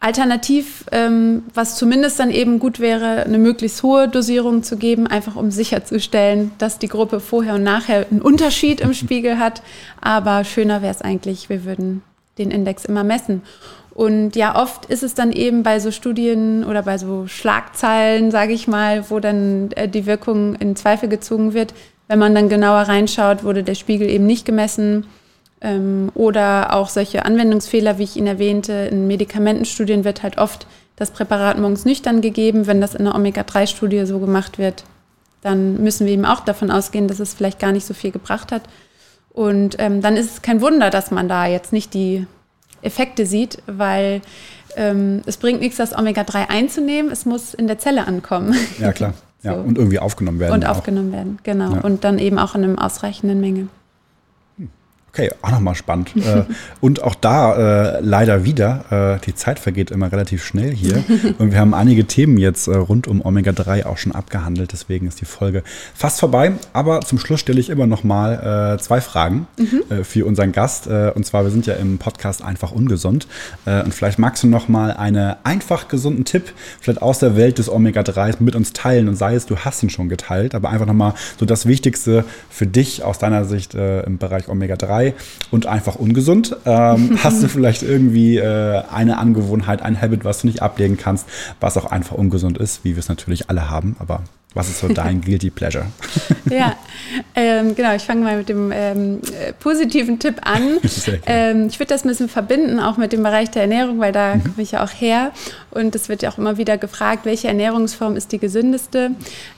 Alternativ, 0.00 0.84
ähm, 0.90 1.44
was 1.54 1.76
zumindest 1.76 2.18
dann 2.18 2.32
eben 2.32 2.58
gut 2.58 2.80
wäre, 2.80 3.22
eine 3.22 3.38
möglichst 3.38 3.84
hohe 3.84 4.08
Dosierung 4.08 4.64
zu 4.64 4.76
geben, 4.76 5.06
einfach 5.06 5.36
um 5.36 5.52
sicherzustellen, 5.52 6.50
dass 6.58 6.80
die 6.80 6.88
Gruppe 6.88 7.20
vorher 7.20 7.54
und 7.54 7.62
nachher 7.62 8.06
einen 8.10 8.20
Unterschied 8.20 8.80
im 8.80 8.92
Spiegel 8.94 9.38
hat. 9.38 9.62
Aber 10.00 10.42
schöner 10.42 10.82
wäre 10.82 10.92
es 10.92 11.02
eigentlich, 11.02 11.48
wir 11.48 11.64
würden 11.64 12.02
den 12.36 12.50
Index 12.50 12.84
immer 12.84 13.04
messen. 13.04 13.42
Und 13.94 14.36
ja, 14.36 14.60
oft 14.60 14.86
ist 14.86 15.02
es 15.02 15.14
dann 15.14 15.32
eben 15.32 15.62
bei 15.62 15.78
so 15.78 15.90
Studien 15.90 16.64
oder 16.64 16.82
bei 16.82 16.96
so 16.96 17.26
Schlagzeilen, 17.26 18.30
sage 18.30 18.54
ich 18.54 18.66
mal, 18.66 19.10
wo 19.10 19.20
dann 19.20 19.70
äh, 19.72 19.88
die 19.88 20.06
Wirkung 20.06 20.54
in 20.54 20.76
Zweifel 20.76 21.08
gezogen 21.08 21.52
wird. 21.52 21.74
Wenn 22.08 22.18
man 22.18 22.34
dann 22.34 22.48
genauer 22.48 22.82
reinschaut, 22.82 23.44
wurde 23.44 23.62
der 23.62 23.74
Spiegel 23.74 24.08
eben 24.08 24.26
nicht 24.26 24.46
gemessen. 24.46 25.06
Ähm, 25.60 26.10
oder 26.14 26.74
auch 26.74 26.88
solche 26.88 27.24
Anwendungsfehler, 27.24 27.98
wie 27.98 28.04
ich 28.04 28.16
ihn 28.16 28.26
erwähnte, 28.26 28.72
in 28.72 29.06
Medikamentenstudien 29.06 30.04
wird 30.04 30.22
halt 30.22 30.38
oft 30.38 30.66
das 30.96 31.10
Präparat 31.10 31.58
morgens 31.58 31.84
nüchtern 31.84 32.22
gegeben. 32.22 32.66
Wenn 32.66 32.80
das 32.80 32.94
in 32.94 33.06
einer 33.06 33.14
Omega-3-Studie 33.14 34.06
so 34.06 34.18
gemacht 34.18 34.58
wird, 34.58 34.84
dann 35.42 35.82
müssen 35.82 36.06
wir 36.06 36.14
eben 36.14 36.24
auch 36.24 36.40
davon 36.40 36.70
ausgehen, 36.70 37.08
dass 37.08 37.20
es 37.20 37.34
vielleicht 37.34 37.58
gar 37.58 37.72
nicht 37.72 37.86
so 37.86 37.92
viel 37.92 38.10
gebracht 38.10 38.52
hat. 38.52 38.62
Und 39.30 39.76
ähm, 39.78 40.00
dann 40.00 40.16
ist 40.16 40.30
es 40.30 40.42
kein 40.42 40.60
Wunder, 40.62 40.88
dass 40.88 41.10
man 41.10 41.28
da 41.28 41.46
jetzt 41.46 41.72
nicht 41.72 41.92
die 41.94 42.26
Effekte 42.82 43.26
sieht, 43.26 43.62
weil 43.66 44.20
ähm, 44.76 45.22
es 45.26 45.36
bringt 45.36 45.60
nichts, 45.60 45.76
das 45.76 45.96
Omega-3 45.96 46.48
einzunehmen, 46.48 47.10
es 47.10 47.24
muss 47.24 47.54
in 47.54 47.66
der 47.66 47.78
Zelle 47.78 48.06
ankommen. 48.06 48.54
Ja, 48.78 48.92
klar. 48.92 49.14
Ja, 49.42 49.54
so. 49.56 49.60
und 49.60 49.78
irgendwie 49.78 49.98
aufgenommen 49.98 50.40
werden. 50.40 50.52
Und 50.52 50.66
auch. 50.66 50.76
aufgenommen 50.76 51.12
werden, 51.12 51.38
genau. 51.42 51.74
Ja. 51.74 51.80
Und 51.80 52.04
dann 52.04 52.18
eben 52.18 52.38
auch 52.38 52.54
in 52.54 52.64
einer 52.64 52.84
ausreichenden 52.84 53.40
Menge. 53.40 53.68
Okay, 55.14 55.30
auch 55.42 55.50
nochmal 55.50 55.74
spannend. 55.74 56.12
Äh, 56.22 56.44
und 56.80 57.02
auch 57.02 57.16
da 57.16 57.96
äh, 57.96 58.00
leider 58.00 58.44
wieder, 58.44 59.18
äh, 59.18 59.26
die 59.26 59.34
Zeit 59.34 59.58
vergeht 59.58 59.90
immer 59.90 60.12
relativ 60.12 60.44
schnell 60.44 60.70
hier. 60.70 61.02
Und 61.38 61.50
wir 61.50 61.58
haben 61.58 61.74
einige 61.74 62.04
Themen 62.04 62.38
jetzt 62.38 62.68
äh, 62.68 62.76
rund 62.76 63.08
um 63.08 63.20
Omega-3 63.24 63.86
auch 63.86 63.98
schon 63.98 64.12
abgehandelt. 64.12 64.72
Deswegen 64.72 65.08
ist 65.08 65.20
die 65.20 65.24
Folge 65.24 65.64
fast 65.94 66.20
vorbei. 66.20 66.52
Aber 66.72 67.00
zum 67.00 67.18
Schluss 67.18 67.40
stelle 67.40 67.58
ich 67.58 67.70
immer 67.70 67.88
nochmal 67.88 68.76
äh, 68.76 68.80
zwei 68.80 69.00
Fragen 69.00 69.48
mhm. 69.58 69.82
Äh, 69.90 70.04
für 70.04 70.26
unseren 70.26 70.52
Gast. 70.52 70.86
und 70.86 71.26
zwar, 71.26 71.42
wir 71.42 71.50
sind 71.50 71.66
ja 71.66 71.74
im 71.74 71.98
Podcast 71.98 72.42
einfach 72.42 72.70
ungesund. 72.70 73.26
und 73.64 73.92
vielleicht 73.92 74.18
magst 74.18 74.42
du 74.42 74.46
nochmal 74.46 74.92
einen 74.92 75.34
einfach 75.42 75.88
gesunden 75.88 76.24
Tipp, 76.24 76.52
vielleicht 76.80 77.02
aus 77.02 77.18
der 77.18 77.36
Welt 77.36 77.58
des 77.58 77.70
Omega-3 77.70 78.36
mit 78.40 78.54
uns 78.54 78.72
teilen. 78.72 79.08
Und 79.08 79.16
sei 79.16 79.34
es, 79.34 79.46
du 79.46 79.56
hast 79.56 79.82
ihn 79.82 79.90
schon 79.90 80.08
geteilt, 80.08 80.54
aber 80.54 80.70
einfach 80.70 80.86
nochmal 80.86 81.14
so 81.38 81.46
das 81.46 81.66
Wichtigste 81.66 82.24
für 82.48 82.66
dich 82.66 83.02
aus 83.02 83.18
deiner 83.18 83.44
Sicht 83.44 83.74
im 83.74 84.18
Bereich 84.18 84.48
Omega-3 84.48 85.01
frei 85.02 85.14
und 85.50 85.66
einfach 85.66 85.96
ungesund. 85.96 86.56
Ähm, 86.64 87.18
hast 87.22 87.42
du 87.42 87.48
vielleicht 87.48 87.82
irgendwie 87.82 88.36
äh, 88.38 88.82
eine 88.90 89.18
Angewohnheit, 89.18 89.82
ein 89.82 90.00
Habit, 90.00 90.24
was 90.24 90.42
du 90.42 90.46
nicht 90.46 90.62
ablegen 90.62 90.96
kannst, 90.96 91.26
was 91.60 91.76
auch 91.76 91.86
einfach 91.86 92.16
ungesund 92.16 92.58
ist, 92.58 92.84
wie 92.84 92.90
wir 92.90 93.00
es 93.00 93.08
natürlich 93.08 93.50
alle 93.50 93.70
haben, 93.70 93.96
aber 93.98 94.22
was 94.54 94.68
ist 94.68 94.80
so 94.80 94.88
dein 94.88 95.20
Guilty 95.24 95.50
Pleasure? 95.50 95.86
ja, 96.50 96.76
ähm, 97.34 97.74
genau. 97.74 97.94
Ich 97.94 98.02
fange 98.02 98.22
mal 98.22 98.36
mit 98.36 98.48
dem 98.48 98.70
ähm, 98.72 99.20
positiven 99.60 100.18
Tipp 100.18 100.36
an. 100.42 100.78
Ähm, 101.26 101.66
ich 101.68 101.78
würde 101.78 101.88
das 101.88 102.04
ein 102.04 102.08
bisschen 102.08 102.28
verbinden, 102.28 102.80
auch 102.80 102.96
mit 102.96 103.12
dem 103.12 103.22
Bereich 103.22 103.50
der 103.50 103.62
Ernährung, 103.62 103.98
weil 104.00 104.12
da 104.12 104.34
mhm. 104.34 104.42
komme 104.42 104.62
ich 104.62 104.72
ja 104.72 104.84
auch 104.84 104.90
her. 104.90 105.32
Und 105.70 105.94
es 105.94 106.08
wird 106.08 106.22
ja 106.22 106.30
auch 106.30 106.38
immer 106.38 106.58
wieder 106.58 106.78
gefragt, 106.78 107.24
welche 107.24 107.48
Ernährungsform 107.48 108.16
ist 108.16 108.32
die 108.32 108.38
gesündeste. 108.38 109.12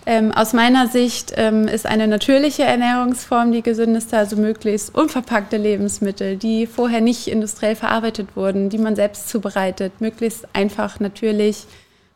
Ähm, 0.07 0.33
aus 0.33 0.53
meiner 0.53 0.89
Sicht 0.89 1.33
ähm, 1.37 1.69
ist 1.69 1.87
eine 1.87 2.07
natürliche 2.07 2.65
Ernährungsform 2.65 3.53
die 3.53 3.63
gesündeste, 3.63 4.17
also 4.17 4.37
möglichst 4.37 4.95
unverpackte 4.95 5.57
Lebensmittel, 5.57 6.37
die 6.37 6.67
vorher 6.67 7.01
nicht 7.01 7.29
industriell 7.29 7.77
verarbeitet 7.77 8.29
wurden, 8.35 8.69
die 8.69 8.79
man 8.79 8.97
selbst 8.97 9.29
zubereitet, 9.29 10.01
möglichst 10.01 10.47
einfach, 10.53 11.01
natürlich, 11.01 11.67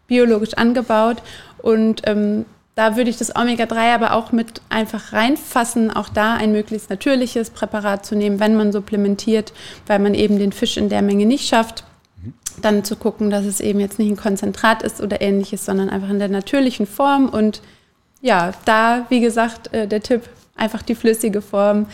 biologisch 0.07 0.55
angebaut. 0.55 1.19
Und 1.63 2.03
ähm, 2.07 2.45
da 2.79 2.95
würde 2.95 3.11
ich 3.11 3.17
das 3.17 3.35
Omega-3 3.35 3.93
aber 3.93 4.13
auch 4.13 4.31
mit 4.31 4.63
einfach 4.69 5.13
reinfassen, 5.13 5.91
auch 5.91 6.09
da 6.09 6.35
ein 6.35 6.53
möglichst 6.53 6.91
natürliches 6.91 7.51
Präparat 7.51 8.07
zu 8.07 8.15
nehmen, 8.15 8.39
wenn 8.39 8.57
man 8.57 8.71
supplementiert, 8.71 9.53
weil 9.89 9.99
man 9.99 10.15
eben 10.15 10.39
den 10.39 10.53
Fisch 10.53 10.77
in 10.77 10.89
der 10.89 11.03
Menge 11.03 11.27
nicht 11.27 11.49
schafft. 11.49 11.83
Dann 12.63 12.85
zu 12.85 12.95
gucken, 12.95 13.31
dass 13.31 13.47
es 13.47 13.59
eben 13.59 13.81
jetzt 13.81 13.99
nicht 13.99 14.09
ein 14.09 14.17
Konzentrat 14.17 14.85
ist 14.85 15.01
oder 15.01 15.21
ähnliches, 15.21 15.65
sondern 15.65 15.91
einfach 15.91 16.11
in 16.11 16.21
der 16.21 16.29
natürlichen 16.29 16.87
Form. 16.87 17.29
Und 17.29 17.63
ja, 18.21 18.53
da, 18.65 19.07
wie 19.09 19.19
gesagt, 19.19 19.75
äh, 19.75 19.89
der 19.89 20.01
Tipp, 20.01 20.29
einfach 20.55 20.83
die 20.83 20.95
flüssige 20.95 21.43
Form. 21.43 21.79
Mhm 21.81 21.87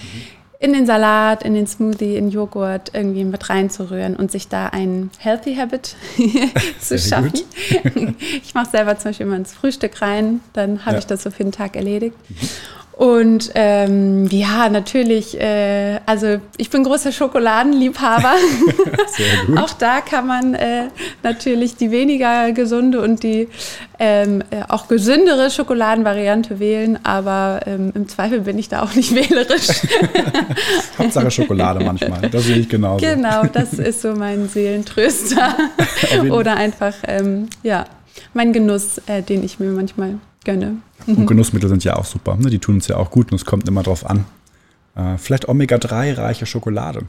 in 0.58 0.72
den 0.72 0.86
Salat, 0.86 1.42
in 1.42 1.54
den 1.54 1.66
Smoothie, 1.66 2.16
in 2.16 2.30
Joghurt 2.30 2.90
irgendwie 2.94 3.24
mit 3.24 3.48
reinzurühren 3.50 4.16
und 4.16 4.30
sich 4.30 4.48
da 4.48 4.68
ein 4.68 5.10
Healthy 5.18 5.56
Habit 5.56 5.96
zu 6.80 6.98
schaffen. 6.98 7.32
ich 8.42 8.54
mache 8.54 8.70
selber 8.70 8.96
zum 8.98 9.10
Beispiel 9.10 9.26
immer 9.26 9.36
ins 9.36 9.52
Frühstück 9.52 10.00
rein, 10.00 10.40
dann 10.52 10.84
habe 10.84 10.92
ja. 10.92 10.98
ich 10.98 11.06
das 11.06 11.22
so 11.22 11.30
für 11.30 11.42
den 11.42 11.52
Tag 11.52 11.76
erledigt. 11.76 12.16
Mhm. 12.28 12.48
Und 12.96 13.50
ähm, 13.56 14.28
ja, 14.30 14.68
natürlich, 14.68 15.40
äh, 15.40 15.98
also 16.06 16.36
ich 16.56 16.70
bin 16.70 16.84
großer 16.84 17.10
Schokoladenliebhaber. 17.10 18.34
Sehr 19.08 19.46
gut. 19.46 19.58
Auch 19.58 19.72
da 19.72 20.00
kann 20.00 20.28
man 20.28 20.54
äh, 20.54 20.84
natürlich 21.24 21.74
die 21.74 21.90
weniger 21.90 22.52
gesunde 22.52 23.00
und 23.00 23.24
die 23.24 23.48
ähm, 23.98 24.44
äh, 24.50 24.62
auch 24.68 24.86
gesündere 24.86 25.50
Schokoladenvariante 25.50 26.60
wählen, 26.60 27.00
aber 27.02 27.60
ähm, 27.66 27.92
im 27.96 28.08
Zweifel 28.08 28.42
bin 28.42 28.58
ich 28.58 28.68
da 28.68 28.82
auch 28.82 28.94
nicht 28.94 29.12
wählerisch. 29.12 29.68
Hauptsache 30.98 31.32
Schokolade 31.32 31.84
manchmal, 31.84 32.30
das 32.30 32.44
sehe 32.44 32.58
ich 32.58 32.68
genauso. 32.68 33.04
Genau, 33.04 33.42
das 33.52 33.72
ist 33.72 34.02
so 34.02 34.14
mein 34.14 34.48
Seelentröster. 34.48 35.56
Oder 36.30 36.56
einfach, 36.56 36.94
ähm, 37.08 37.48
ja, 37.64 37.86
mein 38.34 38.52
Genuss, 38.52 38.98
äh, 39.06 39.22
den 39.22 39.42
ich 39.42 39.58
mir 39.58 39.70
manchmal 39.70 40.14
gönne. 40.44 40.76
Und 41.06 41.26
Genussmittel 41.26 41.68
sind 41.68 41.84
ja 41.84 41.96
auch 41.96 42.04
super. 42.04 42.36
Ne? 42.36 42.50
Die 42.50 42.58
tun 42.58 42.76
uns 42.76 42.88
ja 42.88 42.96
auch 42.96 43.10
gut 43.10 43.32
und 43.32 43.36
es 43.36 43.44
kommt 43.44 43.68
immer 43.68 43.82
drauf 43.82 44.08
an. 44.08 44.24
Äh, 44.94 45.18
vielleicht 45.18 45.48
Omega-3-reiche 45.48 46.46
Schokolade. 46.46 47.00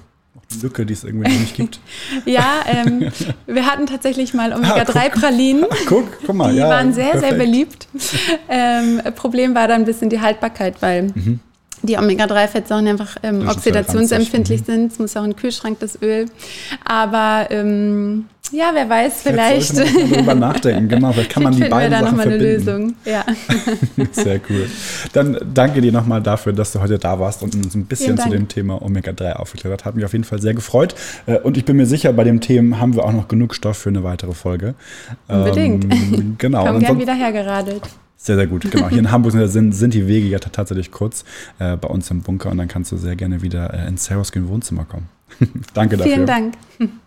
Eine 0.52 0.62
Lücke, 0.62 0.86
die 0.86 0.94
es 0.94 1.04
irgendwie 1.04 1.32
noch 1.32 1.40
nicht 1.40 1.56
gibt. 1.56 1.80
ja, 2.26 2.62
ähm, 2.68 3.12
wir 3.48 3.66
hatten 3.66 3.88
tatsächlich 3.88 4.34
mal 4.34 4.54
ah, 4.54 4.58
Omega-3-Pralinen. 4.58 5.66
Ah, 5.70 5.76
guck, 5.88 6.08
guck 6.26 6.36
mal. 6.36 6.52
Die 6.52 6.60
ja, 6.60 6.70
waren 6.70 6.94
sehr, 6.94 7.12
perfekt. 7.12 7.30
sehr 7.30 7.38
beliebt. 7.38 7.88
Ähm, 8.50 9.02
Problem 9.16 9.56
war 9.56 9.68
dann 9.68 9.82
ein 9.82 9.86
bisschen 9.86 10.10
die 10.10 10.22
Haltbarkeit, 10.22 10.82
weil 10.82 11.04
mhm 11.16 11.40
die 11.82 11.98
Omega-3-Fettsäuren 11.98 12.88
einfach 12.88 13.18
ähm, 13.24 13.48
oxidationsempfindlich 13.48 14.64
sind. 14.66 14.92
Es 14.92 15.00
muss 15.00 15.16
auch 15.18 15.24
in 15.24 15.32
den 15.32 15.36
Kühlschrank, 15.36 15.80
das 15.80 16.02
Öl. 16.02 16.26
Aber 16.86 17.48
ähm, 17.50 18.26
ja, 18.52 18.72
wer 18.74 18.90
weiß, 18.90 19.24
vielleicht. 19.24 19.74
vielleicht 19.74 20.12
darüber 20.12 20.36
nachdenken, 20.36 20.88
genau. 20.88 21.12
Vielleicht 21.12 21.32
kann 21.32 21.44
man 21.44 21.56
die 21.56 21.64
beiden 21.64 21.92
wir 21.92 22.00
da 22.00 22.06
Sachen 22.06 22.18
verbinden. 22.18 22.46
Eine 22.46 22.54
Lösung. 22.54 22.96
Ja. 23.06 23.26
Sehr 24.12 24.40
cool. 24.50 24.70
Dann 25.14 25.38
danke 25.54 25.82
dir 25.82 25.92
nochmal 25.92 26.22
dafür, 26.22 26.54
dass 26.54 26.72
du 26.72 26.80
heute 26.80 27.00
da 27.00 27.20
warst 27.20 27.42
und 27.42 27.56
uns 27.56 27.76
ein 27.76 27.86
bisschen 27.86 28.18
zu 28.18 28.30
dem 28.30 28.48
Thema 28.48 28.82
Omega-3 28.82 29.34
aufgeklärt 29.34 29.82
hast. 29.82 29.86
Hat 29.86 29.96
mich 29.96 30.06
auf 30.06 30.14
jeden 30.14 30.24
Fall 30.24 30.42
sehr 30.42 30.54
gefreut. 30.54 30.96
Äh, 31.26 31.40
und 31.40 31.58
ich 31.58 31.66
bin 31.66 31.78
mir 31.78 31.86
sicher, 31.86 32.14
bei 32.14 32.24
dem 32.24 32.42
Thema 32.42 32.80
haben 32.80 32.96
wir 32.96 33.04
auch 33.04 33.14
noch 33.14 33.28
genug 33.28 33.56
Stoff 33.56 33.78
für 33.78 33.90
eine 33.90 34.04
weitere 34.04 34.34
Folge. 34.34 34.76
Unbedingt. 35.28 35.92
Ähm, 35.92 36.36
genau. 36.38 36.66
Komm 36.68 36.80
gern 36.80 37.00
wieder 37.00 37.14
hergeradelt. 37.14 37.84
Sehr, 38.18 38.36
sehr 38.36 38.48
gut. 38.48 38.70
Genau. 38.72 38.90
Hier 38.90 39.00
in 39.00 39.12
Hamburg 39.12 39.34
sind, 39.34 39.74
sind 39.74 39.94
die 39.94 40.08
Wege 40.08 40.28
ja 40.28 40.40
tatsächlich 40.40 40.92
kurz 40.92 41.26
äh, 41.60 41.78
bei 41.78 41.88
uns 41.88 42.10
im 42.12 42.22
Bunker 42.22 42.50
und 42.50 42.58
dann 42.58 42.68
kannst 42.68 42.92
du 42.92 42.98
sehr 42.98 43.16
gerne 43.16 43.42
wieder 43.42 43.74
äh, 43.74 43.88
ins 43.88 44.06
Sarahskin 44.06 44.48
Wohnzimmer 44.48 44.86
kommen. 44.86 45.10
Danke 45.74 45.98
dafür. 45.98 46.14
Vielen 46.14 46.28
Dank. 46.28 46.54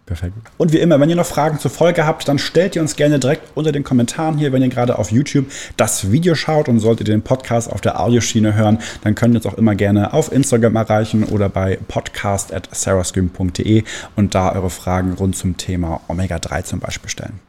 Perfekt. 0.06 0.34
Und 0.56 0.72
wie 0.72 0.78
immer, 0.78 0.98
wenn 1.00 1.10
ihr 1.10 1.16
noch 1.16 1.26
Fragen 1.26 1.58
zur 1.58 1.70
Folge 1.70 2.06
habt, 2.06 2.26
dann 2.28 2.38
stellt 2.38 2.74
ihr 2.76 2.82
uns 2.82 2.96
gerne 2.96 3.18
direkt 3.18 3.42
unter 3.54 3.72
den 3.72 3.84
Kommentaren 3.84 4.38
hier, 4.38 4.52
wenn 4.52 4.62
ihr 4.62 4.68
gerade 4.68 4.98
auf 4.98 5.10
YouTube 5.12 5.46
das 5.76 6.10
Video 6.10 6.34
schaut 6.34 6.68
und 6.68 6.80
solltet 6.80 7.08
ihr 7.08 7.14
den 7.14 7.22
Podcast 7.22 7.70
auf 7.70 7.80
der 7.80 8.00
Audioschiene 8.00 8.54
hören, 8.54 8.78
dann 9.02 9.14
könnt 9.14 9.34
ihr 9.34 9.38
uns 9.38 9.46
auch 9.46 9.58
immer 9.58 9.74
gerne 9.74 10.14
auf 10.14 10.32
Instagram 10.32 10.76
erreichen 10.76 11.24
oder 11.24 11.48
bei 11.48 11.78
podcast.sarahscream.de 11.88 13.84
und 14.16 14.34
da 14.34 14.52
eure 14.52 14.70
Fragen 14.70 15.12
rund 15.14 15.36
zum 15.36 15.56
Thema 15.56 16.00
Omega-3 16.08 16.64
zum 16.64 16.80
Beispiel 16.80 17.10
stellen. 17.10 17.40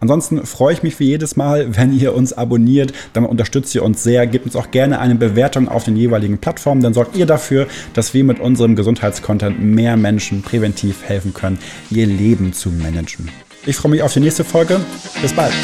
Ansonsten 0.00 0.44
freue 0.46 0.74
ich 0.74 0.82
mich 0.82 0.98
wie 1.00 1.06
jedes 1.06 1.36
Mal, 1.36 1.66
wenn 1.76 1.96
ihr 1.96 2.14
uns 2.14 2.32
abonniert. 2.32 2.92
Damit 3.12 3.30
unterstützt 3.30 3.74
ihr 3.74 3.82
uns 3.82 4.02
sehr. 4.02 4.26
Gebt 4.26 4.46
uns 4.46 4.56
auch 4.56 4.70
gerne 4.70 5.00
eine 5.00 5.14
Bewertung 5.14 5.68
auf 5.68 5.84
den 5.84 5.96
jeweiligen 5.96 6.38
Plattformen. 6.38 6.82
Dann 6.82 6.94
sorgt 6.94 7.16
ihr 7.16 7.26
dafür, 7.26 7.66
dass 7.94 8.14
wir 8.14 8.24
mit 8.24 8.40
unserem 8.40 8.76
Gesundheitscontent 8.76 9.62
mehr 9.62 9.96
Menschen 9.96 10.42
präventiv 10.42 11.04
helfen 11.04 11.34
können, 11.34 11.58
ihr 11.90 12.06
Leben 12.06 12.52
zu 12.52 12.70
managen. 12.70 13.30
Ich 13.64 13.76
freue 13.76 13.90
mich 13.90 14.02
auf 14.02 14.12
die 14.12 14.20
nächste 14.20 14.44
Folge. 14.44 14.80
Bis 15.20 15.32
bald. 15.32 15.54